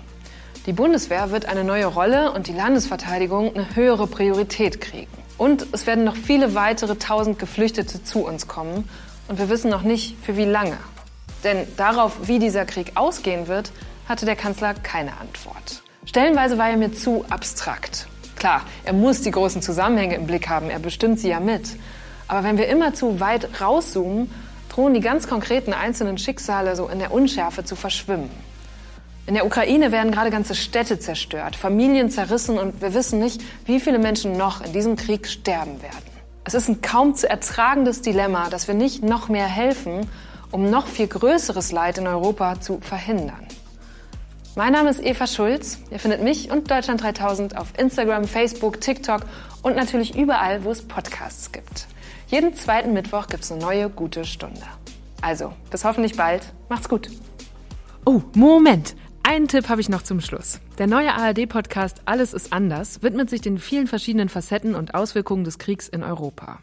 Die 0.66 0.72
Bundeswehr 0.72 1.32
wird 1.32 1.47
eine 1.47 1.64
neue 1.64 1.86
Rolle 1.86 2.30
und 2.30 2.47
die 2.47 2.52
Landesverteidigung 2.52 3.52
eine 3.52 3.74
höhere 3.74 4.06
Priorität 4.06 4.80
kriegen. 4.80 5.10
Und 5.36 5.66
es 5.72 5.89
werden 5.89 6.05
noch 6.05 6.14
viele 6.14 6.55
weitere 6.55 6.94
tausend 6.94 7.40
Geflüchtete 7.40 8.05
zu 8.05 8.20
uns 8.20 8.47
kommen. 8.47 8.89
Und 9.26 9.40
wir 9.40 9.48
wissen 9.48 9.70
noch 9.70 9.82
nicht, 9.82 10.16
für 10.22 10.36
wie 10.36 10.44
lange. 10.44 10.76
Denn 11.43 11.66
darauf, 11.76 12.28
wie 12.28 12.39
dieser 12.39 12.64
Krieg 12.64 12.93
ausgehen 12.94 13.48
wird, 13.48 13.72
hatte 14.09 14.24
der 14.24 14.36
Kanzler 14.36 14.74
keine 14.74 15.16
Antwort. 15.20 15.82
Stellenweise 16.05 16.59
war 16.59 16.70
er 16.70 16.76
mir 16.76 16.93
zu 16.93 17.24
abstrakt. 17.28 18.06
Klar, 18.36 18.62
er 18.84 18.93
muss 18.93 19.22
die 19.22 19.32
großen 19.32 19.62
Zusammenhänge 19.62 20.14
im 20.14 20.28
Blick 20.28 20.48
haben, 20.48 20.70
er 20.70 20.78
bestimmt 20.78 21.18
sie 21.18 21.30
ja 21.30 21.40
mit. 21.40 21.70
Aber 22.28 22.44
wenn 22.44 22.56
wir 22.56 22.68
immer 22.68 22.94
zu 22.94 23.18
weit 23.18 23.60
rauszoomen, 23.60 24.30
drohen 24.68 24.94
die 24.94 25.01
ganz 25.01 25.26
konkreten 25.26 25.72
einzelnen 25.72 26.18
Schicksale 26.18 26.76
so 26.76 26.86
in 26.86 27.01
der 27.01 27.12
Unschärfe 27.12 27.64
zu 27.64 27.74
verschwimmen. 27.74 28.30
In 29.24 29.34
der 29.34 29.46
Ukraine 29.46 29.92
werden 29.92 30.10
gerade 30.10 30.30
ganze 30.30 30.56
Städte 30.56 30.98
zerstört, 30.98 31.54
Familien 31.54 32.10
zerrissen 32.10 32.58
und 32.58 32.82
wir 32.82 32.92
wissen 32.92 33.20
nicht, 33.20 33.40
wie 33.66 33.78
viele 33.78 34.00
Menschen 34.00 34.36
noch 34.36 34.64
in 34.64 34.72
diesem 34.72 34.96
Krieg 34.96 35.28
sterben 35.28 35.80
werden. 35.80 36.12
Es 36.44 36.54
ist 36.54 36.68
ein 36.68 36.82
kaum 36.82 37.14
zu 37.14 37.30
ertragendes 37.30 38.02
Dilemma, 38.02 38.50
dass 38.50 38.66
wir 38.66 38.74
nicht 38.74 39.04
noch 39.04 39.28
mehr 39.28 39.46
helfen, 39.46 40.08
um 40.50 40.70
noch 40.70 40.88
viel 40.88 41.06
größeres 41.06 41.70
Leid 41.70 41.98
in 41.98 42.08
Europa 42.08 42.60
zu 42.60 42.80
verhindern. 42.80 43.46
Mein 44.56 44.72
Name 44.72 44.90
ist 44.90 45.00
Eva 45.00 45.28
Schulz. 45.28 45.78
Ihr 45.92 46.00
findet 46.00 46.22
mich 46.22 46.50
und 46.50 46.68
Deutschland 46.68 47.00
3000 47.00 47.56
auf 47.56 47.68
Instagram, 47.78 48.24
Facebook, 48.24 48.80
TikTok 48.80 49.22
und 49.62 49.76
natürlich 49.76 50.16
überall, 50.16 50.64
wo 50.64 50.72
es 50.72 50.82
Podcasts 50.82 51.52
gibt. 51.52 51.86
Jeden 52.26 52.56
zweiten 52.56 52.92
Mittwoch 52.92 53.28
gibt 53.28 53.44
es 53.44 53.52
eine 53.52 53.60
neue 53.60 53.88
gute 53.88 54.24
Stunde. 54.24 54.62
Also, 55.20 55.52
bis 55.70 55.84
hoffentlich 55.84 56.16
bald. 56.16 56.42
Macht's 56.68 56.88
gut. 56.88 57.08
Oh, 58.04 58.20
Moment! 58.34 58.96
Einen 59.24 59.46
Tipp 59.46 59.68
habe 59.68 59.80
ich 59.80 59.88
noch 59.88 60.02
zum 60.02 60.20
Schluss. 60.20 60.60
Der 60.78 60.88
neue 60.88 61.14
ARD-Podcast 61.14 62.02
Alles 62.06 62.34
ist 62.34 62.52
anders 62.52 63.02
widmet 63.02 63.30
sich 63.30 63.40
den 63.40 63.58
vielen 63.58 63.86
verschiedenen 63.86 64.28
Facetten 64.28 64.74
und 64.74 64.94
Auswirkungen 64.94 65.44
des 65.44 65.58
Kriegs 65.58 65.88
in 65.88 66.02
Europa. 66.02 66.58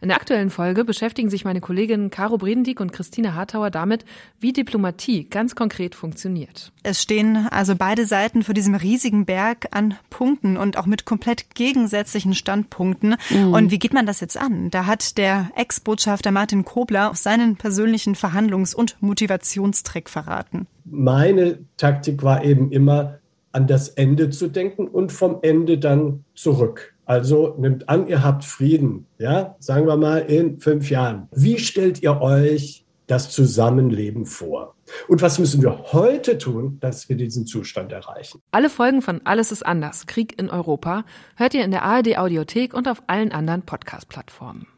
In 0.00 0.08
der 0.08 0.16
aktuellen 0.16 0.50
Folge 0.50 0.84
beschäftigen 0.84 1.28
sich 1.28 1.44
meine 1.44 1.60
Kolleginnen 1.60 2.10
Caro 2.10 2.38
Bredendieck 2.38 2.80
und 2.80 2.92
Christine 2.92 3.34
Hartauer 3.34 3.70
damit, 3.70 4.04
wie 4.38 4.52
Diplomatie 4.52 5.24
ganz 5.24 5.56
konkret 5.56 5.96
funktioniert. 5.96 6.70
Es 6.84 7.02
stehen 7.02 7.48
also 7.50 7.74
beide 7.74 8.06
Seiten 8.06 8.44
vor 8.44 8.54
diesem 8.54 8.76
riesigen 8.76 9.26
Berg 9.26 9.66
an 9.72 9.96
Punkten 10.08 10.56
und 10.56 10.78
auch 10.78 10.86
mit 10.86 11.04
komplett 11.04 11.52
gegensätzlichen 11.56 12.34
Standpunkten. 12.34 13.16
Mhm. 13.28 13.52
Und 13.52 13.70
wie 13.72 13.80
geht 13.80 13.92
man 13.92 14.06
das 14.06 14.20
jetzt 14.20 14.36
an? 14.36 14.70
Da 14.70 14.86
hat 14.86 15.18
der 15.18 15.50
Ex-Botschafter 15.56 16.30
Martin 16.30 16.64
Kobler 16.64 17.10
seinen 17.14 17.56
persönlichen 17.56 18.14
Verhandlungs- 18.14 18.76
und 18.76 18.96
Motivationstrick 19.00 20.08
verraten. 20.08 20.68
Meine 20.90 21.58
Taktik 21.76 22.22
war 22.22 22.44
eben 22.44 22.70
immer, 22.72 23.18
an 23.52 23.66
das 23.66 23.88
Ende 23.88 24.30
zu 24.30 24.48
denken 24.48 24.86
und 24.86 25.10
vom 25.10 25.38
Ende 25.42 25.78
dann 25.78 26.24
zurück. 26.34 26.94
Also 27.06 27.54
nimmt 27.58 27.88
an, 27.88 28.06
ihr 28.06 28.22
habt 28.22 28.44
Frieden, 28.44 29.06
ja, 29.18 29.56
sagen 29.58 29.86
wir 29.86 29.96
mal 29.96 30.18
in 30.18 30.60
fünf 30.60 30.90
Jahren. 30.90 31.28
Wie 31.32 31.58
stellt 31.58 32.02
ihr 32.02 32.20
euch 32.20 32.84
das 33.06 33.30
Zusammenleben 33.30 34.26
vor? 34.26 34.74
Und 35.08 35.22
was 35.22 35.38
müssen 35.38 35.62
wir 35.62 35.92
heute 35.92 36.38
tun, 36.38 36.78
dass 36.80 37.08
wir 37.08 37.16
diesen 37.16 37.46
Zustand 37.46 37.92
erreichen? 37.92 38.40
Alle 38.50 38.70
Folgen 38.70 39.02
von 39.02 39.22
Alles 39.24 39.52
ist 39.52 39.64
anders, 39.64 40.06
Krieg 40.06 40.38
in 40.38 40.50
Europa, 40.50 41.04
hört 41.36 41.54
ihr 41.54 41.64
in 41.64 41.70
der 41.70 41.82
ARD 41.82 42.18
Audiothek 42.18 42.74
und 42.74 42.88
auf 42.88 43.02
allen 43.06 43.32
anderen 43.32 43.62
Podcast-Plattformen. 43.62 44.66